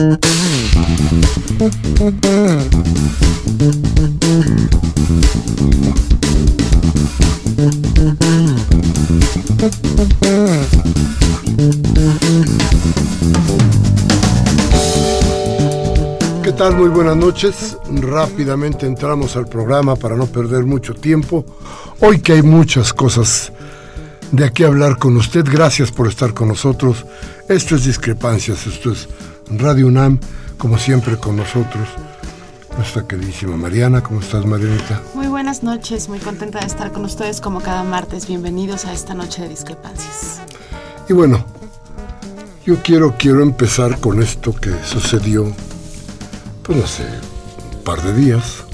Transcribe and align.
¿Qué 0.00 0.06
tal? 16.56 16.76
Muy 16.76 16.88
buenas 16.88 17.16
noches. 17.16 17.76
Rápidamente 17.90 18.86
entramos 18.86 19.36
al 19.36 19.46
programa 19.48 19.96
para 19.96 20.16
no 20.16 20.24
perder 20.24 20.64
mucho 20.64 20.94
tiempo. 20.94 21.44
Hoy 22.00 22.20
que 22.20 22.32
hay 22.32 22.42
muchas 22.42 22.94
cosas 22.94 23.52
de 24.32 24.44
aquí 24.46 24.64
hablar 24.64 24.96
con 24.96 25.16
usted, 25.18 25.44
gracias 25.44 25.90
por 25.90 26.06
estar 26.06 26.32
con 26.32 26.48
nosotros. 26.48 27.04
Esto 27.48 27.74
es 27.74 27.84
Discrepancias, 27.84 28.66
esto 28.66 28.92
es 28.92 29.06
Radio 29.50 29.88
UNAM, 29.88 30.18
como 30.58 30.78
siempre 30.78 31.16
con 31.16 31.36
nosotros. 31.36 31.88
Nuestra 32.76 33.06
queridísima 33.06 33.56
Mariana, 33.56 34.00
¿cómo 34.02 34.20
estás 34.20 34.46
Marianita? 34.46 35.02
Muy 35.14 35.26
buenas 35.26 35.62
noches, 35.62 36.08
muy 36.08 36.20
contenta 36.20 36.60
de 36.60 36.66
estar 36.66 36.92
con 36.92 37.04
ustedes 37.04 37.40
como 37.40 37.60
cada 37.60 37.82
martes. 37.82 38.28
Bienvenidos 38.28 38.84
a 38.84 38.92
esta 38.92 39.12
noche 39.12 39.42
de 39.42 39.48
discrepancias. 39.48 40.40
Y 41.08 41.12
bueno, 41.12 41.44
yo 42.64 42.80
quiero, 42.82 43.16
quiero 43.18 43.42
empezar 43.42 43.98
con 43.98 44.22
esto 44.22 44.54
que 44.54 44.72
sucedió, 44.84 45.52
pues 46.62 46.84
hace 46.84 47.04
un 47.74 47.82
par 47.82 48.00
de 48.02 48.14
días. 48.14 48.64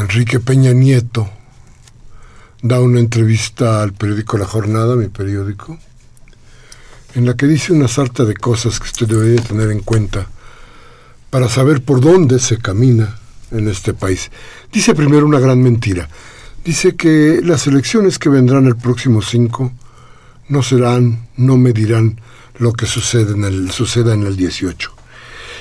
Enrique 0.00 0.40
Peña 0.40 0.72
Nieto 0.72 1.28
da 2.60 2.80
una 2.80 2.98
entrevista 2.98 3.82
al 3.82 3.92
periódico 3.92 4.36
La 4.36 4.46
Jornada, 4.46 4.96
mi 4.96 5.08
periódico, 5.08 5.78
en 7.14 7.26
la 7.26 7.36
que 7.36 7.46
dice 7.46 7.72
una 7.72 7.88
sarta 7.88 8.24
de 8.24 8.34
cosas 8.34 8.78
que 8.78 8.86
usted 8.86 9.06
debería 9.06 9.42
tener 9.42 9.70
en 9.70 9.80
cuenta 9.80 10.26
para 11.30 11.48
saber 11.48 11.82
por 11.82 12.00
dónde 12.00 12.38
se 12.38 12.58
camina 12.58 13.18
en 13.50 13.68
este 13.68 13.94
país. 13.94 14.30
Dice 14.72 14.94
primero 14.94 15.26
una 15.26 15.38
gran 15.38 15.62
mentira. 15.62 16.08
Dice 16.64 16.94
que 16.94 17.40
las 17.42 17.66
elecciones 17.66 18.18
que 18.18 18.28
vendrán 18.28 18.66
el 18.66 18.76
próximo 18.76 19.20
5 19.20 19.72
no 20.48 20.62
serán, 20.62 21.26
no 21.36 21.56
medirán 21.56 22.20
lo 22.58 22.72
que 22.72 22.86
sucede 22.86 23.32
en 23.32 23.44
el, 23.44 23.70
suceda 23.70 24.14
en 24.14 24.22
el 24.24 24.36
18. 24.36 24.92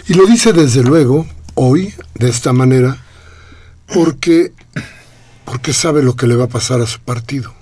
Y 0.07 0.13
lo 0.13 0.25
dice 0.25 0.53
desde 0.53 0.83
luego, 0.83 1.25
hoy, 1.55 1.93
de 2.15 2.29
esta 2.29 2.53
manera, 2.53 2.97
porque, 3.93 4.51
porque 5.45 5.73
sabe 5.73 6.03
lo 6.03 6.15
que 6.15 6.27
le 6.27 6.35
va 6.35 6.45
a 6.45 6.49
pasar 6.49 6.81
a 6.81 6.87
su 6.87 6.99
partido. 6.99 7.53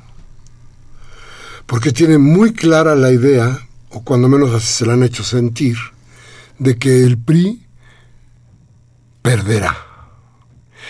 Porque 1.66 1.92
tiene 1.92 2.18
muy 2.18 2.54
clara 2.54 2.96
la 2.96 3.12
idea, 3.12 3.68
o 3.92 4.04
cuando 4.04 4.28
menos 4.28 4.54
así 4.54 4.68
se 4.68 4.86
la 4.86 4.94
han 4.94 5.04
hecho 5.04 5.24
sentir, 5.24 5.78
de 6.58 6.78
que 6.78 7.04
el 7.04 7.18
PRI 7.18 7.66
perderá. 9.22 9.78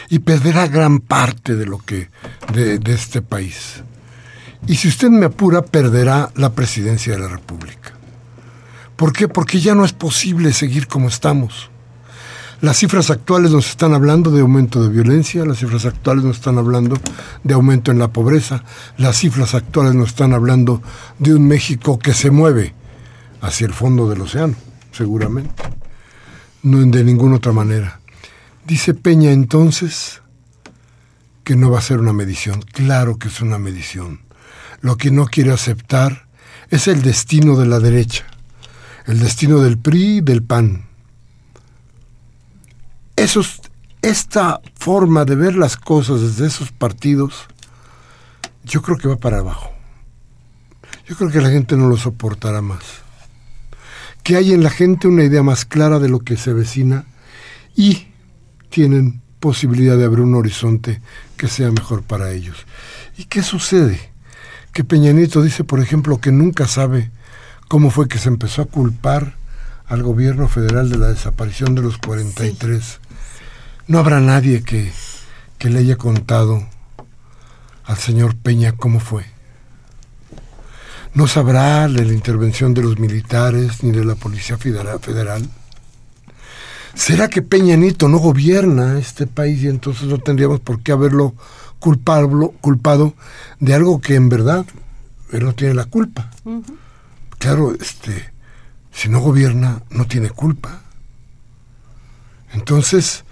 Y 0.10 0.20
perderá 0.20 0.68
gran 0.68 1.00
parte 1.00 1.56
de 1.56 1.66
lo 1.66 1.78
que. 1.80 2.10
de, 2.54 2.80
de 2.80 2.94
este 2.94 3.22
país. 3.22 3.84
Y 4.68 4.76
si 4.76 4.88
usted 4.88 5.10
me 5.10 5.26
apura, 5.26 5.62
perderá 5.62 6.32
la 6.36 6.54
presidencia 6.54 7.14
de 7.14 7.20
la 7.20 7.28
República. 7.28 7.94
¿Por 8.96 9.14
qué? 9.14 9.28
Porque 9.28 9.60
ya 9.60 9.76
no 9.76 9.86
es 9.86 9.94
posible 9.94 10.52
seguir 10.52 10.88
como 10.88 11.08
estamos. 11.08 11.70
Las 12.62 12.78
cifras 12.78 13.10
actuales 13.10 13.52
nos 13.52 13.70
están 13.70 13.94
hablando 13.94 14.32
de 14.32 14.42
aumento 14.42 14.84
de 14.84 14.90
violencia, 14.90 15.46
las 15.46 15.60
cifras 15.60 15.86
actuales 15.86 16.26
nos 16.26 16.38
están 16.38 16.58
hablando 16.58 16.98
de 17.42 17.54
aumento 17.54 17.92
en 17.92 18.00
la 18.00 18.10
pobreza, 18.10 18.66
las 18.98 19.18
cifras 19.18 19.56
actuales 19.56 19.96
nos 19.96 20.10
están 20.10 20.34
hablando 20.34 20.82
de 21.20 21.36
un 21.36 21.48
México 21.48 22.00
que 22.00 22.14
se 22.14 22.32
mueve 22.32 22.74
hacia 23.42 23.68
el 23.68 23.74
fondo 23.74 24.10
del 24.10 24.22
océano, 24.22 24.56
seguramente. 24.92 25.64
No 26.64 26.80
de 26.80 27.04
ninguna 27.04 27.38
otra 27.38 27.52
manera. 27.52 28.00
Dice 28.66 28.94
Peña 28.94 29.32
entonces 29.32 30.22
que 31.44 31.56
no 31.56 31.72
va 31.72 31.80
a 31.80 31.82
ser 31.82 32.00
una 32.00 32.14
medición. 32.14 32.62
Claro 32.62 33.18
que 33.18 33.30
es 33.30 33.42
una 33.42 33.58
medición. 33.58 34.22
Lo 34.82 34.98
que 34.98 35.10
no 35.10 35.26
quiere 35.26 35.52
aceptar 35.52 36.28
es 36.70 36.88
el 36.88 37.02
destino 37.02 37.56
de 37.56 37.66
la 37.66 37.80
derecha, 37.80 38.26
el 39.06 39.20
destino 39.20 39.60
del 39.60 39.78
PRI 39.78 40.18
y 40.18 40.22
del 40.22 40.44
PAN. 40.44 40.86
Esos, 43.16 43.62
esta 44.02 44.62
forma 44.76 45.26
de 45.26 45.36
ver 45.36 45.56
las 45.56 45.76
cosas 45.76 46.22
desde 46.22 46.48
esos 46.48 46.72
partidos, 46.72 47.48
yo 48.64 48.82
creo 48.82 48.98
que 48.98 49.08
va 49.08 49.18
para 49.18 49.40
abajo. 49.40 49.72
Yo 51.08 51.16
creo 51.16 51.32
que 51.32 51.42
la 51.42 51.50
gente 51.50 51.76
no 51.76 51.88
lo 51.88 51.98
soportará 51.98 52.62
más. 52.62 53.02
Que 54.30 54.36
hay 54.36 54.54
en 54.54 54.62
la 54.62 54.70
gente 54.70 55.08
una 55.08 55.24
idea 55.24 55.42
más 55.42 55.66
clara 55.66 55.98
de 55.98 56.08
lo 56.08 56.20
que 56.20 56.38
se 56.38 56.54
vecina 56.54 57.06
y 57.76 58.10
tienen 58.70 59.24
posibilidad 59.40 59.98
de 59.98 60.06
abrir 60.06 60.22
un 60.22 60.36
horizonte 60.36 61.02
que 61.36 61.48
sea 61.48 61.72
mejor 61.72 62.04
para 62.04 62.30
ellos. 62.30 62.68
¿Y 63.18 63.26
qué 63.26 63.42
sucede? 63.42 64.00
Que 64.72 64.84
Peña 64.84 65.14
Nieto 65.14 65.42
dice, 65.42 65.64
por 65.64 65.80
ejemplo, 65.80 66.22
que 66.22 66.32
nunca 66.32 66.68
sabe 66.68 67.10
cómo 67.68 67.90
fue 67.90 68.08
que 68.08 68.20
se 68.20 68.30
empezó 68.30 68.62
a 68.62 68.66
culpar 68.66 69.34
al 69.88 70.04
gobierno 70.04 70.48
federal 70.48 70.92
de 70.92 71.00
la 71.00 71.08
desaparición 71.08 71.74
de 71.74 71.82
los 71.82 71.98
43. 71.98 72.84
Sí. 72.84 72.98
No 73.88 73.98
habrá 73.98 74.20
nadie 74.20 74.62
que, 74.62 74.92
que 75.58 75.72
le 75.72 75.80
haya 75.80 75.96
contado 75.96 76.68
al 77.84 77.98
señor 77.98 78.36
Peña 78.36 78.74
cómo 78.74 79.00
fue. 79.00 79.26
No 81.20 81.28
sabrá 81.28 81.90
de 81.90 82.06
la 82.06 82.14
intervención 82.14 82.74
de 82.74 82.82
los 82.82 82.98
militares 82.98 83.84
ni 83.84 83.92
de 83.92 84.06
la 84.06 84.16
Policía 84.16 84.58
Federal. 84.58 85.50
¿Será 86.94 87.28
que 87.28 87.42
Peña 87.42 87.76
Nieto 87.76 88.08
no 88.08 88.20
gobierna 88.20 88.98
este 88.98 89.28
país 89.28 89.62
y 89.62 89.68
entonces 89.68 90.08
no 90.08 90.20
tendríamos 90.20 90.62
por 90.62 90.82
qué 90.82 90.94
haberlo 90.94 91.36
culpado, 91.80 92.52
culpado 92.62 93.16
de 93.60 93.74
algo 93.74 94.00
que 94.00 94.16
en 94.16 94.30
verdad 94.30 94.66
él 95.34 95.44
no 95.44 95.54
tiene 95.54 95.74
la 95.74 95.84
culpa? 95.84 96.32
Uh 96.46 96.62
-huh. 96.62 96.78
Claro, 97.38 97.74
este, 97.74 98.32
si 98.94 99.10
no 99.10 99.20
gobierna, 99.20 99.84
no 99.90 100.06
tiene 100.08 100.30
culpa. 100.30 100.84
Entonces, 102.54 103.26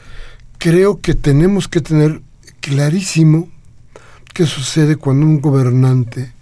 creo 0.58 1.00
que 1.00 1.14
tenemos 1.14 1.70
que 1.70 1.80
tener 1.80 2.22
clarísimo 2.60 3.48
qué 4.34 4.46
sucede 4.46 4.98
cuando 4.98 5.26
un 5.26 5.40
gobernante 5.40 6.36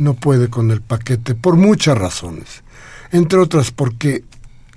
no 0.00 0.14
puede 0.14 0.48
con 0.48 0.70
el 0.70 0.80
paquete, 0.80 1.34
por 1.34 1.56
muchas 1.56 1.96
razones. 1.96 2.64
Entre 3.12 3.38
otras 3.38 3.70
porque 3.70 4.24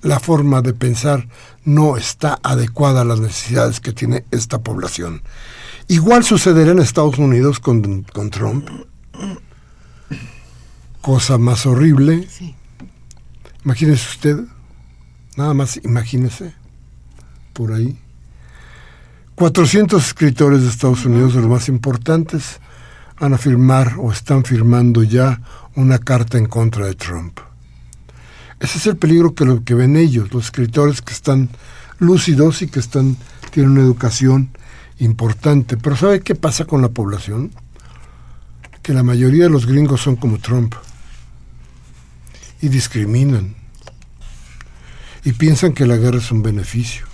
la 0.01 0.19
forma 0.19 0.61
de 0.61 0.73
pensar 0.73 1.27
no 1.63 1.97
está 1.97 2.39
adecuada 2.43 3.01
a 3.01 3.05
las 3.05 3.19
necesidades 3.19 3.79
que 3.79 3.93
tiene 3.93 4.25
esta 4.31 4.61
población. 4.61 5.21
Igual 5.87 6.23
sucederá 6.23 6.71
en 6.71 6.79
Estados 6.79 7.17
Unidos 7.17 7.59
con, 7.59 8.03
con 8.03 8.29
Trump. 8.29 8.67
Cosa 11.01 11.37
más 11.37 11.65
horrible. 11.65 12.27
Sí. 12.29 12.55
Imagínese 13.63 14.09
usted, 14.09 14.39
nada 15.37 15.53
más 15.53 15.79
imagínese, 15.83 16.53
por 17.53 17.71
ahí. 17.71 17.97
400 19.35 20.05
escritores 20.05 20.61
de 20.61 20.69
Estados 20.69 21.05
Unidos, 21.05 21.33
de 21.33 21.41
los 21.41 21.49
más 21.49 21.69
importantes, 21.69 22.59
van 23.19 23.33
a 23.33 23.37
firmar 23.37 23.95
o 23.99 24.11
están 24.11 24.43
firmando 24.43 25.03
ya 25.03 25.41
una 25.75 25.99
carta 25.99 26.37
en 26.37 26.45
contra 26.45 26.85
de 26.85 26.95
Trump. 26.95 27.39
Ese 28.59 28.77
es 28.77 28.87
el 28.87 28.97
peligro 28.97 29.33
que, 29.35 29.45
lo, 29.45 29.63
que 29.63 29.73
ven 29.73 29.95
ellos, 29.95 30.33
los 30.33 30.45
escritores 30.45 31.01
que 31.01 31.13
están 31.13 31.49
lúcidos 31.99 32.61
y 32.61 32.67
que 32.67 32.79
están, 32.79 33.17
tienen 33.51 33.73
una 33.73 33.81
educación 33.81 34.49
importante. 34.99 35.77
Pero 35.77 35.95
¿sabe 35.95 36.21
qué 36.21 36.35
pasa 36.35 36.65
con 36.65 36.81
la 36.81 36.89
población? 36.89 37.51
Que 38.81 38.93
la 38.93 39.03
mayoría 39.03 39.45
de 39.45 39.49
los 39.49 39.65
gringos 39.65 40.01
son 40.01 40.15
como 40.15 40.39
Trump 40.39 40.75
y 42.61 42.69
discriminan. 42.69 43.55
y 45.25 45.31
piensan 45.33 45.73
que 45.73 45.85
la 45.85 45.95
guerra 45.95 46.17
es 46.17 46.31
un 46.31 46.43
beneficio. 46.43 47.05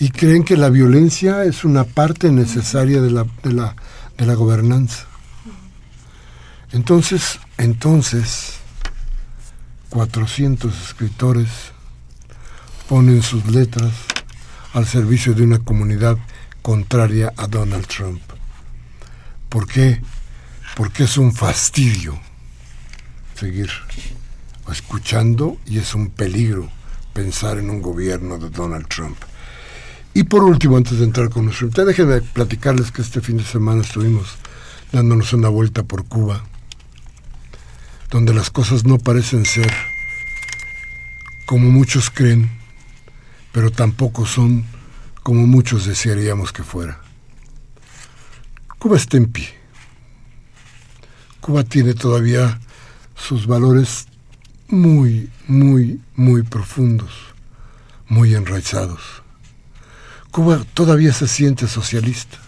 Y 0.00 0.08
creen 0.10 0.44
que 0.44 0.56
la 0.56 0.70
violencia 0.70 1.44
es 1.44 1.62
una 1.62 1.84
parte 1.84 2.32
necesaria 2.32 3.02
de 3.02 3.10
la, 3.10 3.26
de 3.42 3.52
la, 3.52 3.76
de 4.16 4.24
la 4.24 4.34
gobernanza. 4.34 5.04
Entonces, 6.72 7.38
entonces, 7.58 8.54
400 9.90 10.74
escritores 10.82 11.48
ponen 12.88 13.22
sus 13.22 13.44
letras 13.46 13.92
al 14.72 14.86
servicio 14.86 15.34
de 15.34 15.42
una 15.42 15.58
comunidad 15.58 16.16
contraria 16.62 17.34
a 17.36 17.46
Donald 17.46 17.86
Trump. 17.86 18.22
¿Por 19.50 19.66
qué? 19.66 20.00
Porque 20.76 21.04
es 21.04 21.18
un 21.18 21.34
fastidio 21.34 22.18
seguir 23.34 23.70
escuchando 24.70 25.58
y 25.66 25.78
es 25.78 25.94
un 25.94 26.08
peligro 26.08 26.70
pensar 27.12 27.58
en 27.58 27.68
un 27.68 27.82
gobierno 27.82 28.38
de 28.38 28.48
Donald 28.48 28.88
Trump. 28.88 29.18
Y 30.12 30.24
por 30.24 30.42
último, 30.42 30.76
antes 30.76 30.98
de 30.98 31.04
entrar 31.04 31.30
con 31.30 31.44
nuestro 31.44 31.66
invitado, 31.66 31.88
déjenme 31.88 32.20
platicarles 32.20 32.90
que 32.90 33.02
este 33.02 33.20
fin 33.20 33.36
de 33.36 33.44
semana 33.44 33.82
estuvimos 33.82 34.36
dándonos 34.92 35.32
una 35.32 35.48
vuelta 35.48 35.84
por 35.84 36.04
Cuba, 36.06 36.44
donde 38.10 38.34
las 38.34 38.50
cosas 38.50 38.84
no 38.84 38.98
parecen 38.98 39.46
ser 39.46 39.72
como 41.46 41.70
muchos 41.70 42.10
creen, 42.10 42.50
pero 43.52 43.70
tampoco 43.70 44.26
son 44.26 44.64
como 45.22 45.46
muchos 45.46 45.86
desearíamos 45.86 46.52
que 46.52 46.64
fuera. 46.64 47.00
Cuba 48.78 48.96
está 48.96 49.16
en 49.16 49.30
pie. 49.30 49.48
Cuba 51.40 51.64
tiene 51.64 51.94
todavía 51.94 52.60
sus 53.14 53.46
valores 53.46 54.06
muy, 54.68 55.30
muy, 55.46 56.00
muy 56.14 56.42
profundos, 56.42 57.12
muy 58.08 58.34
enraizados. 58.34 59.19
Cuba 60.30 60.64
todavía 60.74 61.12
se 61.12 61.26
siente 61.26 61.66
socialista. 61.66 62.38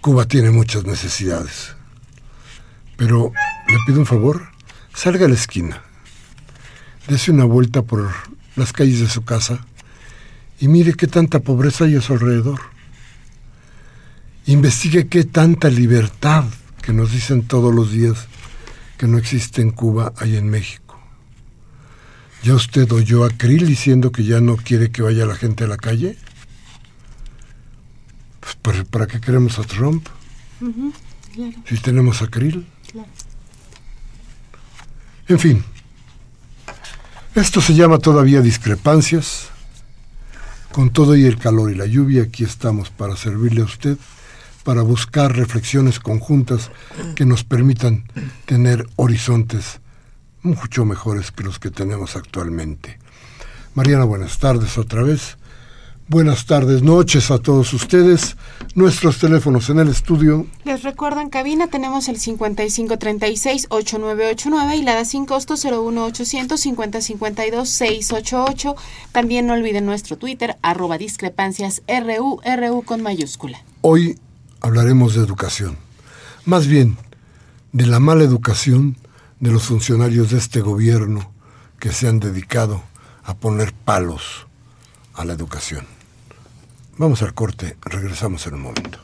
Cuba 0.00 0.26
tiene 0.26 0.50
muchas 0.50 0.84
necesidades. 0.84 1.74
Pero 2.96 3.32
le 3.68 3.76
pido 3.84 3.98
un 3.98 4.06
favor, 4.06 4.48
salga 4.94 5.26
a 5.26 5.28
la 5.28 5.34
esquina, 5.34 5.82
dese 7.08 7.32
una 7.32 7.44
vuelta 7.44 7.82
por 7.82 8.10
las 8.54 8.72
calles 8.72 9.00
de 9.00 9.08
su 9.08 9.24
casa 9.24 9.66
y 10.60 10.68
mire 10.68 10.94
qué 10.94 11.06
tanta 11.06 11.40
pobreza 11.40 11.84
hay 11.84 11.96
a 11.96 12.00
su 12.00 12.12
alrededor. 12.12 12.60
Investigue 14.46 15.08
qué 15.08 15.24
tanta 15.24 15.68
libertad 15.68 16.44
que 16.82 16.92
nos 16.92 17.12
dicen 17.12 17.42
todos 17.42 17.74
los 17.74 17.90
días 17.90 18.28
que 18.98 19.06
no 19.06 19.18
existe 19.18 19.62
en 19.62 19.70
Cuba 19.70 20.12
hay 20.16 20.36
en 20.36 20.48
México. 20.48 20.79
¿Ya 22.42 22.54
usted 22.54 22.90
oyó 22.92 23.24
a 23.24 23.30
Krill 23.30 23.66
diciendo 23.66 24.12
que 24.12 24.24
ya 24.24 24.40
no 24.40 24.56
quiere 24.56 24.90
que 24.90 25.02
vaya 25.02 25.26
la 25.26 25.34
gente 25.34 25.64
a 25.64 25.66
la 25.66 25.76
calle? 25.76 26.16
Pues, 28.62 28.84
¿para, 28.84 29.06
qué 29.06 29.20
queremos 29.20 29.58
a 29.58 29.62
Trump? 29.62 30.06
Si 31.66 31.76
tenemos 31.78 32.22
a 32.22 32.28
Krill. 32.28 32.66
En 35.28 35.38
fin, 35.38 35.64
esto 37.34 37.60
se 37.60 37.74
llama 37.74 37.98
todavía 37.98 38.40
discrepancias. 38.40 39.48
Con 40.72 40.90
todo 40.90 41.16
y 41.16 41.24
el 41.24 41.36
calor 41.36 41.70
y 41.70 41.74
la 41.74 41.86
lluvia, 41.86 42.22
aquí 42.22 42.44
estamos 42.44 42.90
para 42.90 43.16
servirle 43.16 43.60
a 43.60 43.64
usted, 43.64 43.98
para 44.64 44.82
buscar 44.82 45.36
reflexiones 45.36 46.00
conjuntas 46.00 46.70
que 47.16 47.26
nos 47.26 47.44
permitan 47.44 48.04
tener 48.46 48.86
horizontes 48.96 49.80
mucho 50.42 50.84
mejores 50.84 51.30
que 51.30 51.44
los 51.44 51.58
que 51.58 51.70
tenemos 51.70 52.16
actualmente. 52.16 52.98
Mariana, 53.74 54.04
buenas 54.04 54.38
tardes 54.38 54.78
otra 54.78 55.02
vez. 55.02 55.36
Buenas 56.10 56.44
tardes, 56.44 56.82
noches 56.82 57.30
a 57.30 57.38
todos 57.38 57.72
ustedes. 57.72 58.36
Nuestros 58.74 59.18
teléfonos 59.18 59.70
en 59.70 59.78
el 59.78 59.88
estudio. 59.88 60.44
Les 60.64 60.82
recuerdo 60.82 61.20
en 61.20 61.30
cabina 61.30 61.68
tenemos 61.68 62.08
el 62.08 62.18
5536-8989 62.18 64.76
y 64.76 64.82
la 64.82 64.96
da 64.96 65.04
sin 65.04 65.24
costo 65.24 65.54
01800 65.54 66.58
5052 66.58 67.68
688. 67.68 68.74
También 69.12 69.46
no 69.46 69.52
olviden 69.52 69.86
nuestro 69.86 70.18
Twitter, 70.18 70.56
arroba 70.62 70.98
discrepancias 70.98 71.82
RU, 71.86 72.40
RU 72.44 72.82
con 72.82 73.02
mayúscula. 73.02 73.62
Hoy 73.82 74.18
hablaremos 74.60 75.14
de 75.14 75.20
educación. 75.20 75.76
Más 76.44 76.66
bien, 76.66 76.96
de 77.72 77.86
la 77.86 78.00
mala 78.00 78.24
educación 78.24 78.96
de 79.40 79.50
los 79.50 79.64
funcionarios 79.64 80.30
de 80.30 80.38
este 80.38 80.60
gobierno 80.60 81.32
que 81.78 81.92
se 81.92 82.06
han 82.06 82.20
dedicado 82.20 82.82
a 83.24 83.34
poner 83.34 83.72
palos 83.72 84.46
a 85.14 85.24
la 85.24 85.32
educación. 85.32 85.86
Vamos 86.98 87.22
al 87.22 87.34
corte, 87.34 87.76
regresamos 87.82 88.46
en 88.46 88.54
un 88.54 88.62
momento. 88.62 88.98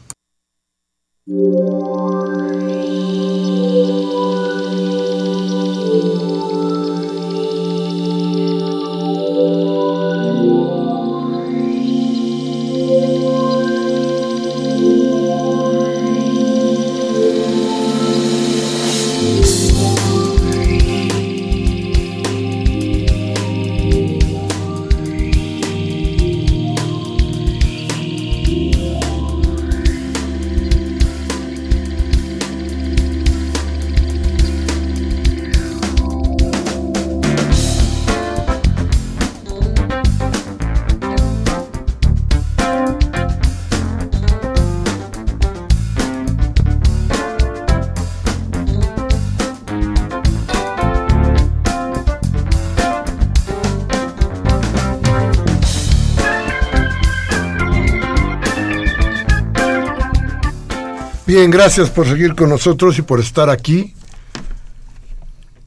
Bien, 61.37 61.50
gracias 61.50 61.90
por 61.90 62.09
seguir 62.09 62.35
con 62.35 62.49
nosotros 62.49 62.99
y 62.99 63.02
por 63.02 63.21
estar 63.21 63.50
aquí 63.50 63.93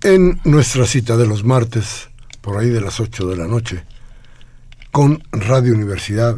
en 0.01 0.41
nuestra 0.43 0.87
cita 0.87 1.15
de 1.15 1.27
los 1.27 1.43
martes, 1.43 2.09
por 2.41 2.57
ahí 2.57 2.69
de 2.69 2.81
las 2.81 2.99
8 2.99 3.27
de 3.27 3.37
la 3.37 3.45
noche, 3.45 3.83
con 4.89 5.21
Radio 5.31 5.75
Universidad 5.75 6.37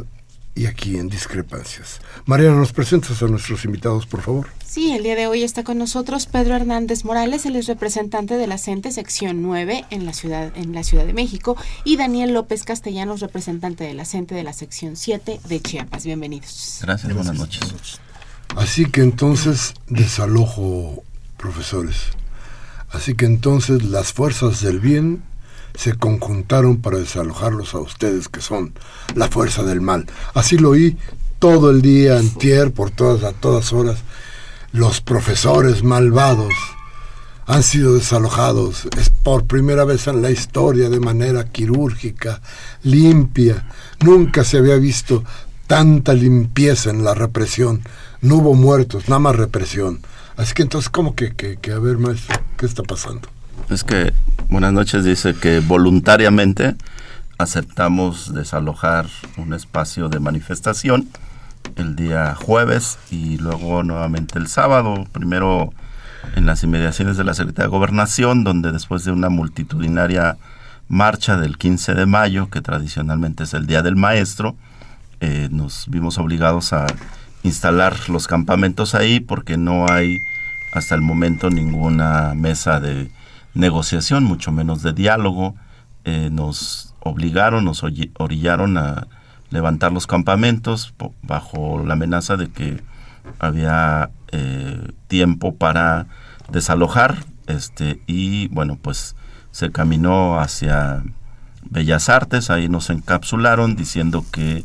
y 0.53 0.65
aquí 0.65 0.97
en 0.97 1.07
Discrepancias. 1.07 2.01
Mariana, 2.25 2.57
¿nos 2.57 2.73
presentas 2.73 3.23
a 3.23 3.27
nuestros 3.27 3.63
invitados, 3.63 4.05
por 4.05 4.21
favor? 4.21 4.47
Sí, 4.65 4.91
el 4.91 5.03
día 5.03 5.15
de 5.15 5.27
hoy 5.27 5.43
está 5.43 5.63
con 5.63 5.77
nosotros 5.77 6.25
Pedro 6.25 6.57
Hernández 6.57 7.05
Morales, 7.05 7.45
él 7.45 7.55
es 7.55 7.67
representante 7.67 8.35
de 8.35 8.47
la 8.47 8.57
CENTE 8.57 8.91
sección 8.91 9.41
9 9.41 9.85
en 9.91 10.05
la 10.05 10.11
ciudad 10.11 10.51
en 10.57 10.73
la 10.73 10.83
Ciudad 10.83 11.05
de 11.05 11.13
México 11.13 11.55
y 11.85 11.95
Daniel 11.95 12.33
López 12.33 12.63
Castellanos, 12.63 13.21
representante 13.21 13.85
de 13.85 13.93
la 13.93 14.03
CENTE 14.03 14.35
de 14.35 14.43
la 14.43 14.51
sección 14.51 14.97
7 14.97 15.39
de 15.47 15.61
Chiapas. 15.61 16.03
Bienvenidos. 16.03 16.79
Gracias, 16.81 17.13
buenas 17.13 17.35
noches. 17.37 18.01
Así 18.55 18.85
que 18.85 19.01
entonces 19.01 19.73
desalojo, 19.87 21.03
profesores. 21.37 21.97
Así 22.91 23.15
que 23.15 23.25
entonces 23.25 23.83
las 23.83 24.13
fuerzas 24.13 24.61
del 24.61 24.79
bien 24.79 25.23
se 25.73 25.93
conjuntaron 25.93 26.81
para 26.81 26.97
desalojarlos 26.97 27.73
a 27.73 27.79
ustedes, 27.79 28.27
que 28.27 28.41
son 28.41 28.73
la 29.15 29.29
fuerza 29.29 29.63
del 29.63 29.81
mal. 29.81 30.05
Así 30.33 30.57
lo 30.57 30.71
oí 30.71 30.97
todo 31.39 31.69
el 31.69 31.81
día, 31.81 32.19
antier, 32.19 32.71
por 32.71 32.91
todas, 32.91 33.23
a 33.23 33.31
todas 33.31 33.71
horas. 33.73 33.99
Los 34.73 35.01
profesores 35.01 35.83
malvados 35.83 36.53
han 37.47 37.63
sido 37.63 37.95
desalojados. 37.95 38.87
Es 38.97 39.09
por 39.09 39.45
primera 39.45 39.85
vez 39.85 40.07
en 40.07 40.21
la 40.21 40.29
historia 40.29 40.89
de 40.89 40.99
manera 40.99 41.45
quirúrgica, 41.45 42.41
limpia. 42.83 43.67
Nunca 44.01 44.43
se 44.43 44.57
había 44.57 44.75
visto 44.75 45.23
tanta 45.67 46.13
limpieza 46.13 46.89
en 46.89 47.03
la 47.03 47.13
represión 47.13 47.81
no 48.21 48.35
hubo 48.37 48.53
muertos, 48.53 49.09
nada 49.09 49.19
más 49.19 49.35
represión. 49.35 49.99
Así 50.37 50.53
que 50.53 50.61
entonces, 50.61 50.89
¿cómo 50.89 51.15
que, 51.15 51.33
que, 51.33 51.71
a 51.71 51.79
ver, 51.79 51.97
maestro, 51.97 52.39
qué 52.57 52.65
está 52.65 52.83
pasando? 52.83 53.27
Es 53.69 53.83
que, 53.83 54.13
buenas 54.49 54.73
noches, 54.73 55.03
dice 55.03 55.35
que 55.35 55.59
voluntariamente 55.59 56.75
aceptamos 57.37 58.33
desalojar 58.33 59.07
un 59.37 59.53
espacio 59.53 60.09
de 60.09 60.19
manifestación 60.19 61.09
el 61.75 61.95
día 61.95 62.35
jueves 62.35 62.97
y 63.09 63.37
luego 63.37 63.83
nuevamente 63.83 64.37
el 64.39 64.47
sábado, 64.47 65.05
primero 65.11 65.73
en 66.35 66.45
las 66.45 66.63
inmediaciones 66.63 67.17
de 67.17 67.23
la 67.23 67.33
Secretaría 67.33 67.65
de 67.65 67.71
Gobernación, 67.77 68.43
donde 68.43 68.71
después 68.71 69.03
de 69.03 69.11
una 69.11 69.29
multitudinaria 69.29 70.37
marcha 70.87 71.37
del 71.37 71.57
15 71.57 71.93
de 71.95 72.05
mayo, 72.05 72.49
que 72.49 72.61
tradicionalmente 72.61 73.43
es 73.43 73.53
el 73.53 73.65
Día 73.65 73.81
del 73.81 73.95
Maestro, 73.95 74.55
eh, 75.19 75.49
nos 75.51 75.85
vimos 75.89 76.17
obligados 76.17 76.73
a 76.73 76.87
instalar 77.43 78.09
los 78.09 78.27
campamentos 78.27 78.95
ahí 78.95 79.19
porque 79.19 79.57
no 79.57 79.89
hay 79.89 80.19
hasta 80.71 80.95
el 80.95 81.01
momento 81.01 81.49
ninguna 81.49 82.33
mesa 82.35 82.79
de 82.79 83.11
negociación, 83.53 84.23
mucho 84.23 84.51
menos 84.51 84.81
de 84.83 84.93
diálogo. 84.93 85.55
Eh, 86.05 86.29
nos 86.31 86.95
obligaron, 87.01 87.65
nos 87.65 87.83
orillaron 87.83 88.77
a 88.77 89.07
levantar 89.49 89.91
los 89.91 90.07
campamentos 90.07 90.93
bajo 91.21 91.83
la 91.85 91.93
amenaza 91.93 92.37
de 92.37 92.49
que 92.49 92.81
había 93.39 94.09
eh, 94.31 94.91
tiempo 95.07 95.55
para 95.55 96.07
desalojar 96.49 97.17
este 97.47 98.01
y 98.07 98.47
bueno 98.47 98.77
pues 98.81 99.15
se 99.51 99.71
caminó 99.71 100.39
hacia 100.39 101.03
Bellas 101.69 102.09
Artes 102.09 102.49
ahí 102.49 102.69
nos 102.69 102.89
encapsularon 102.89 103.75
diciendo 103.75 104.25
que 104.31 104.63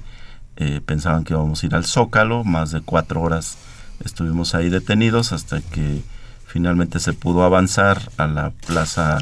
eh, 0.56 0.80
pensaban 0.84 1.24
que 1.24 1.34
íbamos 1.34 1.62
a 1.62 1.66
ir 1.66 1.74
al 1.74 1.84
Zócalo 1.84 2.44
más 2.44 2.70
de 2.70 2.80
cuatro 2.80 3.20
horas 3.22 3.58
estuvimos 4.04 4.54
ahí 4.54 4.68
detenidos 4.68 5.32
hasta 5.32 5.60
que 5.60 6.02
finalmente 6.46 7.00
se 7.00 7.12
pudo 7.12 7.44
avanzar 7.44 8.10
a 8.16 8.26
la 8.26 8.50
plaza 8.66 9.18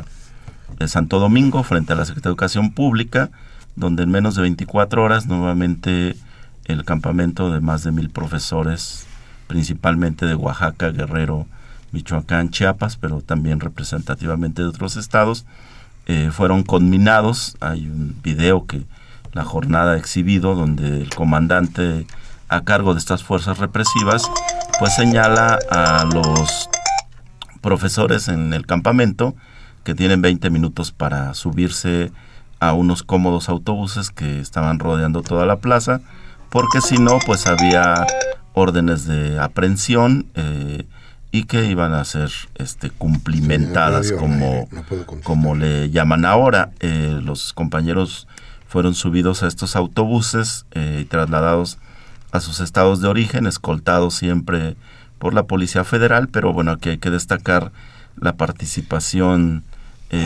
de 0.78 0.88
Santo 0.88 1.18
Domingo 1.18 1.62
frente 1.62 1.92
a 1.92 1.96
la 1.96 2.04
Secretaría 2.04 2.30
de 2.30 2.34
Educación 2.34 2.72
Pública 2.72 3.30
donde 3.76 4.04
en 4.04 4.10
menos 4.10 4.34
de 4.34 4.42
24 4.42 5.02
horas 5.02 5.26
nuevamente 5.26 6.16
el 6.64 6.84
campamento 6.84 7.52
de 7.52 7.60
más 7.60 7.84
de 7.84 7.92
mil 7.92 8.10
profesores 8.10 9.06
principalmente 9.46 10.26
de 10.26 10.34
Oaxaca, 10.34 10.90
Guerrero, 10.90 11.46
Michoacán, 11.92 12.50
Chiapas, 12.50 12.96
pero 12.96 13.20
también 13.20 13.60
representativamente 13.60 14.62
de 14.62 14.68
otros 14.68 14.96
estados, 14.96 15.44
eh, 16.06 16.30
fueron 16.32 16.62
conminados. 16.62 17.56
Hay 17.60 17.86
un 17.86 18.16
video 18.22 18.66
que 18.66 18.82
la 19.34 19.44
jornada 19.44 19.98
exhibido 19.98 20.54
donde 20.54 21.02
el 21.02 21.10
comandante 21.10 22.06
a 22.48 22.62
cargo 22.62 22.94
de 22.94 23.00
estas 23.00 23.22
fuerzas 23.22 23.58
represivas 23.58 24.30
pues 24.78 24.94
señala 24.94 25.58
a 25.70 26.04
los 26.04 26.68
profesores 27.60 28.28
en 28.28 28.52
el 28.52 28.66
campamento 28.66 29.34
que 29.84 29.94
tienen 29.94 30.22
20 30.22 30.50
minutos 30.50 30.92
para 30.92 31.34
subirse 31.34 32.10
a 32.58 32.72
unos 32.72 33.02
cómodos 33.02 33.48
autobuses 33.48 34.10
que 34.10 34.40
estaban 34.40 34.78
rodeando 34.78 35.22
toda 35.22 35.44
la 35.44 35.56
plaza, 35.56 36.00
porque 36.48 36.80
si 36.80 36.98
no, 36.98 37.18
pues 37.26 37.46
había 37.46 38.06
órdenes 38.54 39.06
de 39.06 39.38
aprehensión 39.38 40.26
eh, 40.34 40.86
y 41.30 41.44
que 41.44 41.66
iban 41.66 41.92
a 41.92 42.04
ser 42.04 42.30
este, 42.54 42.90
cumplimentadas 42.90 44.12
como, 44.12 44.68
como 45.24 45.54
le 45.54 45.90
llaman 45.90 46.24
ahora. 46.24 46.70
Eh, 46.80 47.18
los 47.22 47.52
compañeros 47.52 48.28
fueron 48.74 48.96
subidos 48.96 49.44
a 49.44 49.46
estos 49.46 49.76
autobuses 49.76 50.66
eh, 50.72 51.02
y 51.02 51.04
trasladados 51.04 51.78
a 52.32 52.40
sus 52.40 52.58
estados 52.58 53.00
de 53.00 53.06
origen, 53.06 53.46
escoltados 53.46 54.14
siempre 54.14 54.74
por 55.20 55.32
la 55.32 55.44
Policía 55.44 55.84
Federal, 55.84 56.26
pero 56.26 56.52
bueno, 56.52 56.72
aquí 56.72 56.88
hay 56.88 56.98
que 56.98 57.10
destacar 57.10 57.70
la 58.16 58.32
participación 58.32 59.62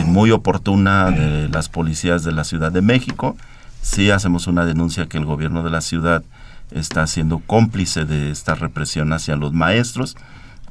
muy 0.06 0.30
oportuna 0.30 1.10
de 1.10 1.48
las 1.48 1.68
policías 1.68 2.22
de 2.22 2.32
la 2.32 2.44
Ciudad 2.44 2.72
de 2.72 2.82
México. 2.82 3.36
Sí 3.80 4.10
hacemos 4.10 4.46
una 4.46 4.64
denuncia 4.64 5.06
que 5.06 5.18
el 5.18 5.24
gobierno 5.26 5.62
de 5.62 5.70
la 5.70 5.82
ciudad 5.82 6.22
está 6.70 7.06
siendo 7.06 7.40
cómplice 7.40 8.06
de 8.06 8.30
esta 8.30 8.54
represión 8.54 9.12
hacia 9.12 9.36
los 9.36 9.52
maestros, 9.52 10.16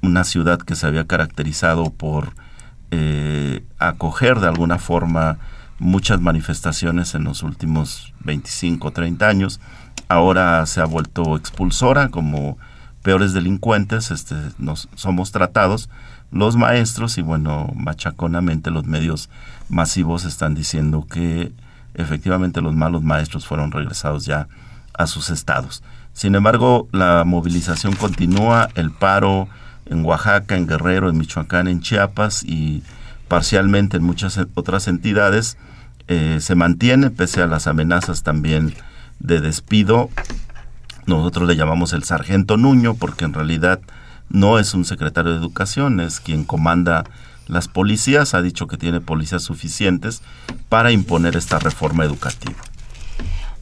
una 0.01 0.23
ciudad 0.23 0.59
que 0.59 0.75
se 0.75 0.87
había 0.87 1.05
caracterizado 1.05 1.91
por 1.91 2.33
eh, 2.89 3.63
acoger 3.77 4.39
de 4.39 4.47
alguna 4.47 4.79
forma 4.79 5.37
muchas 5.79 6.21
manifestaciones 6.21 7.15
en 7.15 7.23
los 7.23 7.43
últimos 7.43 8.13
25, 8.21 8.91
30 8.91 9.27
años, 9.27 9.59
ahora 10.07 10.65
se 10.65 10.81
ha 10.81 10.85
vuelto 10.85 11.35
expulsora 11.35 12.09
como 12.09 12.57
peores 13.03 13.33
delincuentes, 13.33 14.11
este, 14.11 14.35
nos, 14.57 14.89
somos 14.95 15.31
tratados 15.31 15.89
los 16.31 16.57
maestros 16.57 17.17
y 17.17 17.21
bueno, 17.21 17.71
machaconamente 17.75 18.71
los 18.71 18.85
medios 18.85 19.29
masivos 19.69 20.25
están 20.25 20.55
diciendo 20.55 21.07
que 21.09 21.53
efectivamente 21.93 22.61
los 22.61 22.75
malos 22.75 23.03
maestros 23.03 23.47
fueron 23.47 23.71
regresados 23.71 24.25
ya 24.25 24.47
a 24.93 25.07
sus 25.07 25.29
estados. 25.29 25.83
Sin 26.13 26.35
embargo, 26.35 26.87
la 26.91 27.23
movilización 27.23 27.95
continúa, 27.95 28.69
el 28.75 28.91
paro 28.91 29.47
en 29.85 30.03
Oaxaca, 30.03 30.57
en 30.57 30.67
Guerrero, 30.67 31.09
en 31.09 31.17
Michoacán, 31.17 31.67
en 31.67 31.81
Chiapas 31.81 32.43
y 32.43 32.83
parcialmente 33.27 33.97
en 33.97 34.03
muchas 34.03 34.39
otras 34.55 34.87
entidades 34.87 35.57
eh, 36.07 36.39
se 36.41 36.55
mantiene 36.55 37.09
pese 37.09 37.41
a 37.41 37.47
las 37.47 37.67
amenazas 37.67 38.23
también 38.23 38.73
de 39.19 39.41
despido. 39.41 40.09
Nosotros 41.05 41.47
le 41.47 41.55
llamamos 41.55 41.93
el 41.93 42.03
sargento 42.03 42.57
Nuño 42.57 42.95
porque 42.95 43.25
en 43.25 43.33
realidad 43.33 43.79
no 44.29 44.59
es 44.59 44.73
un 44.73 44.85
secretario 44.85 45.31
de 45.31 45.37
educación, 45.37 45.99
es 45.99 46.19
quien 46.19 46.43
comanda 46.43 47.05
las 47.47 47.67
policías, 47.67 48.33
ha 48.33 48.41
dicho 48.41 48.67
que 48.67 48.77
tiene 48.77 48.99
policías 48.99 49.43
suficientes 49.43 50.21
para 50.69 50.91
imponer 50.91 51.37
esta 51.37 51.59
reforma 51.59 52.03
educativa. 52.03 52.57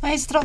Maestro, 0.02 0.42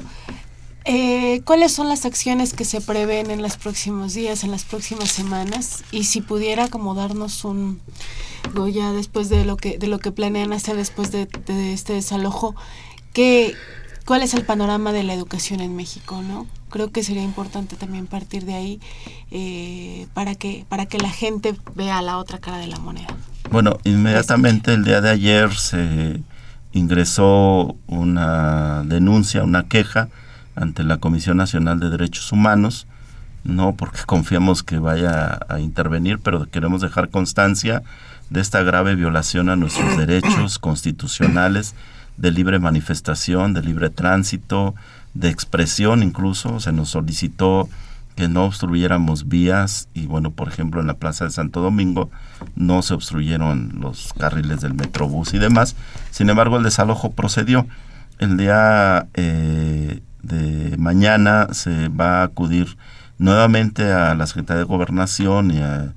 eh, 0.84 1.42
¿Cuáles 1.44 1.72
son 1.72 1.88
las 1.88 2.06
acciones 2.06 2.54
que 2.54 2.64
se 2.64 2.80
prevén 2.80 3.30
en 3.30 3.42
los 3.42 3.56
próximos 3.56 4.14
días, 4.14 4.44
en 4.44 4.50
las 4.50 4.64
próximas 4.64 5.10
semanas? 5.10 5.84
Y 5.90 6.04
si 6.04 6.20
pudiera 6.20 6.68
como 6.68 6.94
darnos 6.94 7.44
un 7.44 7.80
ya 8.72 8.92
después 8.92 9.28
de 9.28 9.44
lo 9.44 9.56
que 9.56 9.78
de 9.78 9.86
lo 9.86 9.98
que 9.98 10.10
planean 10.10 10.52
hacer 10.52 10.76
después 10.76 11.12
de, 11.12 11.28
este 11.72 11.92
desalojo, 11.92 12.54
¿qué, 13.12 13.54
¿cuál 14.06 14.22
es 14.22 14.34
el 14.34 14.44
panorama 14.44 14.92
de 14.92 15.02
la 15.02 15.14
educación 15.14 15.60
en 15.60 15.76
México, 15.76 16.22
no? 16.22 16.46
Creo 16.70 16.90
que 16.90 17.04
sería 17.04 17.22
importante 17.22 17.76
también 17.76 18.06
partir 18.06 18.44
de 18.44 18.54
ahí 18.54 18.80
eh, 19.30 20.06
para 20.14 20.34
que 20.34 20.64
para 20.68 20.86
que 20.86 20.98
la 20.98 21.10
gente 21.10 21.54
vea 21.74 22.00
la 22.00 22.16
otra 22.16 22.38
cara 22.38 22.58
de 22.58 22.66
la 22.68 22.78
moneda. 22.78 23.08
Bueno, 23.50 23.78
inmediatamente 23.84 24.72
el 24.72 24.84
día 24.84 25.00
de 25.00 25.10
ayer 25.10 25.54
se 25.54 26.22
ingresó 26.72 27.76
una 27.86 28.82
denuncia, 28.84 29.42
una 29.42 29.68
queja 29.68 30.08
ante 30.56 30.84
la 30.84 30.98
Comisión 30.98 31.36
Nacional 31.36 31.80
de 31.80 31.90
Derechos 31.90 32.32
Humanos, 32.32 32.86
no 33.44 33.74
porque 33.74 34.00
confiamos 34.06 34.62
que 34.62 34.78
vaya 34.78 35.40
a 35.48 35.60
intervenir, 35.60 36.18
pero 36.18 36.46
queremos 36.46 36.80
dejar 36.82 37.08
constancia 37.08 37.82
de 38.28 38.40
esta 38.40 38.62
grave 38.62 38.94
violación 38.94 39.48
a 39.48 39.56
nuestros 39.56 39.96
derechos 39.96 40.58
constitucionales 40.58 41.74
de 42.16 42.30
libre 42.30 42.58
manifestación, 42.58 43.54
de 43.54 43.62
libre 43.62 43.90
tránsito, 43.90 44.74
de 45.14 45.30
expresión 45.30 46.02
incluso. 46.02 46.60
Se 46.60 46.72
nos 46.72 46.90
solicitó 46.90 47.68
que 48.14 48.28
no 48.28 48.44
obstruyéramos 48.44 49.28
vías 49.28 49.88
y 49.94 50.06
bueno, 50.06 50.30
por 50.30 50.48
ejemplo 50.48 50.80
en 50.80 50.86
la 50.86 50.94
Plaza 50.94 51.24
de 51.24 51.30
Santo 51.30 51.60
Domingo 51.60 52.10
no 52.54 52.82
se 52.82 52.94
obstruyeron 52.94 53.72
los 53.80 54.12
carriles 54.18 54.60
del 54.60 54.74
Metrobús 54.74 55.32
y 55.32 55.38
demás. 55.38 55.74
Sin 56.10 56.28
embargo, 56.28 56.58
el 56.58 56.62
desalojo 56.62 57.12
procedió. 57.12 57.66
El 58.18 58.36
día 58.36 59.08
eh, 59.14 60.02
de 60.22 60.76
mañana 60.76 61.48
se 61.52 61.88
va 61.88 62.20
a 62.20 62.24
acudir 62.24 62.76
nuevamente 63.18 63.92
a 63.92 64.14
la 64.14 64.26
Secretaría 64.26 64.60
de 64.60 64.68
Gobernación 64.68 65.50
y 65.50 65.58
a 65.58 65.94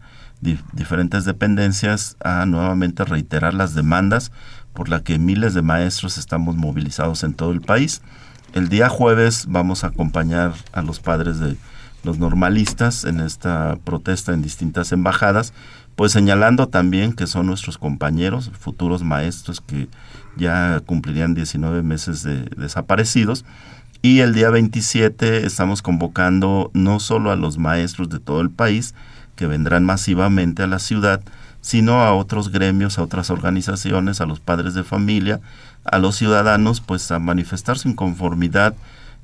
diferentes 0.74 1.24
dependencias 1.24 2.18
a 2.24 2.46
nuevamente 2.46 3.06
reiterar 3.06 3.53
las 3.53 3.75
demandas 3.75 4.32
por 4.74 4.89
las 4.89 5.03
que 5.03 5.20
miles 5.20 5.53
de 5.53 5.62
maestros 5.62 6.18
estamos 6.18 6.56
movilizados 6.56 7.24
en 7.24 7.34
todo 7.34 7.51
el 7.51 7.62
país. 7.62 8.01
El 8.53 8.70
día 8.70 8.89
jueves 8.89 9.46
vamos 9.48 9.84
a 9.84 9.88
acompañar 9.88 10.53
a 10.74 10.82
los 10.82 11.00
padres 11.00 11.39
de 11.39 11.56
los 12.03 12.20
normalistas 12.20 13.06
en 13.06 13.22
esta 13.22 13.77
protesta 13.84 14.34
en 14.34 14.42
distintas 14.42 14.92
embajadas, 14.92 15.53
pues 15.96 16.12
señalando 16.12 16.68
también 16.68 17.13
que 17.13 17.27
son 17.27 17.48
nuestros 17.48 17.77
compañeros, 17.77 18.51
futuros 18.60 19.03
maestros 19.03 19.62
que 19.62 19.88
ya 20.36 20.82
cumplirían 20.86 21.34
19 21.34 21.84
meses 21.84 22.24
de 22.24 22.44
desaparecidos 22.58 23.46
y 24.03 24.19
el 24.19 24.33
día 24.33 24.50
27 24.50 25.45
estamos 25.45 25.81
convocando 25.81 26.69
no 26.74 27.00
solo 27.00 27.31
a 27.31 27.38
los 27.38 27.57
maestros 27.57 28.10
de 28.10 28.19
todo 28.19 28.41
el 28.41 28.50
país, 28.50 28.93
que 29.38 29.48
vendrán 29.48 29.86
masivamente 29.86 30.62
a 30.62 30.67
la 30.67 30.79
ciudad, 30.79 31.22
sino 31.62 32.01
a 32.03 32.13
otros 32.13 32.51
gremios, 32.51 33.00
a 33.00 33.03
otras 33.03 33.29
organizaciones, 33.29 34.19
a 34.19 34.25
los 34.25 34.41
padres 34.41 34.74
de 34.74 34.83
familia, 34.83 35.39
a 35.86 36.00
los 36.00 36.17
ciudadanos, 36.17 36.81
pues 36.81 37.10
a 37.12 37.19
manifestar 37.19 37.77
su 37.77 37.88
inconformidad 37.88 38.75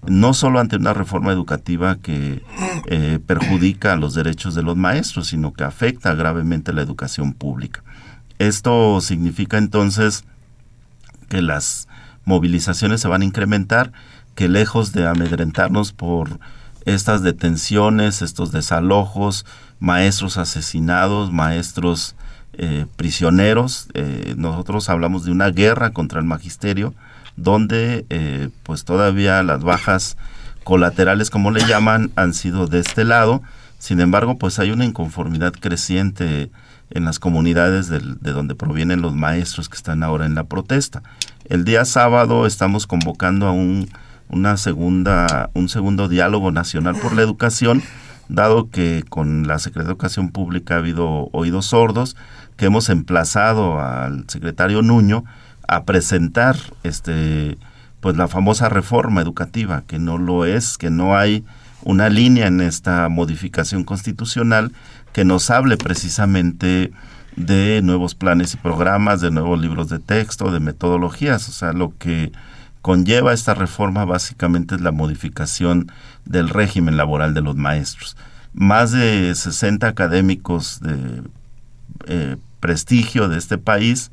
no 0.07 0.33
solo 0.33 0.61
ante 0.61 0.77
una 0.77 0.93
reforma 0.93 1.33
educativa 1.33 1.97
que 1.97 2.41
eh, 2.85 3.19
perjudica 3.27 3.97
los 3.97 4.13
derechos 4.13 4.55
de 4.55 4.63
los 4.63 4.77
maestros, 4.77 5.27
sino 5.27 5.51
que 5.51 5.65
afecta 5.65 6.13
gravemente 6.13 6.71
la 6.71 6.81
educación 6.81 7.33
pública. 7.33 7.83
Esto 8.37 9.01
significa 9.01 9.57
entonces 9.57 10.23
que 11.27 11.41
las 11.41 11.89
movilizaciones 12.23 13.01
se 13.01 13.09
van 13.09 13.23
a 13.23 13.25
incrementar 13.25 13.91
que 14.39 14.47
lejos 14.47 14.93
de 14.93 15.05
amedrentarnos 15.05 15.91
por 15.91 16.39
estas 16.85 17.23
detenciones, 17.23 18.21
estos 18.21 18.53
desalojos, 18.53 19.45
maestros 19.81 20.37
asesinados, 20.37 21.29
maestros 21.29 22.15
eh, 22.53 22.85
prisioneros. 22.95 23.89
Eh, 23.95 24.35
nosotros 24.37 24.87
hablamos 24.87 25.25
de 25.25 25.33
una 25.33 25.49
guerra 25.49 25.89
contra 25.89 26.21
el 26.21 26.25
magisterio, 26.25 26.93
donde 27.35 28.05
eh, 28.09 28.47
pues 28.63 28.85
todavía 28.85 29.43
las 29.43 29.61
bajas 29.61 30.15
colaterales, 30.63 31.29
como 31.29 31.51
le 31.51 31.65
llaman, 31.67 32.09
han 32.15 32.33
sido 32.33 32.65
de 32.65 32.79
este 32.79 33.03
lado. 33.03 33.41
Sin 33.77 33.99
embargo, 33.99 34.37
pues 34.37 34.57
hay 34.57 34.71
una 34.71 34.85
inconformidad 34.85 35.51
creciente 35.51 36.49
en 36.91 37.03
las 37.03 37.19
comunidades 37.19 37.89
de 37.89 38.31
donde 38.31 38.55
provienen 38.55 39.01
los 39.01 39.13
maestros 39.13 39.67
que 39.67 39.75
están 39.75 40.01
ahora 40.01 40.25
en 40.25 40.33
la 40.33 40.45
protesta. 40.45 41.03
El 41.43 41.65
día 41.65 41.83
sábado 41.83 42.45
estamos 42.45 42.87
convocando 42.87 43.45
a 43.45 43.51
un, 43.51 43.89
una 44.29 44.57
segunda, 44.57 45.49
un 45.53 45.69
segundo 45.69 46.07
diálogo 46.07 46.51
nacional 46.51 46.95
por 46.95 47.15
la 47.15 47.21
educación, 47.21 47.81
dado 48.27 48.69
que 48.69 49.03
con 49.09 49.47
la 49.47 49.59
Secretaría 49.59 49.87
de 49.87 49.91
Educación 49.93 50.29
Pública 50.29 50.75
ha 50.75 50.77
habido 50.77 51.29
oídos 51.31 51.67
sordos, 51.67 52.15
que 52.55 52.65
hemos 52.65 52.89
emplazado 52.89 53.79
al 53.79 54.25
secretario 54.27 54.81
Nuño 54.81 55.23
a 55.67 55.83
presentar 55.83 56.57
este 56.83 57.57
pues 57.99 58.15
la 58.15 58.27
famosa 58.27 58.69
reforma 58.69 59.21
educativa, 59.21 59.83
que 59.85 59.99
no 59.99 60.17
lo 60.17 60.45
es, 60.45 60.77
que 60.77 60.89
no 60.89 61.17
hay 61.17 61.43
una 61.83 62.09
línea 62.09 62.47
en 62.47 62.61
esta 62.61 63.09
modificación 63.09 63.83
constitucional 63.83 64.71
que 65.11 65.25
nos 65.25 65.49
hable 65.49 65.77
precisamente 65.77 66.91
de 67.35 67.81
nuevos 67.81 68.15
planes 68.15 68.53
y 68.53 68.57
programas, 68.57 69.21
de 69.21 69.31
nuevos 69.31 69.59
libros 69.59 69.89
de 69.89 69.99
texto, 69.99 70.51
de 70.51 70.59
metodologías. 70.59 71.47
O 71.49 71.51
sea, 71.51 71.73
lo 71.73 71.93
que 71.97 72.31
conlleva 72.81 73.33
esta 73.33 73.53
reforma 73.53 74.05
básicamente 74.05 74.75
es 74.75 74.81
la 74.81 74.91
modificación 74.91 75.91
del 76.25 76.49
régimen 76.49 76.97
laboral 76.97 77.33
de 77.33 77.41
los 77.41 77.55
maestros. 77.55 78.17
Más 78.53 78.91
de 78.91 79.33
60 79.33 79.87
académicos 79.87 80.79
de 80.81 81.23
eh, 82.07 82.37
prestigio 82.59 83.29
de 83.29 83.37
este 83.37 83.57
país, 83.57 84.11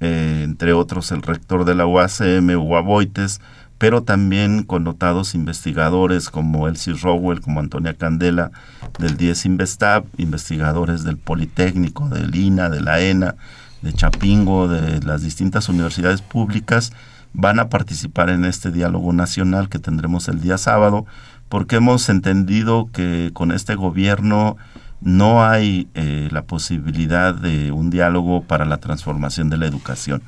eh, 0.00 0.42
entre 0.44 0.72
otros 0.72 1.12
el 1.12 1.22
rector 1.22 1.64
de 1.64 1.74
la 1.74 1.86
UACM, 1.86 2.50
Hugo 2.56 2.82
Boites, 2.82 3.40
pero 3.78 4.02
también 4.02 4.62
connotados 4.62 5.34
investigadores 5.34 6.30
como 6.30 6.68
Elsie 6.68 6.94
Rowell, 6.94 7.40
como 7.40 7.60
Antonia 7.60 7.94
Candela, 7.94 8.50
del 8.98 9.16
10 9.16 9.46
Investab, 9.46 10.04
investigadores 10.16 11.04
del 11.04 11.18
Politécnico, 11.18 12.08
del 12.08 12.34
INA, 12.34 12.70
de 12.70 12.80
la 12.80 13.00
ENA, 13.00 13.34
de 13.82 13.92
Chapingo, 13.92 14.68
de 14.68 15.00
las 15.02 15.22
distintas 15.22 15.68
universidades 15.68 16.22
públicas, 16.22 16.92
van 17.34 17.58
a 17.58 17.68
participar 17.68 18.30
en 18.30 18.44
este 18.44 18.70
diálogo 18.70 19.12
nacional 19.12 19.68
que 19.68 19.80
tendremos 19.80 20.28
el 20.28 20.40
día 20.40 20.56
sábado, 20.56 21.04
porque 21.48 21.76
hemos 21.76 22.08
entendido 22.08 22.88
que 22.92 23.30
con 23.34 23.52
este 23.52 23.74
gobierno 23.74 24.56
no 25.00 25.44
hay 25.44 25.88
eh, 25.94 26.28
la 26.30 26.42
posibilidad 26.42 27.34
de 27.34 27.72
un 27.72 27.90
diálogo 27.90 28.42
para 28.44 28.64
la 28.64 28.78
transformación 28.78 29.50
de 29.50 29.58
la 29.58 29.66
educación. 29.66 30.22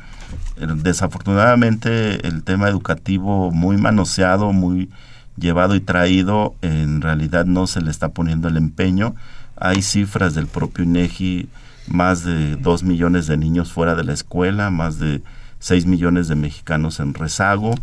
Eh, 0.58 0.66
desafortunadamente 0.82 2.26
el 2.26 2.42
tema 2.42 2.68
educativo 2.68 3.50
muy 3.52 3.78
manoseado, 3.78 4.52
muy 4.52 4.90
llevado 5.38 5.76
y 5.76 5.80
traído, 5.80 6.54
en 6.60 7.00
realidad 7.00 7.46
no 7.46 7.66
se 7.66 7.80
le 7.80 7.90
está 7.90 8.10
poniendo 8.10 8.48
el 8.48 8.56
empeño. 8.56 9.14
Hay 9.56 9.80
cifras 9.80 10.34
del 10.34 10.48
propio 10.48 10.84
INEGI, 10.84 11.48
más 11.88 12.24
de 12.24 12.56
dos 12.56 12.82
millones 12.82 13.26
de 13.28 13.36
niños 13.36 13.72
fuera 13.72 13.94
de 13.94 14.04
la 14.04 14.12
escuela, 14.12 14.70
más 14.70 14.98
de 14.98 15.22
6 15.66 15.86
millones 15.86 16.28
de 16.28 16.36
mexicanos 16.36 17.00
en 17.00 17.12
rezago, 17.12 17.74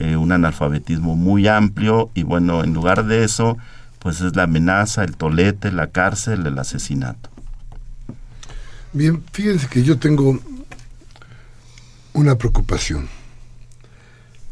eh, 0.00 0.16
un 0.16 0.32
analfabetismo 0.32 1.14
muy 1.14 1.46
amplio 1.46 2.10
y 2.12 2.24
bueno, 2.24 2.64
en 2.64 2.74
lugar 2.74 3.04
de 3.06 3.22
eso, 3.22 3.56
pues 4.00 4.20
es 4.20 4.34
la 4.34 4.42
amenaza, 4.42 5.04
el 5.04 5.16
tolete, 5.16 5.70
la 5.70 5.86
cárcel, 5.86 6.44
el 6.48 6.58
asesinato. 6.58 7.30
Bien, 8.92 9.22
fíjense 9.32 9.68
que 9.68 9.84
yo 9.84 10.00
tengo 10.00 10.40
una 12.12 12.36
preocupación. 12.36 13.08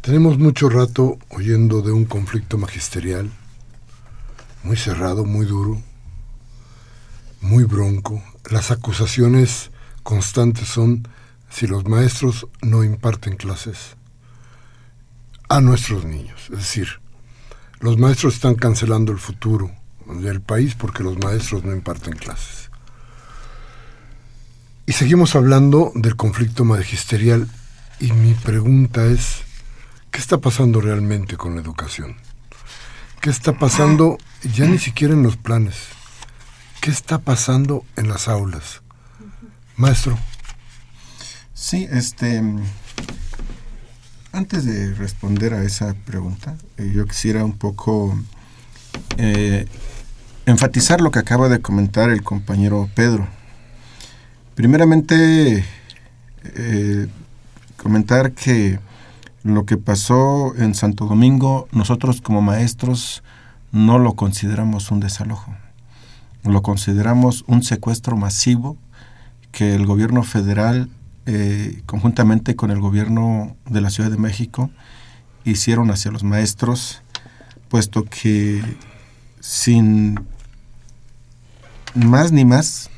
Tenemos 0.00 0.38
mucho 0.38 0.68
rato 0.68 1.18
oyendo 1.30 1.82
de 1.82 1.90
un 1.90 2.04
conflicto 2.04 2.56
magisterial, 2.56 3.28
muy 4.62 4.76
cerrado, 4.76 5.24
muy 5.24 5.44
duro, 5.44 5.82
muy 7.40 7.64
bronco. 7.64 8.22
Las 8.48 8.70
acusaciones 8.70 9.72
constantes 10.04 10.68
son 10.68 11.08
si 11.56 11.66
los 11.66 11.88
maestros 11.88 12.46
no 12.60 12.84
imparten 12.84 13.36
clases 13.36 13.96
a 15.48 15.62
nuestros 15.62 16.04
niños. 16.04 16.50
Es 16.50 16.58
decir, 16.58 17.00
los 17.80 17.96
maestros 17.96 18.34
están 18.34 18.56
cancelando 18.56 19.10
el 19.10 19.18
futuro 19.18 19.70
del 20.04 20.42
país 20.42 20.74
porque 20.74 21.02
los 21.02 21.16
maestros 21.16 21.64
no 21.64 21.72
imparten 21.72 22.12
clases. 22.12 22.68
Y 24.84 24.92
seguimos 24.92 25.34
hablando 25.34 25.92
del 25.94 26.14
conflicto 26.14 26.66
magisterial 26.66 27.48
y 28.00 28.12
mi 28.12 28.34
pregunta 28.34 29.06
es, 29.06 29.38
¿qué 30.10 30.18
está 30.18 30.36
pasando 30.36 30.82
realmente 30.82 31.38
con 31.38 31.54
la 31.54 31.62
educación? 31.62 32.16
¿Qué 33.22 33.30
está 33.30 33.54
pasando 33.54 34.18
ya 34.42 34.66
ni 34.66 34.76
siquiera 34.76 35.14
en 35.14 35.22
los 35.22 35.38
planes? 35.38 35.76
¿Qué 36.82 36.90
está 36.90 37.16
pasando 37.18 37.82
en 37.96 38.08
las 38.08 38.28
aulas? 38.28 38.82
Maestro. 39.78 40.18
Sí, 41.58 41.88
este 41.90 42.42
antes 44.30 44.66
de 44.66 44.92
responder 44.92 45.54
a 45.54 45.62
esa 45.62 45.94
pregunta, 46.04 46.54
eh, 46.76 46.92
yo 46.94 47.06
quisiera 47.06 47.46
un 47.46 47.56
poco 47.56 48.14
eh, 49.16 49.66
enfatizar 50.44 51.00
lo 51.00 51.10
que 51.10 51.18
acaba 51.18 51.48
de 51.48 51.62
comentar 51.62 52.10
el 52.10 52.22
compañero 52.22 52.90
Pedro. 52.94 53.26
Primeramente, 54.54 55.64
eh, 56.44 57.08
comentar 57.78 58.32
que 58.32 58.78
lo 59.42 59.64
que 59.64 59.78
pasó 59.78 60.54
en 60.56 60.74
Santo 60.74 61.06
Domingo, 61.06 61.68
nosotros 61.72 62.20
como 62.20 62.42
maestros 62.42 63.22
no 63.72 63.98
lo 63.98 64.12
consideramos 64.12 64.90
un 64.90 65.00
desalojo, 65.00 65.54
lo 66.44 66.60
consideramos 66.60 67.44
un 67.46 67.62
secuestro 67.62 68.14
masivo 68.14 68.76
que 69.52 69.74
el 69.74 69.86
gobierno 69.86 70.22
federal 70.22 70.90
eh, 71.26 71.82
conjuntamente 71.86 72.56
con 72.56 72.70
el 72.70 72.80
gobierno 72.80 73.56
de 73.68 73.80
la 73.80 73.90
Ciudad 73.90 74.10
de 74.10 74.16
México, 74.16 74.70
hicieron 75.44 75.90
hacia 75.90 76.10
los 76.10 76.24
maestros, 76.24 77.02
puesto 77.68 78.04
que 78.04 78.62
sin 79.40 80.20
más 81.94 82.32
ni 82.32 82.44
más 82.44 82.90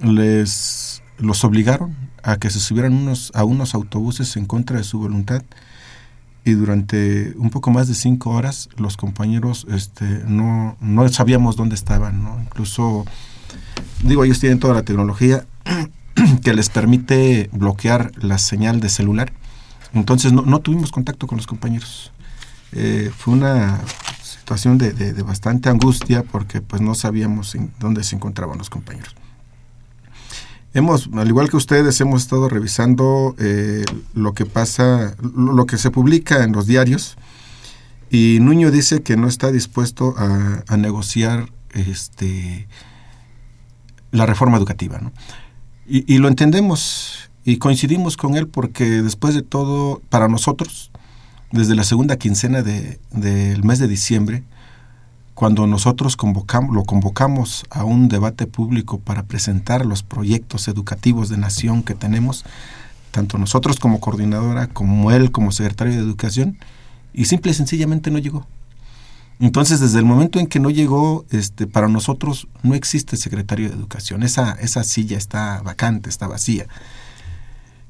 les 0.00 1.02
los 1.18 1.44
obligaron 1.44 1.94
a 2.22 2.36
que 2.36 2.50
se 2.50 2.60
subieran 2.60 3.12
a 3.34 3.44
unos 3.44 3.74
autobuses 3.74 4.36
en 4.36 4.46
contra 4.46 4.78
de 4.78 4.84
su 4.84 4.98
voluntad 4.98 5.42
y 6.44 6.52
durante 6.52 7.34
un 7.36 7.50
poco 7.50 7.70
más 7.70 7.88
de 7.88 7.94
cinco 7.94 8.30
horas 8.30 8.68
los 8.76 8.96
compañeros 8.96 9.66
este, 9.70 10.04
no, 10.26 10.76
no 10.80 11.08
sabíamos 11.08 11.56
dónde 11.56 11.74
estaban, 11.74 12.22
¿no? 12.22 12.40
Incluso, 12.40 13.04
digo, 14.02 14.24
ellos 14.24 14.40
tienen 14.40 14.58
toda 14.58 14.74
la 14.74 14.82
tecnología, 14.82 15.44
que 16.42 16.54
les 16.54 16.70
permite 16.70 17.50
bloquear 17.52 18.12
la 18.22 18.38
señal 18.38 18.80
de 18.80 18.88
celular. 18.88 19.32
Entonces 19.92 20.32
no, 20.32 20.58
tuvimos 20.60 20.92
contacto 20.92 21.26
con 21.26 21.36
los 21.36 21.46
compañeros. 21.46 22.12
Eh, 22.72 23.10
fue 23.16 23.34
una 23.34 23.80
situación 24.22 24.78
de, 24.78 25.12
bastante 25.22 25.68
angustia 25.68 26.22
porque 26.22 26.60
pues 26.60 26.80
no 26.80 26.94
sabíamos 26.94 27.56
dónde 27.78 28.04
se 28.04 28.16
encontraban 28.16 28.58
los 28.58 28.70
compañeros. 28.70 29.14
Hemos, 30.72 31.10
al 31.14 31.26
igual 31.26 31.50
que 31.50 31.56
ustedes, 31.56 32.00
hemos 32.00 32.22
estado 32.22 32.48
revisando 32.48 33.34
eh, 33.38 33.84
lo 34.14 34.34
que 34.34 34.46
pasa, 34.46 35.16
lo, 35.20 35.66
que 35.66 35.78
se 35.78 35.90
publica 35.90 36.44
en 36.44 36.52
los 36.52 36.66
diarios 36.66 37.16
y 38.08 38.38
Nuño 38.40 38.70
dice 38.70 39.02
que 39.02 39.16
no 39.16 39.26
está 39.26 39.50
dispuesto 39.50 40.14
a, 40.16 40.62
a 40.68 40.76
negociar 40.76 41.48
este, 41.70 42.68
la 44.12 44.26
reforma 44.26 44.58
educativa. 44.58 44.98
¿no? 44.98 45.12
Y, 45.92 46.18
lo 46.18 46.28
entendemos 46.28 47.30
y 47.44 47.56
coincidimos 47.56 48.16
con 48.16 48.36
él 48.36 48.46
porque 48.46 48.84
después 49.02 49.34
de 49.34 49.42
todo, 49.42 50.00
para 50.08 50.28
nosotros, 50.28 50.92
desde 51.50 51.74
la 51.74 51.82
segunda 51.82 52.16
quincena 52.16 52.62
del 52.62 53.64
mes 53.64 53.80
de 53.80 53.88
diciembre, 53.88 54.44
cuando 55.34 55.66
nosotros 55.66 56.16
convocamos, 56.16 56.76
lo 56.76 56.84
convocamos 56.84 57.64
a 57.70 57.82
un 57.82 58.08
debate 58.08 58.46
público 58.46 59.00
para 59.00 59.24
presentar 59.24 59.84
los 59.84 60.04
proyectos 60.04 60.68
educativos 60.68 61.28
de 61.28 61.38
nación 61.38 61.82
que 61.82 61.96
tenemos, 61.96 62.44
tanto 63.10 63.36
nosotros 63.36 63.80
como 63.80 63.98
coordinadora, 63.98 64.68
como 64.68 65.10
él 65.10 65.32
como 65.32 65.50
secretario 65.50 65.94
de 65.94 65.98
Educación, 65.98 66.56
y 67.12 67.24
simple 67.24 67.50
y 67.50 67.54
sencillamente 67.54 68.12
no 68.12 68.18
llegó. 68.18 68.46
Entonces, 69.40 69.80
desde 69.80 69.98
el 69.98 70.04
momento 70.04 70.38
en 70.38 70.46
que 70.46 70.60
no 70.60 70.68
llegó, 70.68 71.24
este, 71.30 71.66
para 71.66 71.88
nosotros 71.88 72.46
no 72.62 72.74
existe 72.74 73.16
secretario 73.16 73.70
de 73.70 73.74
Educación. 73.74 74.22
Esa, 74.22 74.84
silla 74.84 75.16
está 75.16 75.62
vacante, 75.62 76.10
está 76.10 76.28
vacía. 76.28 76.66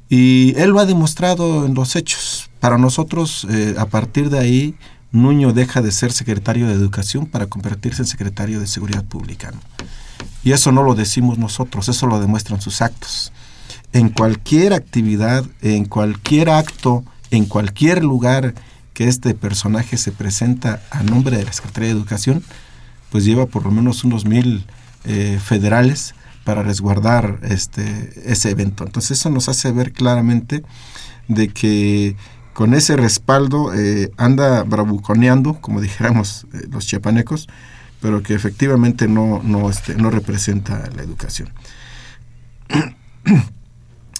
Y 0.08 0.54
él 0.56 0.70
lo 0.70 0.78
ha 0.78 0.86
demostrado 0.86 1.66
en 1.66 1.74
los 1.74 1.96
hechos. 1.96 2.50
Para 2.60 2.78
nosotros, 2.78 3.48
eh, 3.50 3.74
a 3.78 3.86
partir 3.86 4.30
de 4.30 4.38
ahí, 4.38 4.76
Nuño 5.10 5.52
deja 5.52 5.82
de 5.82 5.90
ser 5.90 6.12
secretario 6.12 6.68
de 6.68 6.74
Educación 6.74 7.26
para 7.26 7.46
convertirse 7.46 8.02
en 8.02 8.06
secretario 8.06 8.60
de 8.60 8.68
Seguridad 8.68 9.04
Pública. 9.04 9.52
Y 10.44 10.52
eso 10.52 10.70
no 10.70 10.84
lo 10.84 10.94
decimos 10.94 11.36
nosotros, 11.36 11.88
eso 11.88 12.06
lo 12.06 12.20
demuestran 12.20 12.60
sus 12.60 12.80
actos. 12.80 13.32
En 13.92 14.10
cualquier 14.10 14.72
actividad, 14.72 15.44
en 15.62 15.84
cualquier 15.84 16.50
acto, 16.50 17.02
en 17.32 17.46
cualquier 17.46 18.04
lugar 18.04 18.54
que 19.00 19.08
este 19.08 19.32
personaje 19.32 19.96
se 19.96 20.12
presenta 20.12 20.82
a 20.90 21.02
nombre 21.02 21.38
de 21.38 21.44
la 21.46 21.54
Secretaría 21.54 21.88
de 21.88 21.94
Educación, 21.94 22.44
pues 23.08 23.24
lleva 23.24 23.46
por 23.46 23.64
lo 23.64 23.70
menos 23.70 24.04
unos 24.04 24.26
mil 24.26 24.66
eh, 25.06 25.40
federales 25.42 26.14
para 26.44 26.62
resguardar 26.62 27.38
este, 27.44 28.12
ese 28.30 28.50
evento. 28.50 28.84
Entonces 28.84 29.12
eso 29.18 29.30
nos 29.30 29.48
hace 29.48 29.72
ver 29.72 29.92
claramente 29.92 30.62
de 31.28 31.48
que 31.48 32.14
con 32.52 32.74
ese 32.74 32.94
respaldo 32.94 33.72
eh, 33.72 34.10
anda 34.18 34.64
bravuconeando, 34.64 35.54
como 35.62 35.80
dijéramos 35.80 36.46
eh, 36.52 36.66
los 36.70 36.86
chiapanecos, 36.86 37.48
pero 38.02 38.22
que 38.22 38.34
efectivamente 38.34 39.08
no, 39.08 39.40
no, 39.42 39.70
este, 39.70 39.94
no 39.94 40.10
representa 40.10 40.90
la 40.94 41.00
educación. 41.00 41.48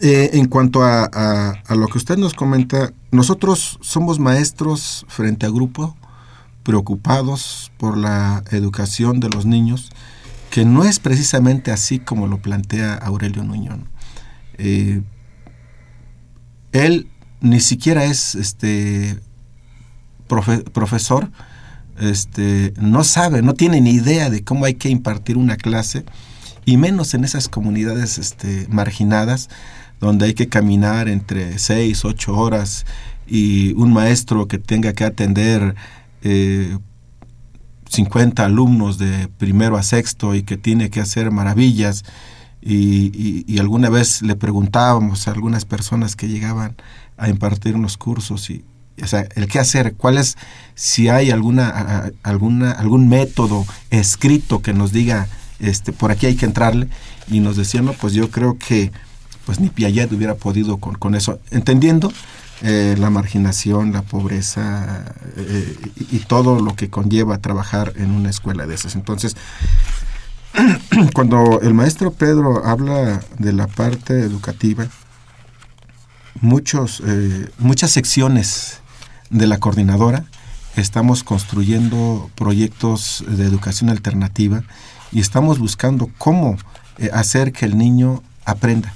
Eh, 0.02 0.30
en 0.32 0.46
cuanto 0.46 0.82
a, 0.82 1.62
lo 1.68 1.86
que 1.88 1.98
usted 1.98 2.16
nos 2.16 2.32
comenta, 2.32 2.90
nosotros 3.10 3.78
somos 3.82 4.18
maestros 4.18 5.04
frente 5.08 5.44
a 5.44 5.50
grupo, 5.50 5.94
preocupados 6.62 7.70
por 7.76 7.98
la 7.98 8.42
educación 8.50 9.20
de 9.20 9.28
los 9.28 9.44
niños, 9.44 9.90
que 10.50 10.64
no 10.64 10.84
es 10.84 11.00
precisamente 11.00 11.70
así 11.70 11.98
como 11.98 12.28
lo 12.28 12.38
plantea 12.38 12.94
Aurelio 12.94 13.44
Nuñón. 13.44 13.90
Eh, 14.56 15.02
él 16.72 17.08
ni 17.42 17.60
siquiera 17.60 18.04
es 18.04 18.34
este 18.34 19.20
profesor, 20.26 21.30
este, 21.98 22.72
no 22.80 23.04
sabe, 23.04 23.42
no 23.42 23.52
tiene 23.52 23.82
ni 23.82 23.90
idea 23.90 24.30
de 24.30 24.44
cómo 24.44 24.64
hay 24.64 24.74
que 24.74 24.88
impartir 24.88 25.36
una 25.36 25.56
clase, 25.56 26.06
y 26.64 26.76
menos 26.76 27.14
en 27.14 27.24
esas 27.24 27.48
comunidades 27.48 28.16
este, 28.18 28.66
marginadas, 28.70 29.48
donde 30.00 30.26
hay 30.26 30.34
que 30.34 30.48
caminar 30.48 31.08
entre 31.08 31.58
seis, 31.58 32.04
ocho 32.04 32.36
horas, 32.36 32.86
y 33.26 33.74
un 33.74 33.92
maestro 33.92 34.48
que 34.48 34.58
tenga 34.58 34.92
que 34.92 35.04
atender 35.04 35.76
eh, 36.22 36.76
50 37.90 38.44
alumnos 38.44 38.98
de 38.98 39.28
primero 39.28 39.76
a 39.76 39.82
sexto 39.82 40.34
y 40.34 40.42
que 40.42 40.56
tiene 40.56 40.90
que 40.90 41.00
hacer 41.00 41.30
maravillas. 41.30 42.04
Y, 42.62 43.58
alguna 43.58 43.88
vez 43.88 44.22
le 44.22 44.36
preguntábamos 44.36 45.26
a 45.26 45.32
algunas 45.32 45.64
personas 45.64 46.16
que 46.16 46.28
llegaban 46.28 46.76
a 47.16 47.28
impartir 47.28 47.74
unos 47.74 47.96
cursos 47.96 48.50
y, 48.50 48.64
o 49.02 49.06
sea, 49.06 49.26
el 49.34 49.48
qué 49.48 49.58
hacer, 49.58 49.94
cuál 49.94 50.18
es, 50.18 50.36
si 50.74 51.08
hay 51.08 51.30
alguna, 51.30 52.10
alguna, 52.22 52.72
algún 52.72 53.08
método 53.08 53.66
escrito 53.90 54.60
que 54.60 54.72
nos 54.72 54.92
diga, 54.92 55.28
este, 55.58 55.92
por 55.92 56.10
aquí 56.10 56.26
hay 56.26 56.36
que 56.36 56.46
entrarle, 56.46 56.88
y 57.28 57.40
nos 57.40 57.56
decían, 57.56 57.84
no, 57.84 57.92
pues 57.92 58.12
yo 58.12 58.30
creo 58.30 58.58
que 58.58 58.92
pues 59.50 59.58
ni 59.58 59.68
Piaget 59.68 60.12
hubiera 60.12 60.36
podido 60.36 60.76
con, 60.76 61.16
eso, 61.16 61.40
entendiendo 61.50 62.12
eh, 62.62 62.94
la 62.96 63.10
marginación, 63.10 63.92
la 63.92 64.02
pobreza 64.02 65.04
eh, 65.36 65.76
y, 65.96 66.20
todo 66.20 66.60
lo 66.60 66.76
que 66.76 66.88
conlleva 66.88 67.38
trabajar 67.38 67.94
en 67.96 68.12
una 68.12 68.30
escuela 68.30 68.68
de 68.68 68.76
esas. 68.76 68.94
Entonces, 68.94 69.36
cuando 71.14 71.60
el 71.62 71.74
maestro 71.74 72.12
Pedro 72.12 72.64
habla 72.64 73.22
de 73.40 73.52
la 73.52 73.66
parte 73.66 74.20
educativa, 74.20 74.86
muchos, 76.40 77.02
eh, 77.04 77.50
muchas 77.58 77.90
secciones 77.90 78.78
de 79.30 79.48
la 79.48 79.58
coordinadora 79.58 80.26
estamos 80.76 81.24
construyendo 81.24 82.30
proyectos 82.36 83.24
de 83.26 83.46
educación 83.46 83.90
alternativa 83.90 84.62
y 85.10 85.18
estamos 85.18 85.58
buscando 85.58 86.08
cómo 86.18 86.56
hacer 87.12 87.50
que 87.50 87.66
el 87.66 87.76
niño 87.76 88.22
aprenda 88.44 88.94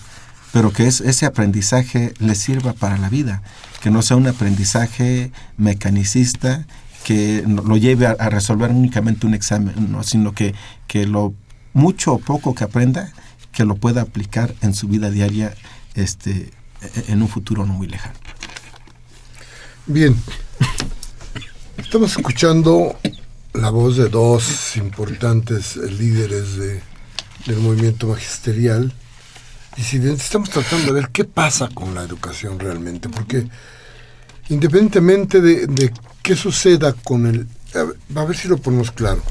pero 0.55 0.73
que 0.73 0.87
es, 0.87 1.01
ese 1.01 1.27
aprendizaje 1.27 2.15
le 2.21 2.37
sirva 2.37 2.75
para 2.75 2.97
la 2.97 3.09
vida, 3.09 3.43
que 3.83 3.91
no 3.91 4.03
sea 4.03 4.17
un 4.17 4.29
aprendizaje 4.29 5.33
mecanicista 5.57 6.65
que 7.03 7.43
lo 7.45 7.77
lleve 7.77 8.07
a, 8.07 8.31
resolver 8.31 8.71
únicamente 8.71 9.27
un 9.27 9.35
examen, 9.35 9.75
sino 10.05 10.33
que, 10.33 10.55
que 10.87 11.09
lo 11.09 11.35
mucho 11.73 12.13
o 12.13 12.19
poco 12.21 12.55
que 12.55 12.63
aprenda, 12.63 13.13
que 13.51 13.65
lo 13.65 13.75
pueda 13.75 14.03
aplicar 14.03 14.55
en 14.61 14.75
su 14.75 14.87
vida 14.87 15.11
diaria 15.11 15.53
este, 15.97 16.53
e, 16.83 17.13
en 17.13 17.21
un 17.21 17.29
futuro 17.29 17.67
no 17.67 17.73
muy 17.73 17.89
lejano. 17.89 18.15
Bien, 19.87 20.17
estamos 21.79 22.13
escuchando 22.17 22.97
la 23.55 23.71
voz 23.71 23.97
de 23.97 24.09
dos 24.09 24.77
importantes 24.77 25.75
líderes 25.75 26.55
de, 26.55 26.81
del 27.45 27.59
movimiento 27.59 28.07
magisterial 28.07 28.95
disidentes, 29.77 30.25
estamos 30.25 30.51
tratando 30.51 30.87
de 30.87 30.93
ver 31.01 31.11
qué 31.11 31.25
pasa 31.25 31.69
con 31.69 31.95
la 31.95 32.03
educación 32.03 32.59
realmente, 32.59 33.09
porque 33.09 33.49
independientemente 34.49 35.41
de, 35.41 35.93
qué 36.23 36.37
suceda 36.37 36.93
con 36.93 37.27
el... 37.27 37.47
A 37.75 38.25
ver, 38.25 38.37
si 38.37 38.49
lo 38.49 38.59
ponemos 38.59 38.93
claro. 38.93 39.23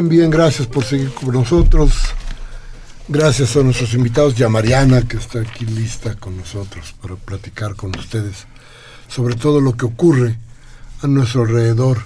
Bien, 0.00 0.08
bien, 0.08 0.30
gracias 0.30 0.66
por 0.66 0.82
seguir 0.82 1.12
con 1.12 1.34
nosotros. 1.34 1.92
Gracias 3.06 3.54
a 3.54 3.62
nuestros 3.62 3.92
invitados 3.92 4.40
y 4.40 4.42
a 4.42 4.48
Mariana, 4.48 5.02
que 5.02 5.18
está 5.18 5.40
aquí 5.40 5.66
lista 5.66 6.14
con 6.14 6.38
nosotros 6.38 6.94
para 7.02 7.16
platicar 7.16 7.76
con 7.76 7.94
ustedes 7.98 8.46
sobre 9.08 9.34
todo 9.34 9.60
lo 9.60 9.76
que 9.76 9.84
ocurre 9.84 10.38
a 11.02 11.06
nuestro 11.06 11.42
alrededor 11.42 11.98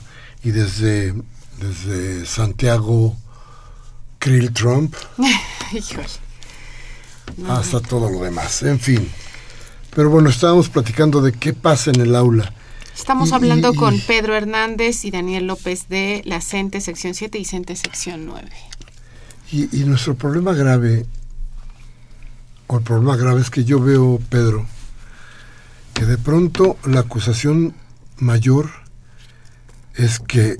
y 0.42 0.50
desde, 0.50 1.14
desde 1.61 2.26
Santiago 2.26 3.16
Krill 4.18 4.52
Trump 4.52 4.96
hasta 7.48 7.78
todo 7.78 8.11
lo 8.11 8.24
demás. 8.24 8.64
En 8.64 8.80
fin. 8.80 9.09
Pero 9.94 10.11
bueno, 10.11 10.30
estábamos 10.30 10.68
platicando 10.68 11.22
de 11.22 11.30
qué 11.30 11.52
pasa 11.52 11.92
en 11.92 12.00
el 12.00 12.16
aula 12.16 12.52
Estamos 12.94 13.33
hablando 13.33 13.74
con 13.74 13.98
Pedro 14.00 14.35
Hernández 14.37 15.04
y 15.04 15.11
Daniel 15.11 15.46
López 15.46 15.88
de 15.88 16.22
la 16.24 16.40
CENTE 16.40 16.80
sección 16.80 17.14
7 17.14 17.38
y 17.38 17.44
CENTE 17.44 17.76
sección 17.76 18.24
9. 18.24 18.48
Y, 19.52 19.85
nuestro 19.85 20.14
problema 20.14 20.52
grave 20.52 21.04
o 22.66 22.78
el 22.78 22.85
problema 22.85 23.16
grave 23.16 23.40
es 23.40 23.50
que 23.50 23.64
yo 23.64 23.80
veo, 23.80 24.20
Pedro, 24.30 24.66
que 25.92 26.07
de 26.07 26.18
pronto 26.18 26.76
la 26.85 27.00
acusación 27.00 27.74
mayor 28.16 28.70
es 29.94 30.18
que 30.18 30.57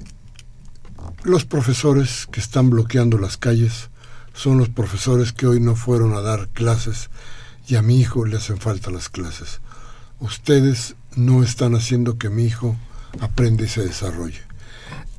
los 1.23 1.45
profesores 1.45 2.27
que 2.31 2.41
están 2.41 2.69
bloqueando 2.69 3.17
las 3.17 3.37
calles 3.37 3.91
son 4.35 4.59
los 4.59 4.69
profesores 4.69 5.33
que 5.33 5.47
hoy 5.47 5.61
no 5.61 5.77
fueron 5.77 6.15
a 6.15 6.21
dar 6.21 6.49
clases 6.49 7.11
y 7.67 7.77
a 7.77 7.83
mi 7.83 7.99
hijo 8.01 8.27
le 8.27 8.37
hacen 8.37 8.59
falta 8.59 8.91
las 8.91 9.09
clases. 9.09 9.61
Ustedes 10.21 10.97
no 11.17 11.43
están 11.43 11.75
haciendo 11.75 12.19
que 12.19 12.31
mi 12.31 12.45
hijo 12.45 12.77
aprenda 13.21 13.65
y 13.65 13.69
se 13.69 13.83
desarrolle. 13.85 14.41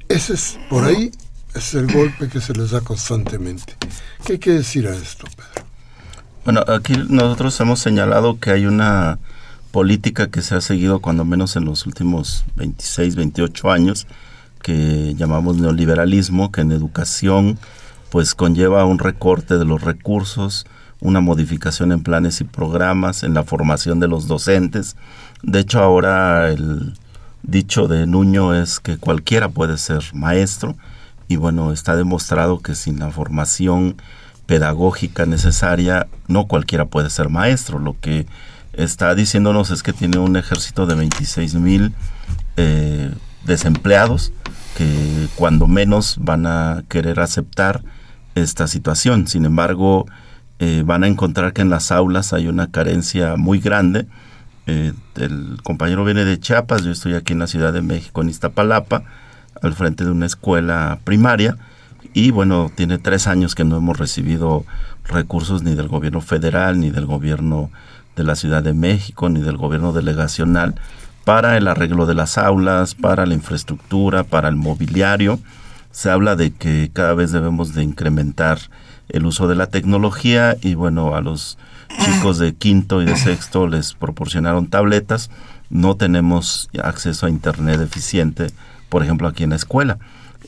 Ese 0.10 0.34
es, 0.34 0.60
por 0.70 0.84
ahí, 0.84 1.12
es 1.54 1.74
el 1.74 1.92
golpe 1.92 2.28
que 2.30 2.42
se 2.42 2.54
les 2.54 2.72
da 2.72 2.82
constantemente. 2.82 3.76
¿Qué 4.26 4.34
hay 4.34 4.40
que 4.40 4.52
decir 4.52 4.88
a 4.88 4.96
esto, 4.96 5.26
Pedro? 5.36 5.66
Bueno, 6.44 6.64
aquí 6.68 6.94
nosotros 7.10 7.60
hemos 7.60 7.80
señalado 7.80 8.40
que 8.40 8.52
hay 8.52 8.66
una 8.68 9.18
política 9.72 10.30
que 10.30 10.42
se 10.42 10.56
ha 10.56 10.62
seguido 10.62 11.00
cuando 11.00 11.26
menos 11.26 11.56
en 11.56 11.66
los 11.66 11.86
últimos 11.86 12.46
26, 12.56 13.16
28 13.16 13.72
años, 13.72 14.08
que 14.62 15.16
llamamos 15.16 15.58
neoliberalismo, 15.58 16.52
que 16.52 16.62
en 16.62 16.72
educación 16.72 17.58
pues 18.10 18.36
conlleva 18.36 18.86
un 18.86 19.00
recorte 19.00 19.58
de 19.58 19.66
los 19.66 19.82
recursos, 19.82 20.66
una 21.02 21.20
modificación 21.20 21.92
en 21.92 22.04
planes 22.04 22.40
y 22.42 22.46
programas, 22.46 23.24
en 23.24 23.34
la 23.34 23.44
formación 23.44 24.00
de 24.00 24.08
los 24.08 24.28
docentes. 24.28 24.96
De 25.46 25.60
hecho, 25.60 25.80
ahora 25.80 26.50
el 26.50 26.96
dicho 27.44 27.88
de 27.88 28.08
Nuño 28.08 28.56
es 28.56 28.80
que 28.80 28.98
cualquiera 28.98 29.50
puede 29.50 29.78
ser 29.78 30.04
maestro 30.14 30.76
y 31.28 31.36
bueno, 31.36 31.72
está 31.72 31.96
demostrado 31.96 32.60
que 32.62 32.74
sin 32.74 32.98
la 32.98 33.12
formación 33.12 33.96
pedagógica 34.48 35.28
necesaria, 35.28 36.08
no 36.28 36.48
cualquiera 36.48 36.86
puede 36.86 37.12
ser 37.12 37.30
maestro. 37.30 37.78
Lo 37.78 37.96
que 38.02 38.26
está 38.74 39.14
diciéndonos 39.14 39.70
es 39.70 39.84
que 39.84 39.94
tiene 39.94 40.18
un 40.18 40.36
ejército 40.36 40.88
de 40.88 40.96
26 40.96 41.54
mil 41.56 41.94
eh, 42.58 43.12
desempleados 43.46 44.34
que 44.76 45.28
cuando 45.36 45.68
menos 45.68 46.18
van 46.20 46.48
a 46.48 46.84
querer 46.90 47.20
aceptar 47.20 47.84
esta 48.34 48.68
situación. 48.68 49.28
Sin 49.28 49.46
embargo, 49.46 50.08
eh, 50.58 50.82
van 50.84 51.04
a 51.04 51.08
encontrar 51.08 51.54
que 51.54 51.62
en 51.62 51.70
las 51.70 51.92
aulas 51.92 52.34
hay 52.34 52.48
una 52.48 52.72
carencia 52.72 53.36
muy 53.36 53.60
grande. 53.60 54.08
Eh, 54.68 54.94
el 55.16 55.58
compañero 55.64 56.04
viene 56.06 56.26
de 56.26 56.40
Chiapas, 56.40 56.84
yo 56.84 56.92
estoy 56.92 57.14
aquí 57.14 57.34
en 57.34 57.40
la 57.40 57.48
Ciudad 57.48 57.72
de 57.72 57.82
México, 57.82 58.22
en 58.22 58.30
Iztapalapa, 58.30 59.04
al 59.62 59.74
frente 59.74 60.04
de 60.04 60.12
una 60.12 60.26
escuela 60.26 61.00
primaria 61.04 61.58
y 62.14 62.32
bueno, 62.32 62.72
tiene 62.74 62.98
tres 62.98 63.28
años 63.28 63.56
que 63.56 63.66
no 63.66 63.78
hemos 63.78 63.98
recibido 63.98 64.66
recursos 65.04 65.64
ni 65.64 65.76
del 65.76 65.90
gobierno 65.90 66.22
federal, 66.22 66.80
ni 66.80 66.90
del 66.90 67.06
gobierno 67.06 67.70
de 68.16 68.24
la 68.24 68.36
Ciudad 68.36 68.64
de 68.64 68.74
México, 68.74 69.30
ni 69.30 69.42
del 69.42 69.58
gobierno 69.58 69.92
delegacional 69.92 70.76
para 71.26 71.58
el 71.58 71.68
arreglo 71.68 72.06
de 72.06 72.14
las 72.14 72.38
aulas, 72.38 72.96
para 72.96 73.26
la 73.26 73.34
infraestructura, 73.34 74.24
para 74.24 74.48
el 74.48 74.56
mobiliario. 74.56 75.40
Se 75.92 76.10
habla 76.10 76.36
de 76.36 76.52
que 76.52 76.90
cada 76.94 77.14
vez 77.14 77.32
debemos 77.32 77.74
de 77.74 77.84
incrementar 77.84 78.60
el 79.10 79.26
uso 79.26 79.48
de 79.48 79.56
la 79.56 79.68
tecnología 79.68 80.56
y 80.62 80.76
bueno, 80.76 81.16
a 81.16 81.22
los 81.22 81.58
chicos 81.90 82.40
de 82.40 82.56
quinto 82.56 83.02
y 83.02 83.06
de 83.06 83.16
sexto 83.16 83.68
les 83.68 83.94
proporcionaron 83.94 84.68
tabletas. 84.68 85.30
No 85.70 85.96
tenemos 85.96 86.70
acceso 86.82 87.26
a 87.26 87.30
internet 87.30 87.82
eficiente, 87.82 88.48
por 88.90 89.04
ejemplo, 89.04 89.28
aquí 89.28 89.44
en 89.44 89.52
la 89.52 89.56
escuela 89.56 89.98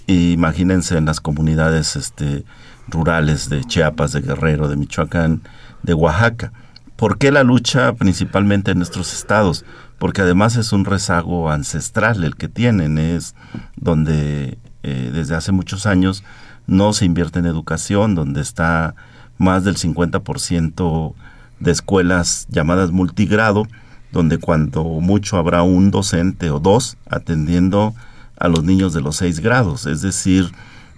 imagínense 0.08 0.98
en 0.98 1.06
las 1.06 1.20
comunidades 1.20 1.96
este, 1.96 2.46
rurales 2.88 3.50
de 3.50 3.64
Chiapas, 3.64 4.14
de 4.14 4.22
Guerrero, 4.22 4.68
de 4.68 4.78
Michoacán, 4.78 5.42
de 5.84 5.94
Oaxaca. 5.94 6.52
¿Por 6.96 7.18
qué 7.18 7.32
la 7.32 7.44
lucha 7.44 7.94
principalmente 7.94 8.72
en 8.72 8.78
nuestros 8.78 9.14
estados? 9.14 9.66
Porque 10.00 10.22
además 10.22 10.56
es 10.56 10.74
un 10.74 10.86
rezago 10.86 11.52
ancestral 11.52 12.24
el 12.24 12.36
que 12.36 12.48
tienen, 12.48 12.98
es 12.98 13.36
donde 13.76 14.58
eh, 14.84 15.12
desde 15.14 15.36
hace 15.36 15.52
muchos 15.52 15.86
años 15.86 16.24
no 16.66 16.94
se 16.94 17.06
invierte 17.06 17.40
en 17.40 17.46
educación, 17.46 18.16
donde 18.16 18.42
está 18.42 18.96
más 19.38 19.64
del 19.64 19.76
50% 19.76 21.14
de 21.60 21.72
escuelas 21.72 22.48
llamadas 22.50 22.92
multigrado, 22.92 23.68
donde 24.12 24.38
cuando 24.38 24.84
mucho 24.84 25.38
habrá 25.38 25.64
un 25.64 25.92
docente 25.92 26.50
o 26.50 26.60
dos 26.60 26.98
atendiendo 27.10 27.94
a 28.40 28.48
los 28.48 28.64
niños 28.64 28.94
de 28.94 29.02
los 29.02 29.18
seis 29.18 29.40
grados. 29.40 29.86
Es 29.86 30.02
decir, 30.02 30.52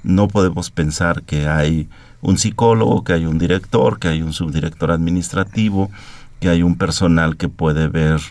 no 0.04 0.28
podemos 0.28 0.72
pensar 0.72 1.24
que 1.24 1.48
hay 1.48 1.90
un 2.22 2.38
psicólogo, 2.38 3.04
que 3.04 3.14
hay 3.14 3.26
un 3.26 3.40
director, 3.40 4.00
que 4.00 4.10
hay 4.10 4.22
un 4.22 4.34
subdirector 4.34 4.92
administrativo, 4.92 5.90
que 6.40 6.50
hay 6.50 6.64
un 6.64 6.78
personal 6.78 7.38
que 7.38 7.50
puede 7.50 7.88
ver 7.88 8.22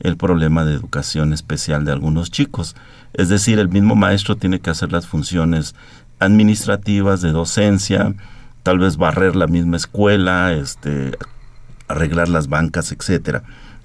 el 0.00 0.16
problema 0.16 0.64
de 0.64 0.74
educación 0.74 1.32
especial 1.32 1.84
de 1.84 1.92
algunos 1.92 2.30
chicos. 2.30 2.76
Es 3.14 3.28
decir, 3.28 3.58
el 3.58 3.68
mismo 3.68 3.94
maestro 3.94 4.36
tiene 4.36 4.60
que 4.60 4.70
hacer 4.70 4.92
las 4.92 5.06
funciones 5.06 5.74
administrativas 6.18 7.20
de 7.20 7.32
docencia, 7.32 8.14
tal 8.68 8.80
vez 8.80 8.98
barrer 8.98 9.34
la 9.34 9.46
misma 9.46 9.78
escuela, 9.78 10.52
este, 10.52 11.16
arreglar 11.88 12.28
las 12.28 12.48
bancas, 12.48 12.92
etcétera. 12.92 13.42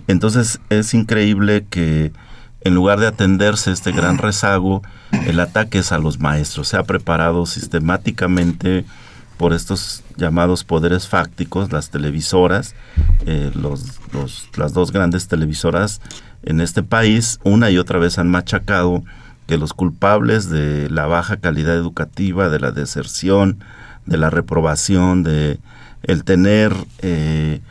Entonces 0.09 0.59
es 0.69 0.93
increíble 0.93 1.65
que 1.69 2.11
en 2.65 2.75
lugar 2.75 2.99
de 2.99 3.07
atenderse 3.07 3.71
este 3.71 3.93
gran 3.93 4.17
rezago, 4.17 4.81
el 5.25 5.39
ataque 5.39 5.79
es 5.79 5.93
a 5.93 5.99
los 5.99 6.19
maestros. 6.19 6.67
Se 6.67 6.75
ha 6.75 6.83
preparado 6.83 7.45
sistemáticamente 7.45 8.83
por 9.37 9.53
estos 9.53 10.03
llamados 10.17 10.65
poderes 10.65 11.07
fácticos, 11.07 11.71
las 11.71 11.89
televisoras, 11.89 12.75
eh, 13.25 13.53
las 14.57 14.73
dos 14.73 14.91
grandes 14.91 15.29
televisoras 15.29 16.01
en 16.43 16.59
este 16.59 16.83
país, 16.83 17.39
una 17.45 17.71
y 17.71 17.77
otra 17.77 17.99
vez 17.99 18.19
han 18.19 18.29
machacado 18.29 19.01
que 19.47 19.57
los 19.57 19.71
culpables 19.71 20.49
de 20.49 20.89
la 20.89 21.05
baja 21.05 21.37
calidad 21.37 21.75
educativa, 21.75 22.49
de 22.49 22.59
la 22.59 22.71
deserción, 22.71 23.63
de 24.05 24.17
la 24.17 24.29
reprobación, 24.29 25.23
de 25.23 25.59
el 26.03 26.23
tener 26.23 26.73
eh, 26.99 27.61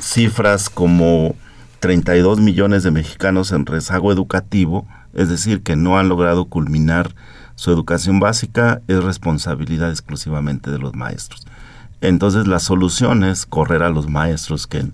cifras 0.00 0.70
como 0.70 1.34
32 1.80 2.40
millones 2.40 2.82
de 2.82 2.90
mexicanos 2.90 3.52
en 3.52 3.66
rezago 3.66 4.12
educativo, 4.12 4.86
es 5.14 5.28
decir, 5.28 5.62
que 5.62 5.76
no 5.76 5.98
han 5.98 6.08
logrado 6.08 6.46
culminar 6.46 7.14
su 7.54 7.70
educación 7.70 8.20
básica, 8.20 8.80
es 8.88 9.02
responsabilidad 9.02 9.90
exclusivamente 9.90 10.70
de 10.70 10.78
los 10.78 10.94
maestros. 10.94 11.46
Entonces 12.00 12.46
la 12.46 12.58
solución 12.58 13.24
es 13.24 13.46
correr 13.46 13.82
a 13.82 13.90
los 13.90 14.08
maestros 14.08 14.66
que, 14.66 14.84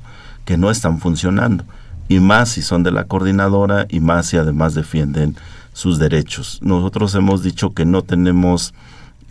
que 0.45 0.57
no 0.57 0.71
están 0.71 1.01
funcionando, 1.01 1.65
y 2.09 2.21
más 2.21 2.51
si 2.51 2.63
son 2.63 2.83
de 2.83 2.93
la 2.93 3.05
coordinadora, 3.05 3.87
y 3.89 4.01
más 4.01 4.27
si 4.27 4.37
además 4.37 4.75
defienden 4.75 5.37
sus 5.73 5.99
derechos. 5.99 6.59
Nosotros 6.63 7.15
hemos 7.15 7.43
dicho 7.43 7.71
que 7.73 7.85
no 7.85 8.03
tenemos 8.03 8.75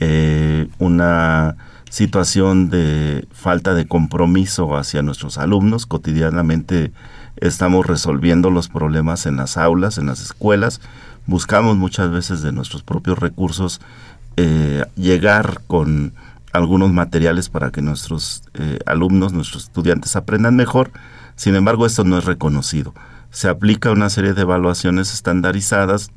eh, 0.01 0.67
una 0.79 1.55
situación 1.91 2.71
de 2.71 3.27
falta 3.31 3.75
de 3.75 3.87
compromiso 3.87 4.75
hacia 4.75 5.03
nuestros 5.03 5.37
alumnos. 5.37 5.85
Cotidianamente 5.85 6.91
estamos 7.37 7.85
resolviendo 7.85 8.49
los 8.49 8.67
problemas 8.67 9.27
en 9.27 9.35
las 9.35 9.57
aulas, 9.57 9.99
en 9.99 10.07
las 10.07 10.21
escuelas. 10.21 10.81
Buscamos 11.27 11.77
muchas 11.77 12.09
veces 12.09 12.41
de 12.41 12.51
nuestros 12.51 12.81
propios 12.81 13.19
recursos 13.19 13.79
eh, 14.37 14.85
llegar 14.95 15.61
con 15.67 16.13
algunos 16.51 16.91
materiales 16.91 17.49
para 17.49 17.69
que 17.69 17.83
nuestros 17.83 18.41
eh, 18.55 18.79
alumnos, 18.87 19.33
nuestros 19.33 19.65
estudiantes 19.65 20.15
aprendan 20.15 20.55
mejor. 20.55 20.89
Sin 21.35 21.53
embargo, 21.55 21.85
esto 21.85 22.03
no 22.05 22.17
es 22.17 22.25
reconocido. 22.25 22.95
Se 23.29 23.49
aplica 23.49 23.91
una 23.91 24.09
serie 24.09 24.33
de 24.33 24.41
evaluaciones 24.41 25.13
estandarizadas 25.13 26.09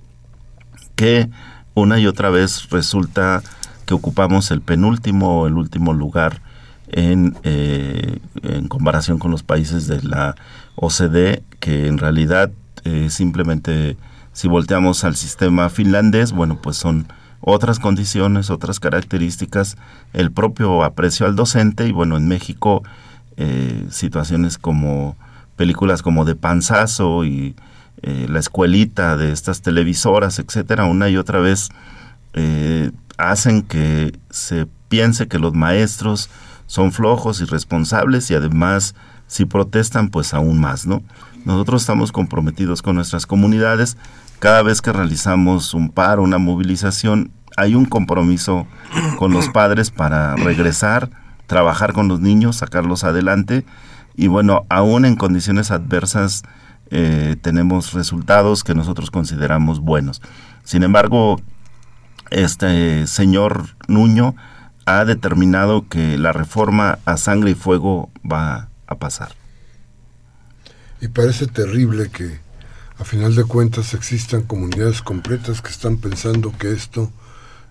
que 0.96 1.28
una 1.74 1.98
y 1.98 2.06
otra 2.06 2.30
vez 2.30 2.70
resulta 2.70 3.42
que 3.84 3.94
ocupamos 3.94 4.50
el 4.50 4.60
penúltimo 4.60 5.40
o 5.40 5.46
el 5.46 5.54
último 5.54 5.92
lugar 5.92 6.40
en, 6.88 7.36
eh, 7.42 8.18
en 8.42 8.68
comparación 8.68 9.18
con 9.18 9.30
los 9.30 9.42
países 9.42 9.86
de 9.86 10.02
la 10.02 10.36
OCDE, 10.76 11.42
que 11.60 11.86
en 11.86 11.98
realidad 11.98 12.50
eh, 12.84 13.08
simplemente 13.10 13.96
si 14.32 14.48
volteamos 14.48 15.04
al 15.04 15.16
sistema 15.16 15.70
finlandés, 15.70 16.32
bueno, 16.32 16.58
pues 16.60 16.76
son 16.76 17.06
otras 17.40 17.78
condiciones, 17.78 18.50
otras 18.50 18.80
características, 18.80 19.76
el 20.12 20.32
propio 20.32 20.82
aprecio 20.82 21.26
al 21.26 21.36
docente 21.36 21.86
y 21.86 21.92
bueno, 21.92 22.16
en 22.16 22.26
México 22.26 22.82
eh, 23.36 23.86
situaciones 23.90 24.58
como 24.58 25.16
películas 25.56 26.02
como 26.02 26.24
de 26.24 26.34
panzazo 26.34 27.24
y 27.24 27.54
la 28.02 28.38
escuelita 28.38 29.16
de 29.16 29.32
estas 29.32 29.62
televisoras, 29.62 30.38
etcétera, 30.38 30.84
una 30.84 31.08
y 31.08 31.16
otra 31.16 31.38
vez 31.38 31.70
hacen 33.18 33.62
que 33.62 34.18
se 34.30 34.66
piense 34.88 35.28
que 35.28 35.38
los 35.38 35.54
maestros 35.54 36.30
son 36.66 36.92
flojos, 36.92 37.40
y 37.40 37.44
responsables 37.44 38.30
y 38.30 38.34
además 38.34 38.94
si 39.26 39.44
protestan 39.44 40.08
pues 40.08 40.34
aún 40.34 40.60
más, 40.60 40.86
¿no? 40.86 41.02
Nosotros 41.44 41.82
estamos 41.82 42.12
comprometidos 42.12 42.80
con 42.80 42.96
nuestras 42.96 43.26
comunidades. 43.26 43.96
Cada 44.38 44.62
vez 44.62 44.80
que 44.80 44.92
realizamos 44.92 45.74
un 45.74 45.90
paro, 45.90 46.22
una 46.22 46.38
movilización, 46.38 47.30
hay 47.56 47.74
un 47.74 47.84
compromiso 47.84 48.66
con 49.18 49.32
los 49.32 49.48
padres 49.48 49.90
para 49.90 50.36
regresar, 50.36 51.10
trabajar 51.46 51.92
con 51.92 52.08
los 52.08 52.20
niños, 52.20 52.56
sacarlos 52.56 53.04
adelante 53.04 53.64
y 54.16 54.28
bueno, 54.28 54.64
aún 54.68 55.04
en 55.04 55.16
condiciones 55.16 55.70
adversas 55.70 56.42
eh, 56.90 57.36
tenemos 57.42 57.92
resultados 57.92 58.62
que 58.62 58.74
nosotros 58.74 59.10
consideramos 59.10 59.80
buenos. 59.80 60.22
Sin 60.62 60.82
embargo, 60.82 61.40
este 62.30 63.06
señor 63.06 63.76
Nuño 63.88 64.34
ha 64.86 65.04
determinado 65.04 65.88
que 65.88 66.18
la 66.18 66.32
reforma 66.32 66.98
a 67.04 67.16
sangre 67.16 67.52
y 67.52 67.54
fuego 67.54 68.10
va 68.30 68.68
a 68.86 68.96
pasar. 68.96 69.34
Y 71.00 71.08
parece 71.08 71.46
terrible 71.46 72.10
que 72.10 72.38
a 72.98 73.04
final 73.04 73.34
de 73.34 73.44
cuentas 73.44 73.94
existan 73.94 74.42
comunidades 74.42 75.02
completas 75.02 75.60
que 75.60 75.70
están 75.70 75.96
pensando 75.96 76.56
que 76.56 76.72
esto 76.72 77.10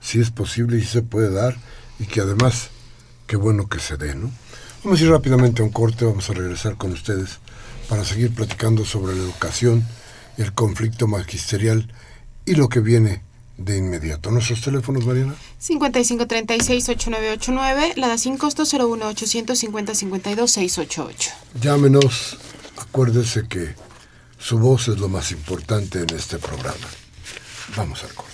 sí 0.02 0.20
es 0.20 0.32
posible 0.32 0.78
y 0.78 0.84
se 0.84 1.02
puede 1.02 1.32
dar 1.32 1.56
y 2.00 2.06
que 2.06 2.22
además, 2.22 2.70
qué 3.28 3.36
bueno 3.36 3.68
que 3.68 3.80
se 3.80 3.98
dé, 3.98 4.16
¿no? 4.16 4.32
Vamos 4.84 5.00
a 5.00 5.04
ir 5.04 5.10
rápidamente 5.10 5.62
a 5.62 5.66
un 5.66 5.72
corte, 5.72 6.04
vamos 6.04 6.30
a 6.30 6.34
regresar 6.34 6.76
con 6.76 6.92
ustedes 6.92 7.40
para 7.88 8.04
seguir 8.04 8.34
platicando 8.34 8.86
sobre 8.86 9.16
la 9.16 9.24
educación 9.24 9.86
el 10.38 10.54
conflicto 10.54 11.08
magisterial 11.08 11.92
y 12.46 12.56
lo 12.56 12.70
que 12.70 12.80
viene 12.80 13.22
de 13.58 13.78
inmediato. 13.78 14.32
¿Nuestros 14.32 14.62
teléfonos, 14.62 15.06
Mariana? 15.06 15.36
5536-8989, 15.62 17.96
la 17.96 18.08
da 18.08 18.18
sin 18.18 18.38
costo 18.38 18.64
01850-52-688. 18.64 21.32
Llámenos, 21.62 22.40
acuérdese 22.78 23.48
que 23.48 23.76
su 24.38 24.58
voz 24.60 24.88
es 24.88 24.98
lo 25.00 25.10
más 25.10 25.32
importante 25.32 26.00
en 26.02 26.10
este 26.10 26.40
programa. 26.40 26.88
Vamos 27.76 28.04
al 28.04 28.14
corte. 28.14 28.33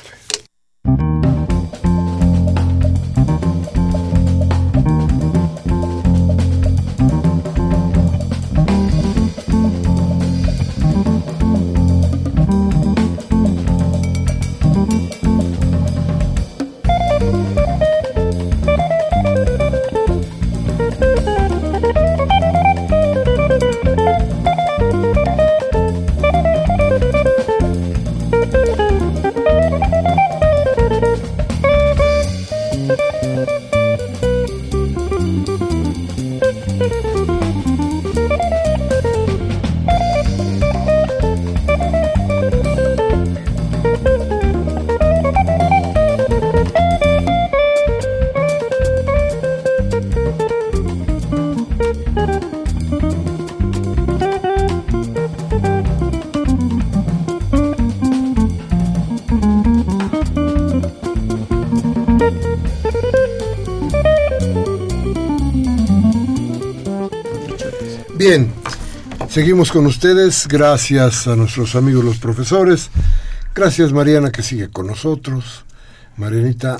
Seguimos 69.39 69.71
con 69.71 69.85
ustedes. 69.85 70.49
Gracias 70.49 71.25
a 71.25 71.37
nuestros 71.37 71.73
amigos 71.75 72.03
los 72.03 72.17
profesores. 72.17 72.89
Gracias 73.55 73.93
Mariana 73.93 74.33
que 74.33 74.43
sigue 74.43 74.69
con 74.69 74.85
nosotros. 74.85 75.63
Marianita, 76.17 76.75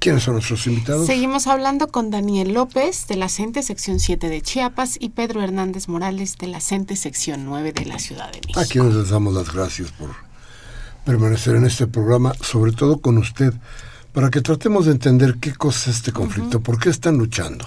¿quiénes 0.00 0.24
son 0.24 0.34
nuestros 0.34 0.66
invitados? 0.66 1.06
Seguimos 1.06 1.46
hablando 1.46 1.86
con 1.86 2.10
Daniel 2.10 2.52
López 2.52 3.06
de 3.06 3.14
la 3.14 3.28
CENTE 3.28 3.62
sección 3.62 4.00
7 4.00 4.28
de 4.28 4.40
Chiapas 4.40 4.96
y 4.98 5.10
Pedro 5.10 5.40
Hernández 5.40 5.86
Morales 5.86 6.36
de 6.36 6.48
la 6.48 6.60
CENTE 6.60 6.96
sección 6.96 7.44
9 7.44 7.72
de 7.72 7.84
la 7.84 8.00
Ciudad 8.00 8.32
de 8.32 8.40
México. 8.40 8.58
A 8.58 8.64
quienes 8.64 8.96
les 8.96 9.10
damos 9.10 9.32
las 9.32 9.54
gracias 9.54 9.92
por 9.92 10.10
permanecer 11.04 11.54
en 11.54 11.64
este 11.64 11.86
programa, 11.86 12.32
sobre 12.40 12.72
todo 12.72 13.00
con 13.00 13.18
usted, 13.18 13.54
para 14.12 14.30
que 14.30 14.40
tratemos 14.40 14.86
de 14.86 14.92
entender 14.92 15.36
qué 15.40 15.54
cosa 15.54 15.90
es 15.90 15.98
este 15.98 16.10
conflicto, 16.10 16.60
por 16.60 16.80
qué 16.80 16.90
están 16.90 17.18
luchando. 17.18 17.64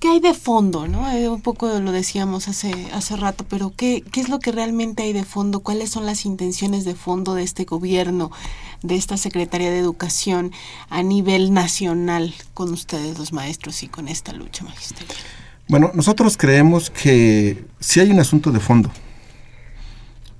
¿Qué 0.00 0.08
hay 0.08 0.20
de 0.20 0.32
fondo? 0.32 0.88
¿no? 0.88 1.10
Eh, 1.10 1.28
un 1.28 1.42
poco 1.42 1.78
lo 1.78 1.92
decíamos 1.92 2.48
hace, 2.48 2.72
hace 2.94 3.16
rato, 3.16 3.44
pero 3.46 3.74
¿qué, 3.76 4.02
¿qué 4.10 4.22
es 4.22 4.30
lo 4.30 4.38
que 4.38 4.50
realmente 4.50 5.02
hay 5.02 5.12
de 5.12 5.24
fondo? 5.24 5.60
¿Cuáles 5.60 5.90
son 5.90 6.06
las 6.06 6.24
intenciones 6.24 6.86
de 6.86 6.94
fondo 6.94 7.34
de 7.34 7.42
este 7.42 7.66
gobierno, 7.66 8.30
de 8.82 8.96
esta 8.96 9.18
Secretaría 9.18 9.70
de 9.70 9.78
Educación 9.78 10.52
a 10.88 11.02
nivel 11.02 11.52
nacional 11.52 12.32
con 12.54 12.72
ustedes 12.72 13.18
los 13.18 13.34
maestros 13.34 13.82
y 13.82 13.88
con 13.88 14.08
esta 14.08 14.32
lucha 14.32 14.64
magisterial? 14.64 15.18
Bueno, 15.68 15.90
nosotros 15.94 16.38
creemos 16.38 16.88
que 16.88 17.66
sí 17.78 18.00
hay 18.00 18.10
un 18.10 18.20
asunto 18.20 18.52
de 18.52 18.60
fondo. 18.60 18.90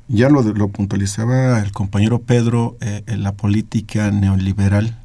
Ya 0.08 0.30
lo, 0.30 0.42
lo 0.42 0.68
puntualizaba 0.68 1.60
el 1.60 1.72
compañero 1.72 2.22
Pedro, 2.22 2.78
eh, 2.80 3.02
la 3.06 3.32
política 3.32 4.10
neoliberal 4.10 4.98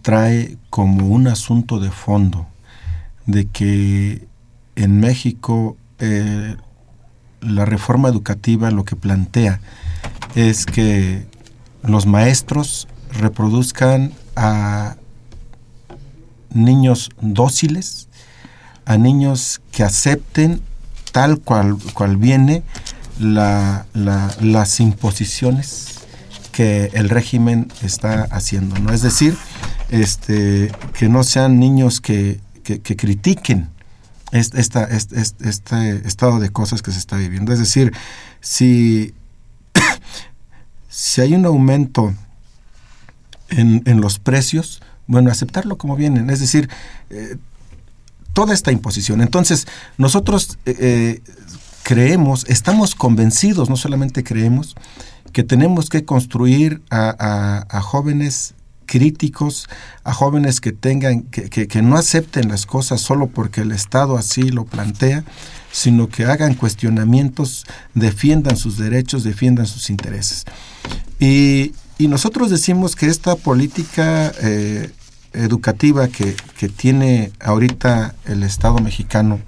trae 0.00 0.56
como 0.70 1.06
un 1.06 1.28
asunto 1.28 1.80
de 1.80 1.90
fondo 1.90 2.46
de 3.26 3.46
que 3.46 4.26
en 4.76 5.00
México 5.00 5.76
eh, 5.98 6.56
la 7.40 7.64
reforma 7.64 8.08
educativa 8.08 8.70
lo 8.70 8.84
que 8.84 8.96
plantea 8.96 9.60
es 10.34 10.66
que 10.66 11.26
los 11.82 12.06
maestros 12.06 12.88
reproduzcan 13.12 14.12
a 14.36 14.96
niños 16.50 17.10
dóciles, 17.20 18.08
a 18.84 18.96
niños 18.96 19.60
que 19.70 19.82
acepten 19.82 20.60
tal 21.12 21.40
cual, 21.40 21.76
cual 21.92 22.16
viene 22.16 22.62
la, 23.20 23.86
las 23.94 24.80
imposiciones 24.80 26.00
que 26.52 26.90
el 26.94 27.08
régimen 27.08 27.68
está 27.82 28.22
haciendo, 28.30 28.78
¿no? 28.78 28.92
Es 28.92 29.02
decir, 29.02 29.36
este, 29.90 30.72
que 30.98 31.08
no 31.08 31.24
sean 31.24 31.58
niños 31.58 32.00
que 32.00 32.40
que, 32.64 32.96
critiquen 32.96 33.68
este, 34.32 34.60
esta, 34.60 34.84
estado 35.88 36.40
de 36.40 36.50
cosas 36.50 36.82
que 36.82 36.90
se 36.90 36.98
está 36.98 37.16
viviendo. 37.16 37.52
Es 37.52 37.58
decir, 37.58 37.92
si, 38.40 39.14
si 40.88 41.20
hay 41.20 41.34
un 41.34 41.46
aumento 41.46 42.14
en, 43.50 44.00
los 44.00 44.18
precios, 44.18 44.82
bueno, 45.06 45.30
aceptarlo 45.30 45.78
como 45.78 45.94
vienen. 45.94 46.30
Es 46.30 46.40
decir, 46.40 46.68
eh, 47.10 47.36
toda 48.32 48.54
esta 48.54 48.72
imposición. 48.72 49.20
Entonces, 49.20 49.66
nosotros 49.98 50.58
eh, 50.66 50.76
eh, 50.80 51.22
creemos, 51.84 52.44
estamos 52.48 52.94
convencidos, 52.96 53.70
no 53.70 53.76
solamente 53.76 54.24
creemos, 54.24 54.74
que 55.32 55.44
tenemos 55.44 55.88
que 55.88 56.04
construir 56.04 56.82
a 56.90 57.80
jóvenes 57.82 58.54
críticos, 58.84 59.68
a 60.04 60.12
jóvenes 60.12 60.60
que 60.60 60.72
tengan, 60.72 61.22
que, 61.22 61.48
que, 61.48 61.82
no 61.82 61.96
acepten 61.96 62.48
las 62.48 62.66
cosas 62.66 63.00
solo 63.00 63.28
porque 63.28 63.62
el 63.62 63.72
Estado 63.72 64.16
así 64.16 64.42
lo 64.50 64.64
plantea, 64.64 65.24
sino 65.72 66.08
que 66.08 66.24
hagan 66.24 66.54
cuestionamientos, 66.54 67.64
defiendan 67.94 68.56
sus 68.56 68.78
derechos, 68.78 69.24
defiendan 69.24 69.66
sus 69.66 69.90
intereses. 69.90 70.44
Y, 71.18 71.72
y 71.98 72.08
nosotros 72.08 72.50
decimos 72.50 72.96
que 72.96 73.06
esta 73.06 73.36
política 73.36 74.32
eh, 74.42 74.90
educativa 75.32 76.08
que, 76.08 76.36
que 76.58 76.68
tiene 76.68 77.32
ahorita 77.40 78.14
el 78.26 78.42
Estado 78.42 78.78
mexicano 78.78 79.40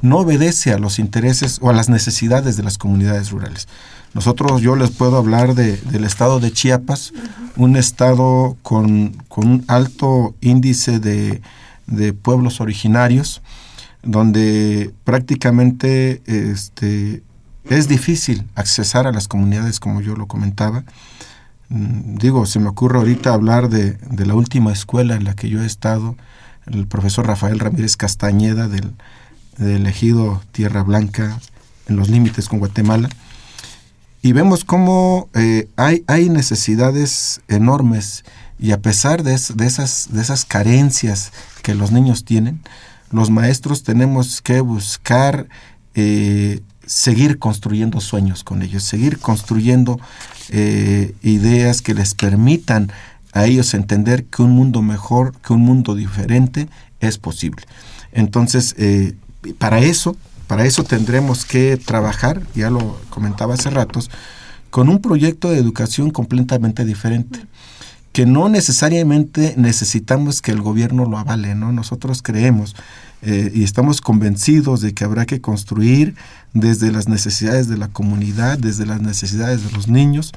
no 0.00 0.18
obedece 0.18 0.72
a 0.72 0.78
los 0.78 0.98
intereses 0.98 1.58
o 1.62 1.70
a 1.70 1.72
las 1.72 1.88
necesidades 1.88 2.56
de 2.56 2.64
las 2.64 2.76
comunidades 2.76 3.30
rurales. 3.30 3.68
Nosotros, 4.14 4.60
yo 4.60 4.76
les 4.76 4.90
puedo 4.90 5.16
hablar 5.16 5.54
de, 5.54 5.76
del 5.76 6.04
estado 6.04 6.38
de 6.38 6.52
Chiapas, 6.52 7.12
un 7.56 7.76
estado 7.76 8.56
con, 8.62 9.16
un 9.36 9.64
alto 9.68 10.34
índice 10.40 10.98
de, 10.98 11.40
pueblos 12.22 12.60
originarios, 12.60 13.42
donde 14.02 14.92
prácticamente 15.04 16.22
este, 16.26 17.22
es 17.64 17.88
difícil 17.88 18.44
accesar 18.54 19.06
a 19.06 19.12
las 19.12 19.28
comunidades, 19.28 19.80
como 19.80 20.00
yo 20.00 20.14
lo 20.14 20.26
comentaba. 20.26 20.84
Mm, 21.68 22.16
digo, 22.16 22.44
se 22.44 22.58
me 22.58 22.68
ocurre 22.68 22.98
ahorita 22.98 23.32
hablar 23.32 23.70
de, 23.70 23.92
de 23.92 24.26
la 24.26 24.34
última 24.34 24.72
escuela 24.72 25.14
en 25.14 25.24
la 25.24 25.34
que 25.34 25.48
yo 25.48 25.62
he 25.62 25.66
estado, 25.66 26.16
el 26.66 26.86
profesor 26.86 27.26
Rafael 27.26 27.58
Ramírez 27.58 27.96
Castañeda 27.96 28.68
del, 28.68 28.92
del 29.56 29.86
ejido 29.86 30.42
Tierra 30.52 30.82
Blanca, 30.82 31.38
en 31.88 31.96
los 31.96 32.08
límites 32.10 32.48
con 32.48 32.58
Guatemala 32.58 33.08
y 34.22 34.32
vemos 34.32 34.64
cómo 34.64 35.28
eh, 35.34 35.68
hay, 35.76 36.04
hay 36.06 36.28
necesidades 36.28 37.40
enormes 37.48 38.24
y 38.58 38.70
a 38.70 38.80
pesar 38.80 39.24
de, 39.24 39.34
esas, 39.34 40.08
de 40.12 40.22
esas 40.22 40.44
carencias 40.44 41.32
que 41.62 41.74
los 41.74 41.90
niños 41.90 42.24
tienen, 42.24 42.60
los 43.10 43.30
maestros 43.30 43.82
tenemos 43.82 44.40
que 44.40 44.60
buscar 44.60 45.48
eh, 45.96 46.60
seguir 46.86 47.40
construyendo 47.40 48.00
sueños 48.00 48.44
con 48.44 48.62
ellos, 48.62 48.84
seguir 48.84 49.18
construyendo 49.18 49.98
eh, 50.50 51.16
ideas 51.22 51.82
que 51.82 51.94
les 51.94 52.14
permitan 52.14 52.92
a 53.32 53.46
ellos 53.46 53.74
entender 53.74 54.24
que 54.26 54.42
un 54.42 54.52
mundo 54.52 54.82
mejor, 54.82 55.34
que 55.40 55.52
un 55.52 55.62
mundo 55.62 55.96
diferente 55.96 56.68
es 57.00 57.18
posible. 57.18 57.64
Entonces, 58.12 58.76
para 59.58 59.80
eso, 59.80 60.16
para 60.46 60.64
eso 60.64 60.84
tendremos 60.84 61.44
que 61.44 61.76
trabajar, 61.76 62.42
ya 62.54 62.70
lo 62.70 63.00
comentaba 63.10 63.54
hace 63.54 63.70
ratos, 63.70 64.10
con 64.70 64.88
un 64.88 65.00
proyecto 65.00 65.50
de 65.50 65.58
educación 65.58 66.10
completamente 66.10 66.84
diferente 66.84 67.46
que 68.12 68.26
no 68.26 68.48
necesariamente 68.48 69.54
necesitamos 69.56 70.42
que 70.42 70.52
el 70.52 70.60
gobierno 70.60 71.06
lo 71.06 71.18
avale, 71.18 71.54
¿no? 71.54 71.72
Nosotros 71.72 72.22
creemos 72.22 72.76
eh, 73.22 73.50
y 73.54 73.64
estamos 73.64 74.00
convencidos 74.00 74.82
de 74.82 74.92
que 74.92 75.04
habrá 75.04 75.24
que 75.24 75.40
construir 75.40 76.14
desde 76.52 76.92
las 76.92 77.08
necesidades 77.08 77.68
de 77.68 77.78
la 77.78 77.88
comunidad, 77.88 78.58
desde 78.58 78.84
las 78.84 79.00
necesidades 79.00 79.64
de 79.64 79.72
los 79.72 79.88
niños 79.88 80.32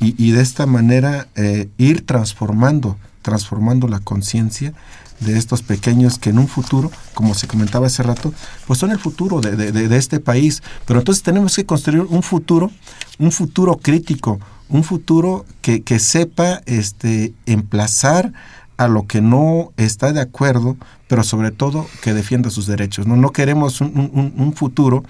y, 0.00 0.32
de 0.32 0.40
esta 0.40 0.66
manera 0.66 1.28
eh, 1.36 1.68
ir 1.78 2.04
transformando, 2.04 2.96
transformando 3.22 3.88
la 3.88 4.00
conciencia 4.00 4.74
de 5.20 5.38
estos 5.38 5.62
pequeños 5.62 6.18
que 6.18 6.30
en 6.30 6.38
un 6.38 6.48
futuro, 6.48 6.90
como 7.14 7.34
se 7.34 7.46
comentaba 7.46 7.86
hace 7.86 8.02
rato, 8.02 8.34
pues 8.66 8.78
son 8.78 8.90
el 8.90 8.98
futuro 8.98 9.40
de, 9.40 9.72
de, 9.72 9.96
este 9.96 10.20
país. 10.20 10.62
Pero 10.86 10.98
entonces 10.98 11.22
tenemos 11.22 11.54
que 11.54 11.64
construir 11.64 12.02
un 12.02 12.22
futuro, 12.22 12.70
un 13.18 13.32
futuro 13.32 13.76
crítico, 13.76 14.40
un 14.68 14.84
futuro 14.84 15.44
que, 15.60 15.82
que 15.82 15.98
sepa 15.98 16.62
este, 16.66 17.34
emplazar 17.46 18.32
a 18.76 18.88
lo 18.88 19.06
que 19.06 19.20
no 19.20 19.72
está 19.76 20.12
de 20.12 20.20
acuerdo, 20.20 20.76
pero 21.08 21.22
sobre 21.22 21.50
todo 21.50 21.86
que 22.02 22.14
defienda 22.14 22.50
sus 22.50 22.66
derechos. 22.66 23.06
No, 23.06 23.16
no 23.16 23.30
queremos 23.30 23.80
un, 23.80 24.32
un, 24.36 24.54
futuro 24.54 25.04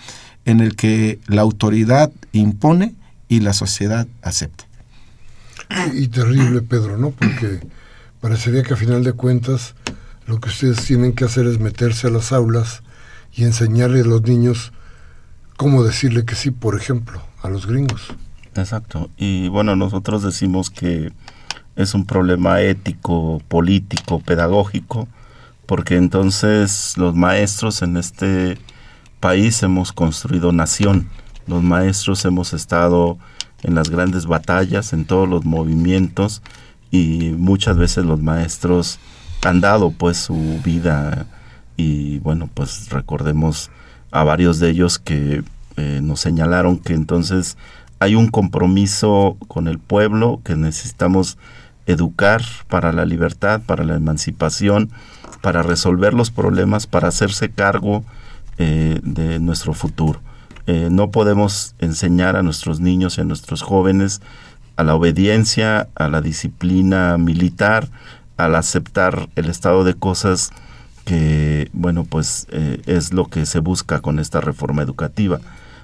en 0.45 0.61
el 0.61 0.77
que 0.77 1.21
la 1.27 1.43
autoridad 1.43 2.13
impone 2.33 2.95
y 3.29 3.41
la 3.41 3.53
sociedad 3.53 4.07
acepte. 4.21 4.65
Y 5.95 6.09
terrible, 6.09 6.61
Pedro, 6.61 6.99
¿no? 6.99 7.11
Porque 7.11 7.61
parecería 8.23 8.63
que 8.63 8.73
a 8.73 8.77
final 8.77 9.03
de 9.03 9.13
cuentas 9.13 9.75
lo 10.29 10.41
que 10.41 10.49
ustedes 10.49 10.85
tienen 10.85 11.13
que 11.13 11.25
hacer 11.25 11.45
es 11.47 11.59
meterse 11.59 12.07
a 12.07 12.11
las 12.11 12.33
aulas 12.33 12.83
y 13.35 13.43
enseñarle 13.43 14.03
a 14.03 14.05
los 14.05 14.23
niños 14.23 14.73
cómo 15.57 15.83
decirle 15.83 16.25
que 16.25 16.37
sí, 16.37 16.53
por 16.53 16.77
ejemplo, 16.77 17.21
a 17.43 17.51
los 17.51 17.67
gringos. 17.67 18.15
Exacto. 18.55 19.11
Y 19.17 19.49
bueno, 19.49 19.75
nosotros 19.75 20.23
decimos 20.23 20.71
que 20.71 21.13
es 21.75 21.95
un 21.95 22.07
problema 22.07 22.61
ético, 22.61 23.43
político, 23.49 24.21
pedagógico, 24.21 25.09
porque 25.67 25.97
entonces 25.97 26.95
los 26.97 27.17
maestros 27.17 27.83
en 27.83 27.97
este 27.97 28.57
país 29.19 29.61
hemos 29.65 29.93
construido 29.93 30.53
nación. 30.53 31.09
Los 31.49 31.65
maestros 31.65 32.25
hemos 32.25 32.53
estado 32.53 33.19
en 33.65 33.75
las 33.75 33.91
grandes 33.91 34.27
batallas, 34.27 34.93
en 34.93 35.07
todos 35.07 35.29
los 35.29 35.45
movimientos 35.45 36.41
y 36.93 37.35
muchas 37.37 37.77
veces 37.77 38.05
los 38.05 38.23
maestros 38.23 39.01
han 39.43 39.61
dado 39.61 39.91
pues 39.91 40.19
su 40.19 40.61
vida 40.63 41.27
y 41.77 42.21
bueno 42.21 42.49
pues 42.53 42.91
recordemos 42.91 43.71
a 44.13 44.23
varios 44.23 44.61
de 44.61 44.71
ellos 44.71 45.01
que 45.01 45.43
eh, 45.77 46.01
nos 46.01 46.21
señalaron 46.21 46.79
que 46.79 46.93
entonces 46.93 47.57
hay 47.99 48.15
un 48.15 48.29
compromiso 48.29 49.37
con 49.49 49.67
el 49.67 49.79
pueblo 49.79 50.41
que 50.45 50.55
necesitamos 50.55 51.39
educar 51.87 52.43
para 52.69 52.93
la 52.93 53.05
libertad, 53.05 53.63
para 53.65 53.85
la 53.85 53.97
emancipación, 53.97 54.91
para 55.41 55.63
resolver 55.63 56.15
los 56.15 56.31
problemas, 56.31 56.87
para 56.87 57.09
hacerse 57.09 57.51
cargo 57.51 58.05
eh, 58.59 59.01
de 59.03 59.41
nuestro 59.41 59.73
futuro. 59.73 60.21
Eh, 60.67 60.89
no 60.91 61.11
podemos 61.11 61.75
enseñar 61.79 62.37
a 62.37 62.43
nuestros 62.43 62.81
niños 62.81 63.19
y 63.19 63.23
a 63.23 63.25
nuestros 63.25 63.63
jóvenes 63.63 64.21
a 64.77 64.85
la 64.85 64.95
obediencia, 64.95 65.89
a 65.95 66.09
la 66.09 66.21
disciplina 66.21 67.19
militar, 67.19 67.89
al 68.37 68.55
aceptar 68.55 69.29
el 69.37 69.49
estado 69.49 69.85
de 69.85 69.95
cosas 69.95 70.51
que, 71.05 71.69
bueno, 71.73 72.05
pues 72.05 72.47
eh, 72.51 72.81
es 72.87 73.13
lo 73.13 73.27
que 73.27 73.47
se 73.47 73.59
busca 73.59 74.01
con 74.01 74.19
esta 74.19 74.41
reforma 74.41 74.83
educativa. 74.83 75.41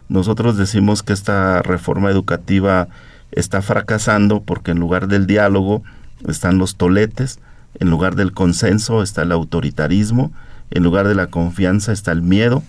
Nosotros 0.09 0.57
decimos 0.57 1.03
que 1.03 1.12
esta 1.12 1.62
reforma 1.62 2.11
educativa 2.11 2.89
está 3.32 3.62
fracasando 3.62 4.43
porque 4.43 4.70
en 4.70 4.78
lugar 4.78 5.09
del 5.09 5.26
diálogo 5.26 5.82
están 6.26 6.59
los 6.59 6.76
toletes, 6.76 7.41
en 7.78 7.91
lugar 7.91 8.16
del 8.16 8.32
consenso 8.32 9.03
está 9.03 9.22
el 9.22 9.32
autoritarismo, 9.32 10.32
en 10.70 10.82
lugar 10.82 11.07
de 11.09 11.14
la 11.14 11.26
confianza 11.28 11.93
está 11.93 12.12
el 12.12 12.22
miedo, 12.22 12.62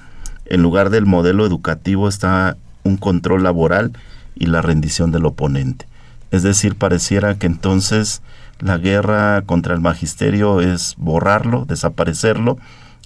en 0.45 0.61
lugar 0.61 0.89
del 0.89 1.05
modelo 1.05 1.45
educativo 1.45 2.09
está 2.09 2.57
un 2.83 2.97
control 2.97 3.43
laboral 3.43 3.93
y 4.35 4.47
la 4.47 4.61
rendición 4.61 5.11
del 5.11 5.25
oponente. 5.25 5.88
Es 6.31 6.43
decir, 6.43 6.75
pareciera 6.75 7.35
que 7.35 7.47
entonces 7.47 8.21
la 8.59 8.77
guerra 8.77 9.41
contra 9.43 9.73
el 9.73 9.81
magisterio 9.81 10.61
es 10.61 10.95
borrarlo, 10.97 11.65
desaparecerlo 11.65 12.57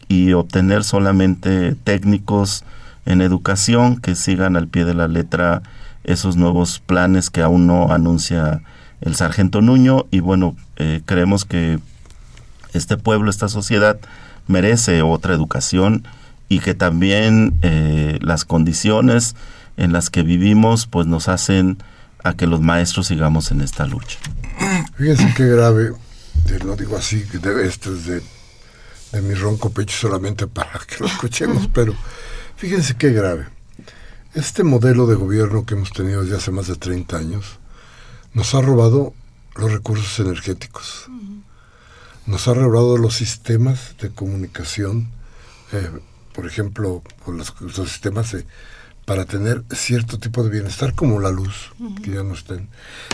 y 0.07 0.33
obtener 0.33 0.83
solamente 0.83 1.75
técnicos 1.83 2.63
en 3.05 3.21
educación 3.21 3.97
que 3.97 4.15
sigan 4.15 4.55
al 4.55 4.67
pie 4.67 4.85
de 4.85 4.93
la 4.93 5.07
letra 5.07 5.61
esos 6.03 6.35
nuevos 6.35 6.79
planes 6.79 7.29
que 7.29 7.41
aún 7.41 7.67
no 7.67 7.91
anuncia 7.91 8.61
el 9.01 9.15
sargento 9.15 9.61
Nuño. 9.61 10.05
Y 10.11 10.19
bueno, 10.19 10.55
eh, 10.77 11.01
creemos 11.05 11.45
que 11.45 11.79
este 12.73 12.97
pueblo, 12.97 13.29
esta 13.29 13.47
sociedad 13.47 13.99
merece 14.47 15.01
otra 15.01 15.33
educación 15.33 16.05
y 16.49 16.59
que 16.59 16.73
también 16.73 17.53
eh, 17.61 18.17
las 18.21 18.45
condiciones 18.45 19.35
en 19.77 19.93
las 19.93 20.09
que 20.09 20.23
vivimos 20.23 20.87
pues 20.87 21.07
nos 21.07 21.27
hacen 21.27 21.77
a 22.23 22.33
que 22.33 22.47
los 22.47 22.61
maestros 22.61 23.07
sigamos 23.07 23.51
en 23.51 23.61
esta 23.61 23.85
lucha. 23.85 24.17
Fíjense 24.97 25.33
qué 25.35 25.45
grave, 25.47 25.93
lo 26.63 26.75
digo 26.75 26.97
así, 26.97 27.25
esto 27.63 27.93
es 27.93 28.05
de, 28.05 28.21
de 29.11 29.21
mi 29.21 29.33
ronco 29.33 29.71
pecho 29.71 29.95
solamente 29.97 30.47
para 30.47 30.79
que 30.87 30.97
lo 30.99 31.07
escuchemos, 31.07 31.67
pero 31.73 31.93
fíjense 32.55 32.95
qué 32.95 33.11
grave. 33.11 33.47
Este 34.33 34.63
modelo 34.63 35.05
de 35.05 35.15
gobierno 35.15 35.65
que 35.65 35.75
hemos 35.75 35.91
tenido 35.91 36.23
desde 36.23 36.37
hace 36.37 36.51
más 36.51 36.67
de 36.67 36.75
30 36.75 37.17
años 37.17 37.59
nos 38.33 38.55
ha 38.55 38.61
robado 38.61 39.13
los 39.55 39.71
recursos 39.71 40.19
energéticos, 40.19 41.07
nos 42.25 42.47
ha 42.47 42.53
robado 42.53 42.97
los 42.97 43.15
sistemas 43.15 43.95
de 44.01 44.09
comunicación, 44.09 45.09
eh, 45.71 45.89
por 46.33 46.47
ejemplo, 46.47 47.03
los, 47.27 47.53
los 47.61 47.89
sistemas 47.89 48.31
de 48.31 48.45
para 49.05 49.25
tener 49.25 49.63
cierto 49.71 50.17
tipo 50.19 50.43
de 50.43 50.49
bienestar 50.49 50.95
como 50.95 51.19
la 51.19 51.31
luz, 51.31 51.71
que 52.01 52.11
ya 52.11 52.23
no 52.23 52.33
estén. 52.33 52.69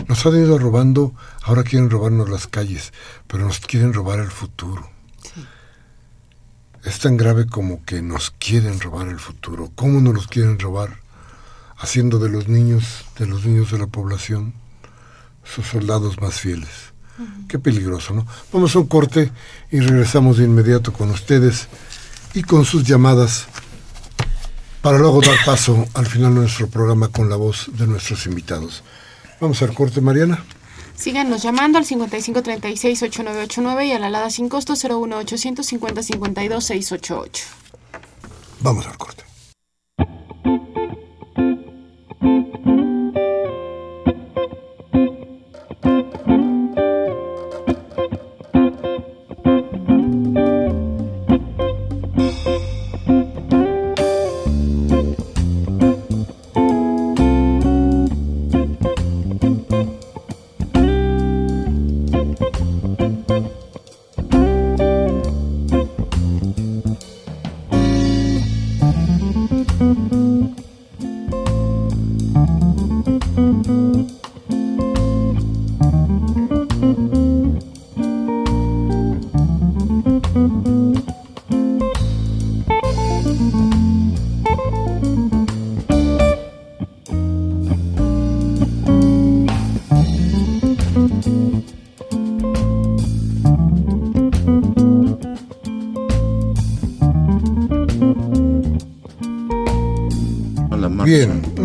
Nos 0.07 0.25
han 0.25 0.35
ido 0.35 0.57
robando, 0.59 1.13
ahora 1.41 1.63
quieren 1.63 1.89
robarnos 1.89 2.29
las 2.29 2.47
calles, 2.47 2.93
pero 3.27 3.45
nos 3.45 3.59
quieren 3.59 3.93
robar 3.93 4.19
el 4.19 4.29
futuro. 4.29 4.89
Es 6.85 6.99
tan 6.99 7.17
grave 7.17 7.47
como 7.47 7.83
que 7.83 8.01
nos 8.01 8.31
quieren 8.31 8.79
robar 8.79 9.07
el 9.09 9.19
futuro. 9.19 9.71
¿Cómo 9.75 9.99
nos 9.99 10.13
los 10.13 10.27
quieren 10.27 10.59
robar? 10.59 10.99
Haciendo 11.77 12.19
de 12.19 12.29
los 12.29 12.47
niños, 12.47 13.05
de 13.17 13.25
los 13.25 13.45
niños 13.45 13.71
de 13.71 13.79
la 13.79 13.87
población, 13.87 14.53
sus 15.43 15.65
soldados 15.65 16.21
más 16.21 16.39
fieles. 16.39 16.69
Qué 17.49 17.59
peligroso, 17.59 18.13
¿no? 18.13 18.25
Vamos 18.53 18.75
a 18.75 18.79
un 18.79 18.87
corte 18.87 19.31
y 19.71 19.81
regresamos 19.81 20.37
de 20.37 20.45
inmediato 20.45 20.93
con 20.93 21.09
ustedes 21.09 21.67
y 22.33 22.43
con 22.43 22.63
sus 22.63 22.85
llamadas 22.85 23.47
para 24.81 24.97
luego 24.97 25.21
dar 25.21 25.37
paso 25.45 25.85
al 25.93 26.05
final 26.05 26.33
de 26.33 26.41
nuestro 26.41 26.67
programa 26.67 27.09
con 27.09 27.29
la 27.29 27.35
voz 27.35 27.69
de 27.73 27.87
nuestros 27.87 28.25
invitados. 28.25 28.83
Vamos 29.39 29.61
al 29.61 29.73
corte, 29.73 30.01
Mariana. 30.01 30.43
Síganos 30.95 31.43
llamando 31.43 31.77
al 31.77 31.85
5536-8989 31.85 33.87
y 33.87 33.91
a 33.93 33.99
la 33.99 34.07
alada 34.07 34.29
sin 34.29 34.49
costo 34.49 34.73
01850 34.73 36.03
52 36.03 36.63
688. 36.63 37.43
Vamos 38.61 38.85
al 38.85 38.97
corte. 38.97 39.23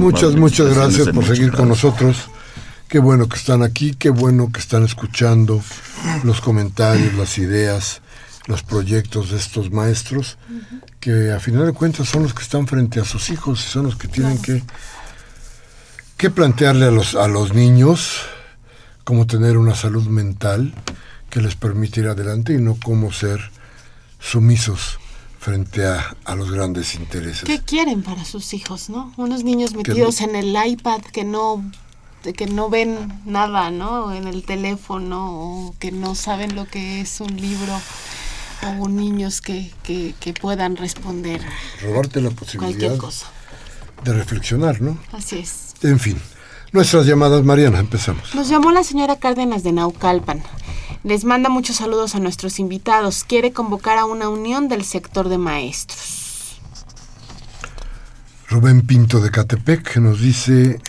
Muchas, 0.04 0.36
muchas 0.36 0.74
gracias 0.74 1.08
por 1.08 1.24
seguir 1.24 1.50
con 1.50 1.68
nosotros. 1.68 2.28
Qué 2.88 2.98
bueno 2.98 3.26
que 3.26 3.36
están 3.36 3.62
aquí, 3.62 3.94
qué 3.94 4.10
bueno 4.10 4.52
que 4.52 4.60
están 4.60 4.84
escuchando 4.84 5.62
los 6.22 6.42
comentarios, 6.42 7.14
las 7.14 7.38
ideas, 7.38 8.02
los 8.46 8.62
proyectos 8.62 9.30
de 9.30 9.38
estos 9.38 9.70
maestros, 9.72 10.36
que 11.00 11.32
a 11.32 11.40
final 11.40 11.64
de 11.64 11.72
cuentas 11.72 12.08
son 12.08 12.24
los 12.24 12.34
que 12.34 12.42
están 12.42 12.66
frente 12.66 13.00
a 13.00 13.04
sus 13.04 13.30
hijos 13.30 13.64
y 13.66 13.70
son 13.70 13.84
los 13.84 13.96
que 13.96 14.08
tienen 14.08 14.40
que, 14.42 14.62
que 16.18 16.30
plantearle 16.30 16.84
a 16.84 16.90
los, 16.90 17.14
a 17.14 17.26
los 17.26 17.54
niños 17.54 18.20
cómo 19.04 19.26
tener 19.26 19.56
una 19.56 19.74
salud 19.74 20.06
mental 20.06 20.74
que 21.30 21.40
les 21.40 21.54
permita 21.54 22.00
ir 22.00 22.08
adelante 22.08 22.52
y 22.52 22.58
no 22.58 22.76
cómo 22.82 23.10
ser 23.10 23.40
sumisos 24.20 24.98
frente 25.44 25.84
a, 25.84 26.16
a, 26.24 26.34
los 26.36 26.50
grandes 26.50 26.94
intereses. 26.94 27.44
¿Qué 27.44 27.60
quieren 27.60 28.02
para 28.02 28.24
sus 28.24 28.54
hijos, 28.54 28.88
no? 28.88 29.12
Unos 29.18 29.44
niños 29.44 29.74
metidos 29.74 30.22
en 30.22 30.36
el 30.36 30.56
iPad 30.66 31.02
que 31.02 31.22
no 31.22 31.62
que 32.32 32.46
no 32.46 32.70
ven 32.70 33.20
nada, 33.26 33.70
¿no? 33.70 34.14
En 34.14 34.26
el 34.26 34.44
teléfono 34.44 35.26
o 35.28 35.74
que 35.78 35.92
no 35.92 36.14
saben 36.14 36.56
lo 36.56 36.64
que 36.64 37.02
es 37.02 37.20
un 37.20 37.36
libro 37.36 37.78
o 38.80 38.88
niños 38.88 39.42
que, 39.42 39.70
que, 39.82 40.14
que 40.18 40.32
puedan 40.32 40.76
responder. 40.76 41.42
Robarte 41.82 42.22
la 42.22 42.30
posibilidad 42.30 42.78
cualquier 42.78 42.96
cosa. 42.96 43.26
de 44.02 44.14
reflexionar, 44.14 44.80
¿no? 44.80 44.96
Así 45.12 45.40
es. 45.40 45.74
En 45.82 46.00
fin, 46.00 46.18
nuestras 46.72 47.04
llamadas, 47.04 47.44
Mariana, 47.44 47.80
empezamos. 47.80 48.34
Nos 48.34 48.48
llamó 48.48 48.72
la 48.72 48.82
señora 48.82 49.16
Cárdenas 49.16 49.62
de 49.62 49.72
Naucalpan. 49.72 50.42
Les 51.04 51.26
manda 51.26 51.50
muchos 51.50 51.76
saludos 51.76 52.14
a 52.14 52.18
nuestros 52.18 52.58
invitados. 52.58 53.24
Quiere 53.24 53.52
convocar 53.52 53.98
a 53.98 54.06
una 54.06 54.30
unión 54.30 54.68
del 54.68 54.84
sector 54.84 55.28
de 55.28 55.36
maestros. 55.36 56.58
Rubén 58.48 58.86
Pinto 58.86 59.20
de 59.20 59.30
Catepec 59.30 59.98
nos 59.98 60.22
dice, 60.22 60.80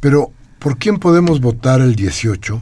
pero 0.00 0.32
¿por 0.58 0.76
quién 0.76 0.98
podemos 0.98 1.40
votar 1.40 1.80
el 1.80 1.96
18 1.96 2.60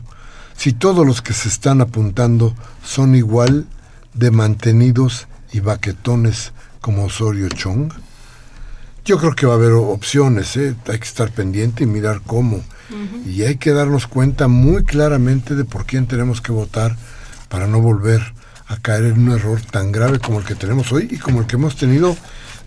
si 0.57 0.73
todos 0.73 1.05
los 1.05 1.23
que 1.23 1.33
se 1.33 1.49
están 1.49 1.81
apuntando 1.81 2.55
son 2.85 3.17
igual 3.17 3.67
de 4.13 4.31
mantenidos 4.31 5.27
y 5.51 5.59
baquetones 5.59 6.53
como 6.81 7.07
Osorio 7.07 7.49
Chong? 7.49 7.93
Yo 9.05 9.19
creo 9.19 9.35
que 9.35 9.47
va 9.47 9.55
a 9.55 9.57
haber 9.57 9.73
opciones, 9.73 10.57
¿eh? 10.57 10.77
hay 10.87 10.99
que 11.01 11.05
estar 11.05 11.33
pendiente 11.33 11.83
y 11.83 11.89
mirar 11.89 12.21
cómo. 12.25 12.63
Y 13.27 13.43
hay 13.43 13.57
que 13.57 13.73
darnos 13.73 14.07
cuenta 14.07 14.49
muy 14.49 14.85
claramente 14.85 15.55
de 15.55 15.65
por 15.65 15.87
quién 15.87 16.07
tenemos 16.07 16.41
que 16.41 16.53
votar 16.53 16.97
para 17.49 17.67
no 17.67 17.81
volver 17.81 18.21
a 18.67 18.77
caer 18.79 19.05
en 19.05 19.29
un 19.29 19.33
error 19.33 19.61
tan 19.61 19.93
grave 19.93 20.19
como 20.19 20.39
el 20.41 20.45
que 20.45 20.55
tenemos 20.55 20.93
hoy 20.93 21.09
y 21.11 21.19
como 21.19 21.41
el 21.41 21.47
que 21.47 21.57
hemos 21.57 21.77
tenido 21.77 22.17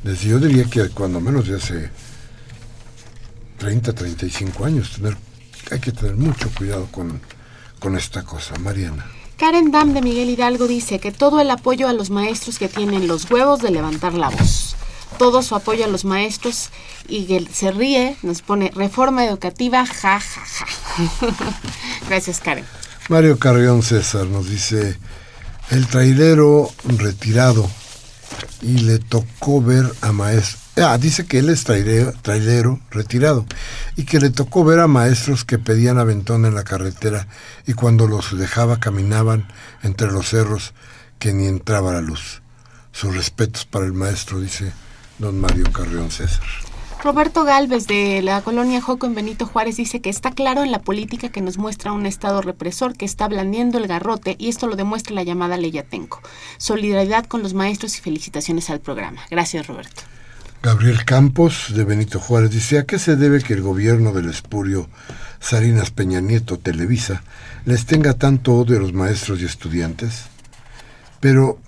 desde 0.03 0.30
yo 0.30 0.39
diría 0.39 0.65
que 0.65 0.89
cuando 0.89 1.20
menos 1.20 1.47
de 1.47 1.57
hace 1.57 1.89
30, 3.57 3.93
35 3.93 4.65
años. 4.65 4.91
Tener, 4.91 5.18
hay 5.72 5.80
que 5.80 5.91
tener 5.91 6.15
mucho 6.15 6.49
cuidado 6.57 6.88
con, 6.91 7.20
con 7.80 7.95
esta 7.97 8.24
cosa. 8.24 8.57
Mariana. 8.59 9.05
Karen 9.38 9.72
Dam 9.72 9.93
de 9.93 10.01
Miguel 10.01 10.30
Hidalgo 10.30 10.68
dice 10.68 10.99
que 10.99 11.11
todo 11.11 11.39
el 11.41 11.51
apoyo 11.51 11.88
a 11.88 11.93
los 11.93 12.09
maestros 12.09 12.57
que 12.57 12.70
tienen 12.70 13.07
los 13.07 13.30
huevos 13.30 13.61
de 13.61 13.72
levantar 13.72 14.13
la 14.13 14.30
voz. 14.30 14.76
Todo 15.18 15.41
su 15.41 15.55
apoyo 15.55 15.86
a 15.86 15.88
los 15.88 16.05
maestros 16.05 16.70
y 17.08 17.34
él 17.34 17.49
se 17.51 17.72
ríe, 17.72 18.18
nos 18.22 18.41
pone 18.41 18.72
reforma 18.76 19.26
educativa, 19.26 19.86
ja, 19.86 20.20
ja, 20.20 20.41
ja. 20.45 20.66
Gracias, 22.10 22.39
Karen. 22.39 22.66
Mario 23.10 23.39
Carrión 23.39 23.84
César 23.84 24.28
nos 24.28 24.49
dice, 24.49 24.97
el 25.70 25.88
trailero 25.88 26.70
retirado 26.84 27.70
y 28.62 28.80
le 28.80 28.99
tocó 28.99 29.62
ver 29.62 29.86
a 30.01 30.12
maestros. 30.12 30.62
Ah, 30.78 30.97
dice 30.97 31.26
que 31.26 31.39
él 31.39 31.49
es 31.49 31.64
trailero, 31.64 32.14
trailero, 32.22 32.80
retirado 32.91 33.45
y 33.95 34.05
que 34.05 34.20
le 34.20 34.30
tocó 34.30 34.64
ver 34.64 34.80
a 34.80 34.88
maestros 34.88 35.43
que 35.43 35.58
pedían 35.58 35.97
aventón 35.97 36.45
en 36.45 36.53
la 36.53 36.64
carretera 36.64 37.28
y 37.66 37.74
cuando 37.74 38.08
los 38.08 38.38
dejaba 38.38 38.80
caminaban 38.80 39.47
entre 39.84 40.12
los 40.12 40.30
cerros 40.30 40.74
que 41.18 41.34
ni 41.34 41.47
entraba 41.47 41.93
la 41.93 42.01
luz. 42.01 42.41
Sus 42.91 43.16
respetos 43.16 43.66
para 43.66 43.86
el 43.86 43.93
maestro, 43.93 44.39
dice 44.39 44.72
don 45.20 45.39
Mario 45.39 45.72
Carrión 45.72 46.11
César. 46.11 46.45
Roberto 47.03 47.43
Galvez 47.43 47.86
de 47.86 48.22
la 48.24 48.41
colonia 48.41 48.82
Joco 48.82 49.05
en 49.05 49.13
Benito 49.13 49.45
Juárez 49.45 49.78
dice 49.78 50.01
que 50.01 50.09
está 50.09 50.32
claro 50.32 50.63
en 50.63 50.72
la 50.72 50.82
política 50.82 51.30
que 51.30 51.41
nos 51.41 51.57
muestra 51.57 51.91
un 51.91 52.07
Estado 52.07 52.41
represor 52.41 52.95
que 52.97 53.05
está 53.05 53.28
blandiendo 53.28 53.78
el 53.78 53.88
garrote 53.88 54.36
y 54.39 54.49
esto 54.49 54.68
lo 54.68 54.76
demuestra 54.76 55.13
la 55.13 55.24
llamada 55.24 55.57
Ley 55.57 55.78
Atenco. 55.78 56.22
Solidaridad 56.57 57.26
con 57.26 57.43
los 57.43 57.53
maestros 57.53 57.97
y 57.97 58.01
felicitaciones 58.01 58.70
al 58.72 58.80
programa. 58.80 59.22
Gracias, 59.30 59.68
Roberto. 59.68 60.01
Gabriel 60.63 61.05
Campos 61.05 61.72
de 61.76 61.84
Benito 61.84 62.20
Juárez 62.20 62.49
dice, 62.49 62.80
¿a 62.80 62.86
qué 62.86 62.97
se 62.97 63.15
debe 63.15 63.43
que 63.43 63.53
el 63.53 63.61
gobierno 63.61 64.11
del 64.11 64.30
espurio 64.30 64.89
Sarinas 65.39 65.91
Peña 65.91 66.20
Nieto 66.20 66.57
Televisa 66.57 67.22
les 67.65 67.86
tenga 67.86 68.13
tanto 68.15 68.55
odio 68.55 68.78
a 68.78 68.82
los 68.82 68.91
maestros 68.91 69.39
y 69.39 69.45
estudiantes? 69.45 70.26
Pero 71.20 71.59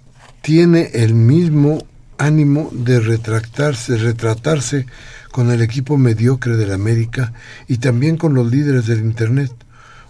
tiene 0.41 0.89
el 0.95 1.13
mismo 1.13 1.83
ánimo 2.19 2.69
de 2.71 2.99
retractarse, 2.99 3.97
retratarse 3.97 4.85
con 5.31 5.49
el 5.49 5.61
equipo 5.61 5.97
mediocre 5.97 6.57
de 6.57 6.67
la 6.67 6.75
América 6.75 7.33
y 7.67 7.77
también 7.77 8.17
con 8.17 8.35
los 8.35 8.51
líderes 8.51 8.85
del 8.85 8.99
Internet. 8.99 9.51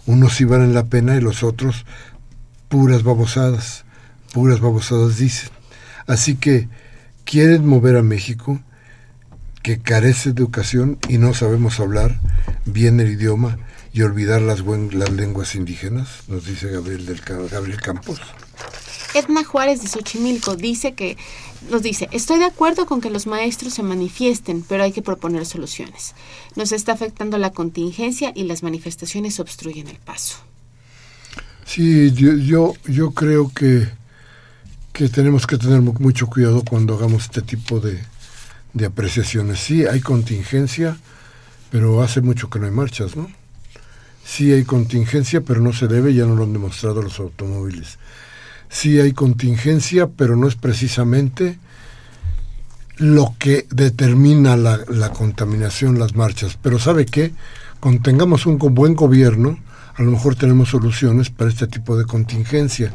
Unos 0.06 0.34
sí 0.34 0.44
valen 0.44 0.74
la 0.74 0.84
pena 0.84 1.16
y 1.16 1.20
los 1.20 1.42
otros 1.42 1.86
puras 2.68 3.02
babosadas, 3.02 3.84
puras 4.34 4.60
babosadas 4.60 5.16
dicen. 5.16 5.50
Así 6.06 6.36
que 6.36 6.68
quieren 7.24 7.66
mover 7.66 7.96
a 7.96 8.02
México, 8.02 8.60
que 9.62 9.78
carece 9.78 10.32
de 10.32 10.42
educación 10.42 10.98
y 11.08 11.18
no 11.18 11.34
sabemos 11.34 11.80
hablar 11.80 12.18
bien 12.64 12.98
el 12.98 13.10
idioma 13.10 13.58
y 13.92 14.02
olvidar 14.02 14.40
las, 14.40 14.60
las 14.60 15.10
lenguas 15.10 15.54
indígenas, 15.54 16.22
nos 16.28 16.46
dice 16.46 16.70
Gabriel, 16.70 17.06
del, 17.06 17.20
Gabriel 17.20 17.80
Campos. 17.80 18.20
Edna 19.14 19.44
Juárez 19.44 19.82
de 19.82 19.88
Xochimilco 19.88 20.56
dice 20.56 20.94
que 20.94 21.16
nos 21.70 21.82
dice, 21.82 22.08
estoy 22.12 22.38
de 22.38 22.46
acuerdo 22.46 22.86
con 22.86 23.00
que 23.00 23.10
los 23.10 23.26
maestros 23.26 23.74
se 23.74 23.82
manifiesten, 23.82 24.64
pero 24.66 24.82
hay 24.82 24.92
que 24.92 25.02
proponer 25.02 25.44
soluciones. 25.46 26.14
Nos 26.56 26.72
está 26.72 26.92
afectando 26.92 27.38
la 27.38 27.50
contingencia 27.50 28.32
y 28.34 28.44
las 28.44 28.62
manifestaciones 28.62 29.40
obstruyen 29.40 29.88
el 29.88 29.98
paso. 29.98 30.36
Sí, 31.66 32.12
yo, 32.12 32.72
yo, 32.86 33.10
creo 33.12 33.52
que, 33.54 33.88
que 34.92 35.08
tenemos 35.08 35.46
que 35.46 35.58
tener 35.58 35.80
mucho 35.80 36.26
cuidado 36.26 36.64
cuando 36.68 36.94
hagamos 36.94 37.24
este 37.24 37.42
tipo 37.42 37.78
de, 37.78 38.02
de 38.72 38.86
apreciaciones. 38.86 39.60
Sí, 39.60 39.86
hay 39.86 40.00
contingencia, 40.00 40.98
pero 41.70 42.02
hace 42.02 42.22
mucho 42.22 42.50
que 42.50 42.58
no 42.58 42.66
hay 42.66 42.72
marchas, 42.72 43.16
¿no? 43.16 43.30
Sí 44.24 44.52
hay 44.52 44.64
contingencia, 44.64 45.42
pero 45.42 45.60
no 45.60 45.72
se 45.72 45.86
debe, 45.88 46.14
ya 46.14 46.24
no 46.24 46.34
lo 46.34 46.44
han 46.44 46.52
demostrado 46.52 47.02
los 47.02 47.18
automóviles 47.20 47.98
sí 48.70 48.98
hay 48.98 49.12
contingencia, 49.12 50.06
pero 50.08 50.36
no 50.36 50.48
es 50.48 50.54
precisamente 50.54 51.58
lo 52.96 53.34
que 53.38 53.66
determina 53.70 54.56
la, 54.56 54.80
la 54.88 55.10
contaminación, 55.10 55.98
las 55.98 56.14
marchas. 56.14 56.58
Pero 56.62 56.78
¿sabe 56.78 57.04
qué? 57.04 57.32
Cuando 57.80 58.02
tengamos 58.02 58.46
un 58.46 58.58
buen 58.58 58.94
gobierno, 58.94 59.58
a 59.96 60.02
lo 60.02 60.12
mejor 60.12 60.34
tenemos 60.36 60.70
soluciones 60.70 61.28
para 61.28 61.50
este 61.50 61.66
tipo 61.66 61.96
de 61.96 62.04
contingencia. 62.04 62.92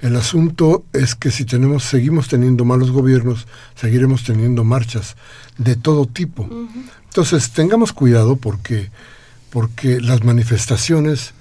El 0.00 0.16
asunto 0.16 0.84
es 0.92 1.14
que 1.14 1.30
si 1.30 1.44
tenemos, 1.44 1.84
seguimos 1.84 2.28
teniendo 2.28 2.64
malos 2.64 2.90
gobiernos, 2.90 3.46
seguiremos 3.74 4.24
teniendo 4.24 4.64
marchas 4.64 5.16
de 5.58 5.76
todo 5.76 6.06
tipo. 6.06 6.48
Entonces, 7.04 7.50
tengamos 7.50 7.92
cuidado 7.92 8.36
porque, 8.36 8.90
porque 9.50 10.00
las 10.00 10.24
manifestaciones 10.24 11.34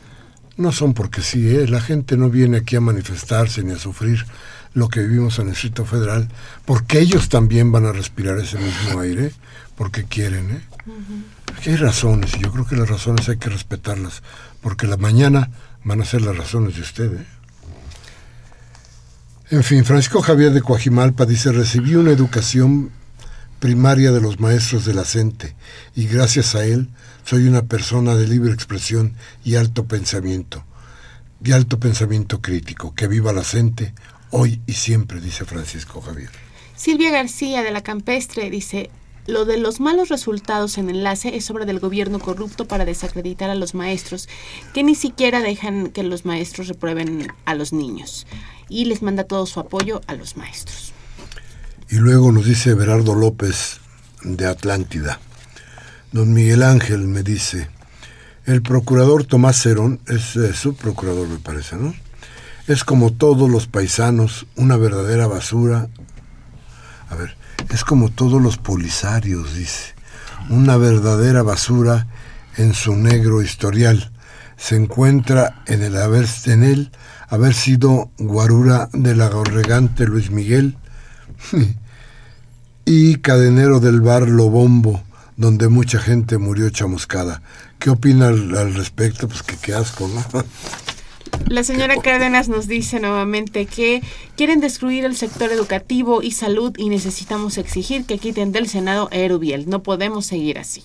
no 0.60 0.72
son 0.74 0.94
porque 0.94 1.22
sí, 1.22 1.56
¿eh? 1.56 1.68
la 1.68 1.80
gente 1.80 2.18
no 2.18 2.30
viene 2.30 2.58
aquí 2.58 2.76
a 2.76 2.82
manifestarse 2.82 3.64
ni 3.64 3.72
a 3.72 3.80
sufrir 3.80 4.26
lo 4.74 4.90
que 4.90 5.00
vivimos 5.00 5.40
en 5.40 5.46
el 5.46 5.52
Distrito 5.54 5.86
Federal, 5.86 6.28
porque 6.66 7.00
ellos 7.00 7.30
también 7.30 7.72
van 7.72 7.86
a 7.86 7.92
respirar 7.92 8.38
ese 8.38 8.60
mismo 8.60 9.00
aire, 9.00 9.32
porque 9.76 10.04
quieren. 10.04 10.52
¿eh? 10.52 10.62
Aquí 11.58 11.72
hay 11.72 11.78
razones, 11.78 12.36
y 12.36 12.42
yo 12.42 12.52
creo 12.52 12.68
que 12.68 12.76
las 12.76 12.90
razones 12.90 13.28
hay 13.30 13.38
que 13.38 13.50
respetarlas, 13.50 14.22
porque 14.62 14.86
la 14.86 14.98
mañana 14.98 15.50
van 15.84 16.02
a 16.02 16.06
ser 16.06 16.22
las 16.22 16.38
razones 16.38 16.76
de 16.76 16.82
usted. 16.82 17.14
¿eh? 17.14 17.26
En 19.52 19.64
fin, 19.64 19.86
Francisco 19.86 20.22
Javier 20.22 20.52
de 20.52 20.62
Coajimalpa 20.62 21.26
dice, 21.26 21.52
recibí 21.52 21.96
una 21.96 22.12
educación 22.12 22.92
primaria 23.60 24.12
de 24.12 24.22
los 24.22 24.40
maestros 24.40 24.86
de 24.86 24.94
la 24.94 25.06
CENTE 25.06 25.56
y 25.96 26.08
gracias 26.08 26.54
a 26.56 26.66
él 26.66 26.90
soy 27.30 27.48
una 27.48 27.62
persona 27.62 28.16
de 28.16 28.28
libre 28.28 28.52
expresión 28.52 29.14
y 29.46 29.54
alto 29.54 29.86
pensamiento, 29.86 30.64
y 31.44 31.52
alto 31.52 31.80
pensamiento 31.80 32.42
crítico. 32.42 32.96
Que 32.96 33.08
viva 33.08 33.32
la 33.34 33.44
gente 33.44 33.94
hoy 34.32 34.62
y 34.66 34.74
siempre, 34.74 35.22
dice 35.22 35.46
Francisco 35.46 36.02
Javier. 36.02 36.32
Silvia 36.76 37.12
García 37.12 37.62
de 37.62 37.70
la 37.70 37.84
Campestre 37.84 38.50
dice, 38.50 38.90
lo 39.28 39.46
de 39.46 39.60
los 39.60 39.80
malos 39.80 40.10
resultados 40.10 40.80
en 40.80 40.90
enlace 40.90 41.36
es 41.36 41.52
obra 41.52 41.66
del 41.66 41.80
gobierno 41.80 42.18
corrupto 42.18 42.68
para 42.68 42.84
desacreditar 42.84 43.52
a 43.52 43.56
los 43.56 43.76
maestros, 43.76 44.28
que 44.74 44.82
ni 44.82 44.96
siquiera 44.96 45.42
dejan 45.42 45.90
que 45.90 46.02
los 46.02 46.26
maestros 46.26 46.68
reprueben 46.68 47.28
a 47.46 47.54
los 47.54 47.74
niños. 47.74 48.26
Y 48.70 48.86
les 48.86 49.04
manda 49.04 49.26
todo 49.26 49.46
su 49.46 49.60
apoyo 49.60 50.02
a 50.08 50.16
los 50.16 50.36
maestros. 50.36 50.94
Y 51.92 51.98
luego 51.98 52.32
nos 52.32 52.46
dice 52.46 52.74
Berardo 52.74 53.14
López 53.14 53.82
de 54.24 54.48
Atlántida. 54.48 55.20
Don 56.12 56.34
Miguel 56.34 56.64
Ángel 56.64 57.08
me 57.08 57.22
dice, 57.22 57.70
el 58.46 58.64
procurador 58.64 59.26
Tomás 59.26 59.62
Cerón, 59.62 60.00
es 60.08 60.36
eh, 60.38 60.54
su 60.54 60.76
procurador 60.76 61.28
me 61.28 61.38
parece, 61.38 61.76
¿no? 61.76 61.94
Es 62.68 62.84
como 62.84 63.14
todos 63.14 63.48
los 63.48 63.68
paisanos, 63.68 64.48
una 64.56 64.76
verdadera 64.76 65.28
basura. 65.28 65.88
A 67.10 67.16
ver, 67.16 67.38
es 67.72 67.84
como 67.84 68.10
todos 68.10 68.42
los 68.42 68.58
polisarios, 68.58 69.54
dice, 69.54 69.94
una 70.50 70.78
verdadera 70.78 71.44
basura 71.44 72.08
en 72.58 72.74
su 72.74 72.96
negro 72.96 73.44
historial. 73.44 74.12
Se 74.58 74.76
encuentra 74.76 75.62
en 75.68 75.84
el 75.84 75.96
haber, 75.96 76.26
en 76.46 76.64
él 76.64 76.92
haber 77.28 77.54
sido 77.54 78.10
guarura 78.18 78.90
del 78.94 79.22
agorregante 79.22 80.08
Luis 80.08 80.32
Miguel 80.32 80.76
y 82.86 83.18
cadenero 83.18 83.80
del 83.80 84.02
bar 84.02 84.28
Lobombo, 84.28 85.04
donde 85.40 85.70
mucha 85.70 86.00
gente 86.00 86.38
murió 86.38 86.70
chamuscada. 86.70 87.42
¿Qué 87.80 87.90
opina 87.90 88.28
al, 88.28 88.74
respecto? 88.76 89.30
Pues 89.30 89.42
que 89.42 89.56
qué 89.56 89.74
asco, 89.74 90.08
¿no? 90.10 90.44
La 91.48 91.64
señora 91.64 91.96
Cárdenas 92.02 92.50
nos 92.50 92.68
dice 92.68 93.00
nuevamente 93.00 93.66
que 93.66 94.04
quieren 94.36 94.60
destruir 94.60 95.06
el 95.06 95.16
sector 95.16 95.52
educativo 95.52 96.22
y 96.22 96.32
salud 96.32 96.74
y 96.78 96.90
necesitamos 96.90 97.58
exigir 97.58 98.06
que 98.06 98.18
quiten 98.18 98.52
del 98.52 98.68
Senado 98.68 99.08
a 99.12 99.16
Erubiel. 99.16 99.70
No 99.70 99.82
podemos 99.82 100.26
seguir 100.26 100.60
así. 100.60 100.84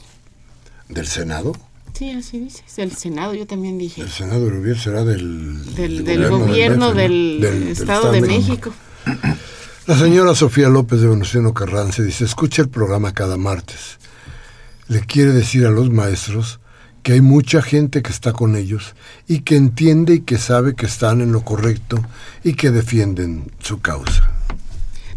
¿Del 0.89 1.09
Senado? 1.09 1.53
Sí, 1.93 2.13
así 2.13 2.39
dice. 2.39 2.63
Del 2.77 2.93
Senado, 2.93 3.35
yo 3.35 3.47
también 3.47 3.77
dije. 3.77 4.03
El 4.03 4.11
Senado 4.11 4.47
Erubiel 4.47 4.79
será 4.79 5.03
del... 5.05 5.75
Del, 5.75 6.29
gobierno, 6.31 6.93
del, 6.95 7.43
Estado, 7.69 8.13
de 8.13 8.21
México. 8.21 8.73
La 9.87 9.99
señora 9.99 10.35
Sofía 10.37 10.69
López 10.69 11.01
de 11.01 11.09
Venustiano 11.09 11.53
Carranza 11.53 12.03
dice, 12.03 12.25
escucha 12.25 12.63
el 12.63 12.69
programa 12.69 13.13
cada 13.13 13.37
martes. 13.37 13.99
Le 14.89 15.01
quiere 15.01 15.33
decir 15.33 15.67
a 15.67 15.71
los 15.71 15.91
maestros 15.91 16.61
que 17.03 17.13
hay 17.13 17.21
mucha 17.21 17.63
gente 17.63 18.03
que 18.03 18.11
está 18.11 18.33
con 18.33 18.57
ellos 18.57 18.95
y 19.29 19.41
que 19.41 19.57
entiende 19.57 20.15
y 20.15 20.21
que 20.21 20.39
sabe 20.39 20.75
que 20.75 20.87
están 20.87 21.21
en 21.21 21.33
lo 21.33 21.45
correcto 21.45 22.03
y 22.43 22.55
que 22.55 22.71
defienden 22.71 23.51
su 23.61 23.81
causa. 23.81 24.31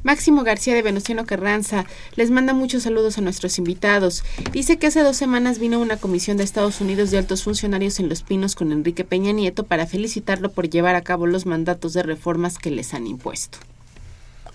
Máximo 0.04 0.44
García 0.44 0.74
de 0.74 0.82
Venustiano 0.82 1.26
Carranza 1.26 1.86
les 2.16 2.32
manda 2.32 2.54
muchos 2.54 2.84
saludos 2.84 3.18
a 3.18 3.22
nuestros 3.22 3.58
invitados. 3.58 4.24
Dice 4.54 4.78
que 4.78 4.88
hace 4.88 5.02
dos 5.02 5.18
semanas 5.18 5.60
vino 5.60 5.80
una 5.80 5.98
comisión 5.98 6.38
de 6.38 6.46
Estados 6.46 6.80
Unidos 6.80 7.12
de 7.12 7.18
altos 7.18 7.44
funcionarios 7.44 8.00
en 8.00 8.08
Los 8.08 8.24
Pinos 8.24 8.56
con 8.56 8.72
Enrique 8.72 9.04
Peña 9.04 9.34
Nieto 9.34 9.66
para 9.66 9.86
felicitarlo 9.86 10.52
por 10.52 10.70
llevar 10.70 10.96
a 10.96 11.02
cabo 11.02 11.28
los 11.28 11.46
mandatos 11.46 11.94
de 11.94 12.04
reformas 12.04 12.58
que 12.58 12.72
les 12.72 12.94
han 12.94 13.06
impuesto. 13.06 13.58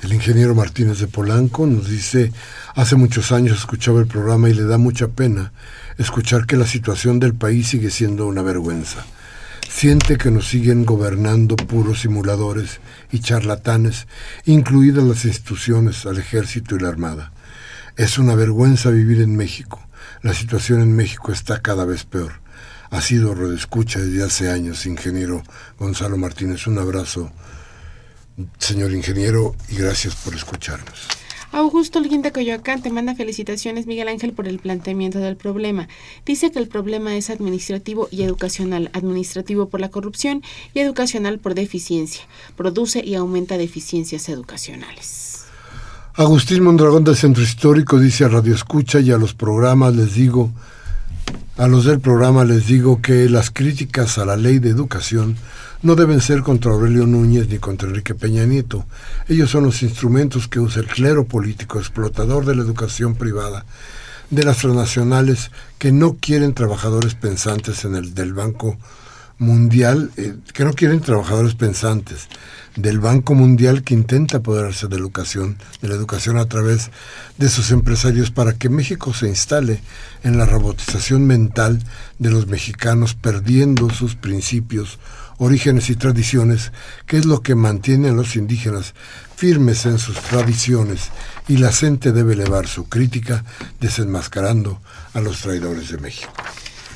El 0.03 0.13
ingeniero 0.13 0.57
Martínez 0.57 0.99
de 0.99 1.07
Polanco 1.07 1.65
nos 1.65 1.89
dice, 1.89 2.33
hace 2.75 2.97
muchos 2.97 3.31
años 3.31 3.59
escuchaba 3.59 4.01
el 4.01 4.09
programa 4.09 4.49
y 4.49 4.55
le 4.55 4.65
da 4.65 4.77
mucha 4.77 5.07
pena 5.07 5.53
escuchar 5.97 6.45
que 6.45 6.57
la 6.57 6.67
situación 6.67 7.21
del 7.21 7.35
país 7.35 7.69
sigue 7.69 7.89
siendo 7.89 8.27
una 8.27 8.43
vergüenza. 8.43 9.07
Siente 9.71 10.19
que 10.19 10.33
nos 10.33 10.49
siguen 10.49 10.85
gobernando 10.85 11.55
puros 11.55 12.01
simuladores 12.01 12.81
y 13.13 13.21
charlatanes, 13.21 14.09
incluidas 14.45 15.05
las 15.05 15.25
instituciones, 15.25 16.05
al 16.05 16.19
ejército 16.19 16.75
y 16.75 16.81
la 16.81 16.89
armada. 16.89 17.33
Es 17.97 18.19
una 18.19 18.35
vergüenza 18.35 18.91
vivir 18.91 19.21
en 19.21 19.37
México. 19.37 19.87
La 20.21 20.35
situación 20.35 20.81
en 20.81 20.97
México 20.97 21.31
está 21.31 21.63
cada 21.63 21.85
vez 21.85 22.03
peor. 22.03 22.33
Ha 22.91 23.01
sido 23.03 23.37
redescucha 23.37 24.01
desde 24.01 24.25
hace 24.25 24.51
años, 24.51 24.85
ingeniero 24.85 25.45
Gonzalo 25.79 26.17
Martínez. 26.17 26.67
Un 26.67 26.79
abrazo, 26.79 27.31
señor 28.59 28.93
ingeniero, 28.93 29.55
y 29.69 29.77
gracias 29.77 30.15
por 30.17 30.35
escucharnos. 30.35 31.09
Augusto 31.53 31.99
Alguín 31.99 32.23
de 32.23 32.33
Coyoacán 32.33 32.81
te 32.81 32.91
manda 32.91 33.15
felicitaciones, 33.15 33.87
Miguel 33.87 34.09
Ángel, 34.09 34.33
por 34.33 34.49
el 34.49 34.59
planteamiento 34.59 35.19
del 35.19 35.37
problema. 35.37 35.87
Dice 36.25 36.51
que 36.51 36.59
el 36.59 36.67
problema 36.67 37.15
es 37.15 37.29
administrativo 37.29 38.09
y 38.11 38.23
educacional. 38.23 38.89
Administrativo 38.95 39.69
por 39.69 39.81
la 39.81 39.91
corrupción 39.91 40.43
y 40.73 40.81
educacional 40.81 41.39
por 41.39 41.55
deficiencia. 41.55 42.23
Produce 42.57 43.05
y 43.05 43.17
aumenta 43.17 43.59
deficiencias 43.59 44.31
educacionales. 44.31 45.45
Agustín 46.15 46.63
Mondragón 46.63 47.05
del 47.05 47.17
Centro 47.17 47.43
Histórico 47.43 47.99
dice 47.99 48.25
a 48.25 48.29
Radio 48.29 48.55
Escucha 48.55 49.01
y 49.01 49.11
a 49.11 49.19
los 49.19 49.35
programas 49.35 49.95
les 49.95 50.15
digo, 50.15 50.51
a 51.59 51.69
los 51.69 51.85
del 51.85 52.01
programa 52.01 52.45
les 52.45 52.67
digo 52.67 53.03
que 53.03 53.29
las 53.29 53.51
críticas 53.51 54.17
a 54.19 54.25
la 54.25 54.37
ley 54.37 54.59
de 54.59 54.71
educación 54.71 55.37
no 55.83 55.97
deben 55.97 56.21
ser 56.21 56.43
contra 56.43 56.73
Aurelio 56.73 57.07
Núñez 57.07 57.49
ni 57.49 57.59
contra 57.59 57.89
Enrique 57.89 58.15
Peña 58.15 58.47
Nieto. 58.47 58.87
Ellos 59.29 59.51
son 59.51 59.65
los 59.65 59.83
instrumentos 59.83 60.49
que 60.49 60.61
usa 60.61 60.81
el 60.81 60.89
clero 60.89 61.25
político 61.25 61.79
explotador 61.79 62.47
de 62.47 62.55
la 62.55 62.63
educación 62.63 63.17
privada, 63.17 63.67
de 64.31 64.45
las 64.45 64.59
transnacionales 64.59 65.51
que 65.79 65.93
no 65.93 66.17
quieren 66.21 66.55
trabajadores 66.55 67.15
pensantes 67.15 67.85
en 67.85 67.97
el 67.97 68.15
del 68.15 68.33
Banco 68.33 68.79
Mundial, 69.43 70.11
eh, 70.17 70.35
que 70.55 70.65
no 70.65 70.73
quieren 70.73 71.01
trabajadores 71.01 71.55
pensantes, 71.55 72.29
del 72.77 73.01
Banco 73.01 73.35
Mundial 73.35 73.83
que 73.83 73.93
intenta 73.93 74.39
apoderarse 74.39 74.87
de 74.87 74.97
la 74.97 75.03
educación, 75.03 75.59
de 75.83 75.89
la 75.89 75.95
educación 75.95 76.39
a 76.39 76.47
través 76.47 76.91
de 77.37 77.49
sus 77.49 77.71
empresarios 77.71 78.31
para 78.31 78.55
que 78.55 78.71
México 78.71 79.13
se 79.13 79.29
instale 79.29 79.83
en 80.23 80.39
la 80.39 80.47
robotización 80.47 81.27
mental 81.27 81.81
de 82.19 82.31
los 82.31 82.47
mexicanos 82.47 83.15
perdiendo 83.15 83.91
sus 83.91 84.15
principios 84.15 84.99
orígenes 85.39 85.91
y 85.91 85.97
tradiciones, 85.97 86.73
que 87.07 87.19
es 87.19 87.27
lo 87.27 87.43
que 87.43 87.55
mantiene 87.55 88.11
a 88.11 88.13
los 88.13 88.37
indígenas 88.37 88.95
firmes 89.37 89.87
en 89.87 89.99
sus 89.99 90.17
tradiciones, 90.21 91.11
y 91.49 91.57
la 91.57 91.73
gente 91.73 92.13
debe 92.13 92.35
elevar 92.35 92.69
su 92.69 92.89
crítica 92.89 93.45
desenmascarando 93.81 94.81
a 95.15 95.21
los 95.21 95.41
traidores 95.41 95.91
de 95.91 95.99
México. 95.99 96.33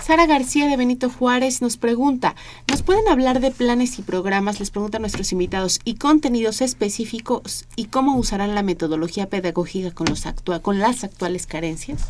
Sara 0.06 0.26
García 0.26 0.68
de 0.68 0.76
Benito 0.76 1.10
Juárez 1.10 1.62
nos 1.62 1.78
pregunta, 1.78 2.36
¿nos 2.70 2.84
pueden 2.84 3.08
hablar 3.08 3.40
de 3.40 3.50
planes 3.50 3.98
y 3.98 4.02
programas, 4.02 4.60
les 4.60 4.70
preguntan 4.70 5.02
nuestros 5.02 5.32
invitados, 5.32 5.80
y 5.82 5.96
contenidos 5.96 6.60
específicos 6.60 7.64
y 7.74 7.86
cómo 7.86 8.16
usarán 8.16 8.54
la 8.54 8.62
metodología 8.62 9.28
pedagógica 9.28 9.90
con, 9.90 10.06
los 10.06 10.22
con 10.62 10.78
las 10.78 11.02
actuales 11.02 11.48
carencias? 11.48 12.04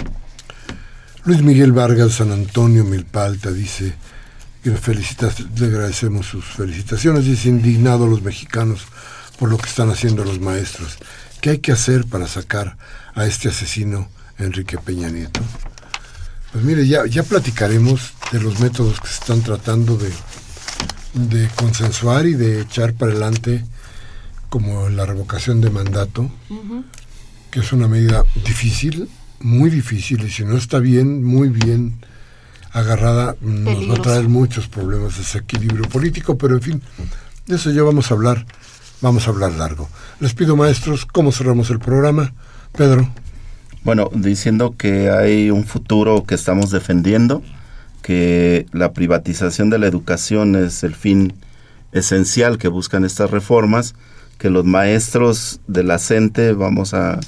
Luis 1.24 1.40
Miguel 1.40 1.72
Vargas 1.72 2.16
San 2.16 2.32
Antonio 2.32 2.84
Milpalta 2.84 3.51
dice, 3.51 3.94
y 4.62 4.68
le 4.68 5.66
agradecemos 5.66 6.26
sus 6.26 6.44
felicitaciones. 6.44 7.24
Dice 7.24 7.49
indignado 7.49 8.05
a 8.05 8.09
los 8.09 8.20
mexicanos 8.20 8.82
por 9.38 9.49
lo 9.49 9.57
que 9.57 9.70
están 9.70 9.88
haciendo 9.88 10.22
los 10.22 10.38
maestros. 10.38 10.99
¿Qué 11.40 11.49
hay 11.49 11.59
que 11.61 11.72
hacer 11.72 12.05
para 12.05 12.26
sacar 12.26 12.76
a 13.14 13.24
este 13.24 13.49
asesino 13.49 14.11
Enrique 14.38 14.76
Peña 14.76 15.09
Nieto? 15.09 15.40
Pues 16.53 16.64
mire, 16.64 16.86
ya, 16.86 17.07
ya 17.07 17.22
platicaremos 17.22 18.14
de 18.32 18.40
los 18.40 18.61
métodos 18.61 19.01
que 19.01 19.09
se 19.09 19.14
están 19.14 19.42
tratando 19.42 19.97
de, 19.97 20.11
de 21.14 21.49
consensuar 21.57 22.26
y 22.26 22.34
de 22.34 22.61
echar 22.61 22.94
para 22.94 23.12
adelante, 23.12 23.64
como 24.49 24.88
la 24.88 25.05
revocación 25.05 25.61
de 25.61 25.70
mandato, 25.70 26.30
que 27.51 27.61
es 27.61 27.72
una 27.72 27.88
medida 27.88 28.24
difícil, 28.44 29.09
muy 29.40 29.70
difícil, 29.70 30.24
y 30.24 30.30
si 30.30 30.44
no 30.44 30.57
está 30.57 30.78
bien, 30.78 31.24
muy 31.24 31.49
bien 31.49 31.99
agarrada 32.72 33.36
nos 33.40 33.90
va 33.90 33.94
a 33.94 34.03
traer 34.03 34.28
muchos 34.28 34.68
problemas 34.68 35.14
de 35.14 35.22
desequilibrio 35.22 35.88
político, 35.88 36.36
pero 36.36 36.55
en 36.55 36.62
fin, 36.62 36.82
de 37.47 37.57
eso 37.57 37.70
ya 37.70 37.82
vamos 37.82 38.11
a 38.11 38.14
hablar, 38.14 38.47
vamos 39.01 39.26
a 39.26 39.30
hablar 39.30 39.53
largo. 39.53 39.88
Les 40.20 40.34
pido 40.34 40.57
maestros, 40.57 41.07
¿cómo 41.07 41.32
cerramos 41.32 41.70
el 41.70 41.78
programa? 41.78 42.32
Pedro. 42.72 43.11
Bueno, 43.87 44.11
diciendo 44.12 44.74
que 44.76 45.11
hay 45.11 45.49
un 45.53 45.62
futuro 45.62 46.24
que 46.24 46.34
estamos 46.34 46.72
defendiendo, 46.72 47.45
que 48.03 48.66
la 48.72 48.93
privatización 48.93 49.70
de 49.70 49.78
la 49.78 49.87
educación 49.87 50.57
es 50.57 50.82
el 50.82 50.97
fin 50.97 51.34
esencial 51.93 52.59
que 52.59 52.66
buscan 52.66 53.05
estas 53.05 53.30
reformas, 53.30 53.95
que 54.39 54.51
los 54.51 54.64
maestros 54.64 55.61
de 55.68 55.84
la 55.84 56.01
CENTE 56.01 56.55
vamos 56.55 56.95
a 56.95 57.20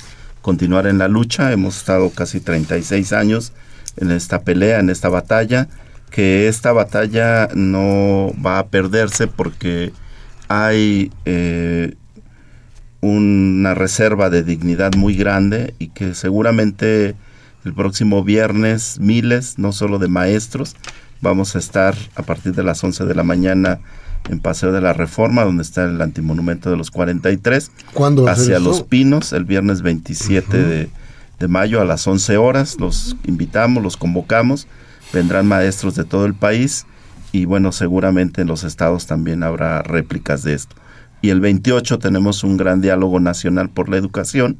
continuar 0.43 0.89
en 0.89 0.99
la 0.99 1.07
lucha, 1.07 1.53
hemos 1.53 1.77
estado 1.77 2.11
casi 2.11 2.41
36 2.41 3.13
años 3.13 3.53
en 3.97 4.11
esta 4.11 4.41
pelea, 4.41 4.81
en 4.81 4.91
esta 4.91 5.09
batalla, 5.09 5.69
que 6.11 6.49
esta 6.49 6.73
batalla 6.73 7.51
no 7.55 8.33
va 8.45 8.59
a 8.59 8.67
perderse 8.67 9.29
porque 9.29 9.93
hay 10.49 11.13
eh, 11.25 11.95
una 13.01 13.75
reserva 13.75 14.31
de 14.31 14.43
dignidad 14.43 14.95
muy 14.95 15.15
grande 15.15 15.75
y 15.79 15.89
que 15.89 16.15
seguramente 16.15 17.15
el 17.65 17.75
próximo 17.75 18.25
viernes 18.25 18.99
miles, 19.01 19.59
no 19.59 19.73
solo 19.73 19.99
de 19.99 20.09
maestros, 20.09 20.75
vamos 21.21 21.55
a 21.55 21.59
estar 21.59 21.97
a 22.15 22.23
partir 22.23 22.55
de 22.55 22.63
las 22.63 22.83
11 22.83 23.05
de 23.05 23.15
la 23.15 23.23
mañana 23.23 23.81
en 24.29 24.41
Paseo 24.41 24.73
de 24.73 24.81
la 24.81 24.93
Reforma, 24.93 25.45
donde 25.45 25.63
está 25.63 25.85
el 25.85 26.01
antimonumento 26.01 26.71
de 26.71 26.77
los 26.77 26.91
43, 26.91 27.71
¿Cuándo 27.95 28.29
hacia 28.29 28.59
Los 28.59 28.83
Pinos, 28.83 29.33
el 29.33 29.45
viernes 29.45 29.83
27 29.83 30.59
de 30.59 30.91
de 31.39 31.49
mayo 31.49 31.81
a 31.81 31.85
las 31.85 32.07
11 32.07 32.37
horas. 32.37 32.79
Los 32.79 33.17
invitamos, 33.25 33.83
los 33.83 33.97
convocamos. 33.97 34.67
Vendrán 35.13 35.47
maestros 35.47 35.95
de 35.95 36.05
todo 36.05 36.27
el 36.27 36.35
país 36.35 36.87
y 37.33 37.45
bueno, 37.45 37.73
seguramente 37.73 38.43
en 38.43 38.49
los 38.49 38.65
estados 38.65 39.07
también 39.07 39.43
habrá 39.43 39.83
réplicas 39.83 40.43
de 40.43 40.55
esto. 40.55 40.77
Y 41.21 41.31
el 41.31 41.41
28 41.41 41.99
tenemos 41.99 42.45
un 42.45 42.57
gran 42.57 42.81
diálogo 42.81 43.21
nacional 43.21 43.71
por 43.71 43.89
la 43.89 43.97
educación 43.97 44.59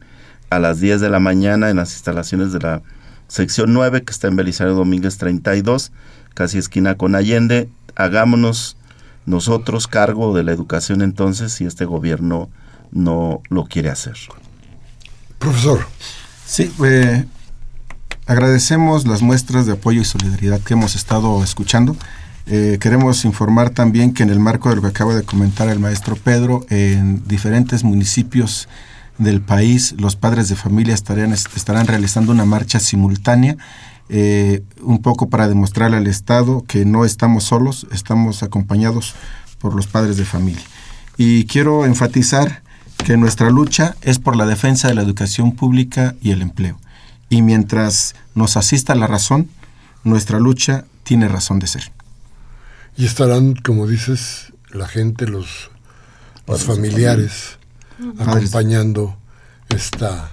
a 0.51 0.59
las 0.59 0.81
10 0.81 1.01
de 1.01 1.11
la 1.11 1.21
mañana 1.21 1.71
en 1.71 1.77
las 1.77 1.93
instalaciones 1.93 2.53
de 2.53 2.61
la 2.61 2.83
sección 3.29 3.73
9, 3.75 4.03
que 4.05 4.13
está 4.13 4.29
en 4.29 4.37
Belisario 4.37 4.75
Domínguez 4.75 5.19
32, 5.19 5.93
casi 6.35 6.59
esquina 6.59 6.97
con 6.97 7.15
Allende. 7.15 7.69
Hagámonos 7.95 8.77
nosotros 9.27 9.87
cargo 9.87 10.35
de 10.35 10.43
la 10.43 10.53
educación 10.53 11.03
entonces 11.03 11.53
si 11.53 11.67
este 11.67 11.85
gobierno 11.85 12.49
no 12.91 13.43
lo 13.51 13.65
quiere 13.67 13.91
hacer. 13.91 14.17
Profesor. 15.39 15.87
Sí, 16.47 16.73
eh, 16.85 17.27
agradecemos 18.27 19.07
las 19.07 19.21
muestras 19.21 19.67
de 19.67 19.73
apoyo 19.73 20.01
y 20.01 20.05
solidaridad 20.05 20.61
que 20.61 20.75
hemos 20.75 20.97
estado 20.97 21.45
escuchando. 21.45 21.95
Eh, 22.51 22.79
queremos 22.81 23.27
informar 23.27 23.69
también 23.69 24.15
que 24.15 24.23
en 24.23 24.31
el 24.31 24.41
marco 24.41 24.71
de 24.71 24.77
lo 24.77 24.83
que 24.83 24.89
acaba 24.89 25.15
de 25.15 25.23
comentar 25.23 25.69
el 25.69 25.81
maestro 25.81 26.17
Pedro, 26.17 26.65
en 26.71 27.23
diferentes 27.29 27.85
municipios 27.85 28.69
del 29.19 29.43
país, 29.43 29.95
los 29.99 30.17
padres 30.17 30.49
de 30.49 30.57
familia 30.57 30.95
estarán, 30.95 31.87
realizando 31.87 32.33
una 32.33 32.47
marcha 32.47 32.81
simultánea, 32.81 33.59
eh, 34.09 34.63
un 34.81 35.03
poco 35.03 35.29
para 35.29 35.47
demostrarle 35.47 35.99
al 35.99 36.07
Estado 36.07 36.65
que 36.67 36.87
no 36.87 37.05
estamos 37.05 37.45
solos, 37.45 37.87
estamos 37.93 38.43
acompañados 38.43 39.15
por 39.59 39.75
los 39.75 39.87
padres 39.87 40.17
de 40.17 40.25
familia. 40.25 40.63
Y 41.19 41.45
quiero 41.45 41.85
enfatizar 41.85 42.63
que 43.05 43.19
nuestra 43.19 43.51
lucha 43.51 43.95
es 44.01 44.19
por 44.19 44.37
la 44.37 44.47
defensa 44.47 44.89
de 44.89 44.95
la 44.95 45.03
educación 45.03 45.53
pública 45.53 46.15
y 46.23 46.31
el 46.31 46.41
empleo. 46.41 46.79
Y 47.29 47.43
mientras 47.43 48.15
nos 48.35 48.57
asista 48.57 48.95
la 48.95 49.07
razón, 49.07 49.51
nuestra 50.03 50.39
lucha 50.39 50.87
tiene 51.03 51.29
razón 51.29 51.59
de 51.59 51.67
ser. 51.67 51.98
Y 52.99 53.07
estarán, 53.07 53.55
como 53.55 53.87
dices, 53.87 54.53
la 54.73 54.89
gente, 54.89 55.29
los, 55.29 55.71
los 56.49 56.65
familiares, 56.65 57.59
acompañando 58.19 59.17
esta, 59.69 60.33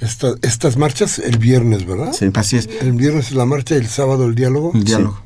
esta, 0.00 0.28
estas 0.40 0.78
marchas 0.78 1.18
el 1.18 1.36
viernes, 1.36 1.84
¿verdad? 1.84 2.14
Sí, 2.14 2.30
así 2.34 2.56
es. 2.56 2.66
El 2.80 2.92
viernes 2.92 3.28
es 3.28 3.34
la 3.34 3.44
marcha 3.44 3.74
y 3.74 3.78
el 3.78 3.88
sábado 3.88 4.24
el 4.24 4.34
diálogo. 4.34 4.72
El 4.74 4.84
diálogo. 4.84 5.20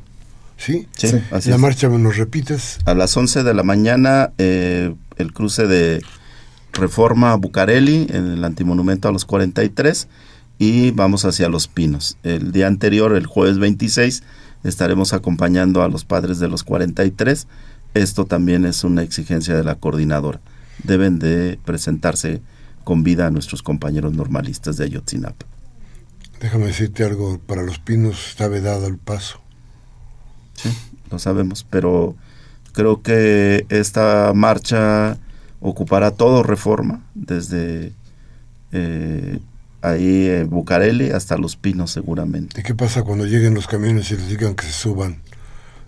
¿Sí? 0.57 0.89
Sí, 0.97 1.07
así 1.31 1.49
la 1.49 1.55
es. 1.55 1.61
marcha, 1.61 1.87
¿me 1.87 1.97
nos 1.99 2.17
repites? 2.17 2.79
A 2.83 2.93
las 2.93 3.15
11 3.15 3.43
de 3.43 3.53
la 3.53 3.63
mañana, 3.63 4.33
eh, 4.37 4.93
el 5.15 5.31
cruce 5.31 5.67
de 5.67 6.01
Reforma 6.73 7.31
a 7.31 7.35
Bucareli, 7.35 8.07
en 8.09 8.31
el 8.31 8.43
antimonumento 8.43 9.07
a 9.07 9.13
los 9.13 9.23
43, 9.23 10.09
y 10.59 10.91
vamos 10.91 11.23
hacia 11.23 11.47
Los 11.47 11.69
Pinos. 11.69 12.17
El 12.23 12.51
día 12.51 12.67
anterior, 12.67 13.15
el 13.15 13.25
jueves 13.25 13.57
26, 13.57 14.23
estaremos 14.63 15.13
acompañando 15.13 15.83
a 15.83 15.89
los 15.89 16.05
padres 16.05 16.39
de 16.39 16.47
los 16.47 16.63
43. 16.63 17.47
Esto 17.93 18.25
también 18.25 18.65
es 18.65 18.83
una 18.83 19.03
exigencia 19.03 19.55
de 19.55 19.63
la 19.63 19.75
coordinadora. 19.75 20.41
Deben 20.83 21.19
de 21.19 21.59
presentarse 21.63 22.41
con 22.83 23.03
vida 23.03 23.27
a 23.27 23.31
nuestros 23.31 23.63
compañeros 23.63 24.13
normalistas 24.13 24.77
de 24.77 24.85
Ayotzinapa. 24.85 25.45
Déjame 26.39 26.65
decirte 26.65 27.03
algo, 27.05 27.39
para 27.39 27.63
los 27.63 27.79
pinos 27.79 28.29
está 28.29 28.47
vedado 28.47 28.87
el 28.87 28.97
paso. 28.97 29.39
Sí, 30.55 30.69
lo 31.09 31.19
sabemos, 31.19 31.65
pero 31.69 32.15
creo 32.73 33.01
que 33.01 33.65
esta 33.69 34.33
marcha 34.35 35.17
ocupará 35.61 36.11
todo 36.11 36.43
reforma, 36.43 37.01
desde 37.13 37.93
eh, 38.73 39.39
ahí 39.83 40.27
en 40.27 40.49
Bucareli 40.49 41.11
hasta 41.11 41.37
Los 41.37 41.55
Pinos 41.55 41.91
seguramente. 41.91 42.61
¿Y 42.61 42.63
qué 42.63 42.73
pasa 42.73 43.03
cuando 43.03 43.25
lleguen 43.25 43.53
los 43.53 43.67
camiones 43.67 44.09
y 44.11 44.15
les 44.15 44.29
digan 44.29 44.55
que 44.55 44.65
se 44.65 44.71
suban? 44.73 45.17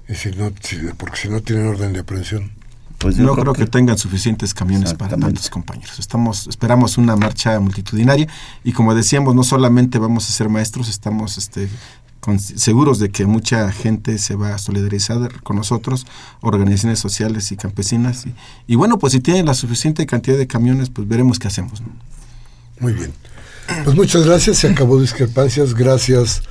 Y 0.08 0.14
si 0.16 0.30
no, 0.32 0.52
si- 0.62 0.78
porque 0.98 1.18
si 1.18 1.30
no 1.30 1.42
tienen 1.42 1.66
orden 1.68 1.94
de 1.94 2.02
aprehensión. 2.02 2.52
Pues 3.00 3.18
no 3.18 3.36
creo 3.36 3.54
que, 3.54 3.66
tengan 3.68 3.98
suficientes 3.98 4.54
camiones 4.54 4.94
para 4.94 5.18
tantos 5.18 5.50
compañeros. 5.50 6.00
Estamos, 6.00 6.48
esperamos 6.48 6.98
una 6.98 7.16
marcha 7.16 7.60
multitudinaria 7.60 8.28
y 8.64 8.72
como 8.72 8.96
decíamos, 8.96 9.36
no 9.36 9.44
solamente 9.44 10.00
vamos 10.00 10.30
a 10.30 10.32
ser 10.32 10.48
maestros, 10.50 10.88
estamos 10.88 11.38
este, 11.38 11.68
con- 12.22 12.40
seguros 12.40 13.00
de 13.00 13.10
que 13.10 13.26
mucha 13.26 13.72
gente 13.72 14.18
se 14.18 14.36
va 14.36 14.56
a 14.56 14.58
solidarizar 14.60 15.42
con 15.44 15.58
nosotros, 15.58 16.08
organizaciones 16.42 17.00
sociales 17.00 17.52
y 17.52 17.58
campesinas. 17.58 18.26
Y, 18.28 18.34
y 18.68 18.76
bueno, 18.76 18.98
pues 18.98 19.12
si 19.14 19.20
tienen 19.20 19.46
la 19.46 19.54
suficiente 19.56 20.06
cantidad 20.06 20.38
de 20.38 20.48
camiones, 20.48 20.90
pues 20.90 21.08
veremos 21.08 21.38
qué 21.38 21.48
hacemos. 21.50 21.82
¿no? 21.82 21.88
Muy 22.80 22.94
bien. 22.94 23.12
Pues 23.84 23.96
muchas 23.96 24.26
gracias, 24.26 24.58
se 24.60 24.68
acabó 24.70 25.00
discrepancias. 25.00 25.74
Gracias 25.74 26.44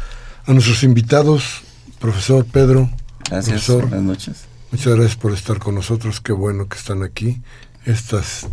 a 0.47 0.53
nuestros 0.53 0.83
invitados, 0.83 1.63
profesor 2.01 2.45
Pedro. 2.45 2.91
Gracias, 3.31 3.47
Profesor, 3.65 3.83
buenas 3.89 4.03
noches. 4.05 4.37
muchas 4.71 4.95
gracias 4.95 5.17
por 5.17 5.33
estar 5.33 5.59
con 5.59 5.75
nosotros. 5.75 6.21
Qué 6.21 6.33
bueno 6.33 6.69
que 6.69 6.77
están 6.77 7.03
aquí. 7.03 7.41
Esta 7.87 8.21
es 8.21 8.47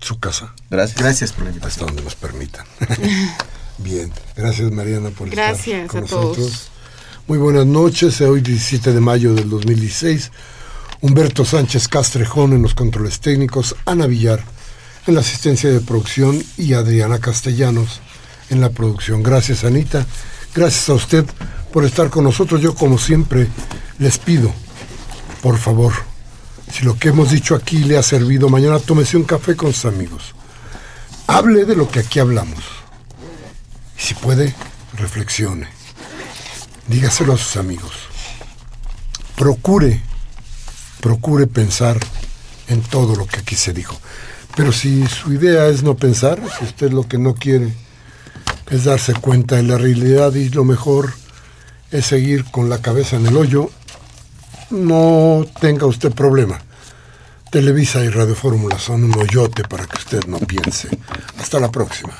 su 0.00 0.18
casa, 0.18 0.54
Gracias. 0.70 0.98
Gracias 0.98 1.32
por 1.32 1.44
la 1.44 1.50
invitación. 1.50 1.84
hasta 1.84 1.94
donde 1.94 2.02
nos 2.02 2.14
permitan. 2.14 2.64
bien, 3.78 4.12
gracias 4.36 4.70
Mariana 4.70 5.10
por 5.10 5.28
Gracias 5.30 5.86
estar 5.86 5.86
con 5.88 6.04
a 6.04 6.06
todos. 6.06 6.38
nosotros. 6.38 6.68
Muy 7.26 7.38
buenas 7.38 7.66
noches, 7.66 8.20
hoy 8.20 8.40
17 8.40 8.92
de 8.92 9.00
mayo 9.00 9.34
del 9.34 9.50
2016. 9.50 10.30
Humberto 11.00 11.44
Sánchez 11.44 11.88
Castrejón 11.88 12.52
en 12.52 12.62
los 12.62 12.74
controles 12.74 13.20
técnicos, 13.20 13.74
Ana 13.84 14.06
Villar 14.06 14.42
en 15.06 15.14
la 15.14 15.20
asistencia 15.20 15.70
de 15.70 15.80
producción 15.80 16.42
y 16.56 16.72
Adriana 16.74 17.18
Castellanos 17.18 18.00
en 18.50 18.60
la 18.60 18.70
producción. 18.70 19.22
Gracias 19.22 19.64
Anita, 19.64 20.06
gracias 20.54 20.88
a 20.88 20.94
usted 20.94 21.24
por 21.72 21.84
estar 21.84 22.10
con 22.10 22.24
nosotros. 22.24 22.60
Yo 22.60 22.74
como 22.74 22.98
siempre 22.98 23.48
les 23.98 24.18
pido, 24.18 24.52
por 25.42 25.58
favor, 25.58 25.92
si 26.72 26.84
lo 26.84 26.98
que 26.98 27.08
hemos 27.08 27.30
dicho 27.30 27.54
aquí 27.54 27.78
le 27.78 27.96
ha 27.96 28.02
servido, 28.02 28.48
mañana 28.48 28.78
tómese 28.78 29.16
un 29.16 29.24
café 29.24 29.56
con 29.56 29.72
sus 29.72 29.84
amigos. 29.84 30.34
Hable 31.28 31.64
de 31.64 31.76
lo 31.76 31.88
que 31.88 32.00
aquí 32.00 32.18
hablamos. 32.18 32.64
Y 33.98 34.02
si 34.02 34.14
puede, 34.14 34.54
reflexione. 34.94 35.68
Dígaselo 36.88 37.32
a 37.32 37.38
sus 37.38 37.56
amigos. 37.56 37.92
Procure, 39.36 40.00
procure 41.00 41.46
pensar 41.46 41.98
en 42.68 42.82
todo 42.82 43.14
lo 43.16 43.26
que 43.26 43.40
aquí 43.40 43.54
se 43.54 43.72
dijo. 43.72 43.98
Pero 44.56 44.72
si 44.72 45.06
su 45.06 45.34
idea 45.34 45.68
es 45.68 45.82
no 45.82 45.96
pensar, 45.96 46.40
si 46.58 46.64
usted 46.64 46.90
lo 46.90 47.02
que 47.02 47.18
no 47.18 47.34
quiere 47.34 47.74
es 48.70 48.84
darse 48.84 49.12
cuenta 49.14 49.56
de 49.56 49.62
la 49.62 49.78
realidad 49.78 50.34
y 50.34 50.48
lo 50.48 50.64
mejor 50.64 51.12
es 51.90 52.06
seguir 52.06 52.44
con 52.46 52.68
la 52.68 52.78
cabeza 52.78 53.16
en 53.16 53.26
el 53.26 53.36
hoyo, 53.36 53.70
no 54.70 55.44
tenga 55.60 55.86
usted 55.86 56.12
problema. 56.12 56.58
Televisa 57.50 58.02
y 58.02 58.08
Radio 58.08 58.34
Fórmula 58.34 58.78
son 58.78 59.04
un 59.04 59.18
hoyote 59.18 59.62
para 59.62 59.86
que 59.86 59.98
usted 59.98 60.24
no 60.26 60.38
piense. 60.38 60.88
Hasta 61.38 61.60
la 61.60 61.70
próxima. 61.70 62.14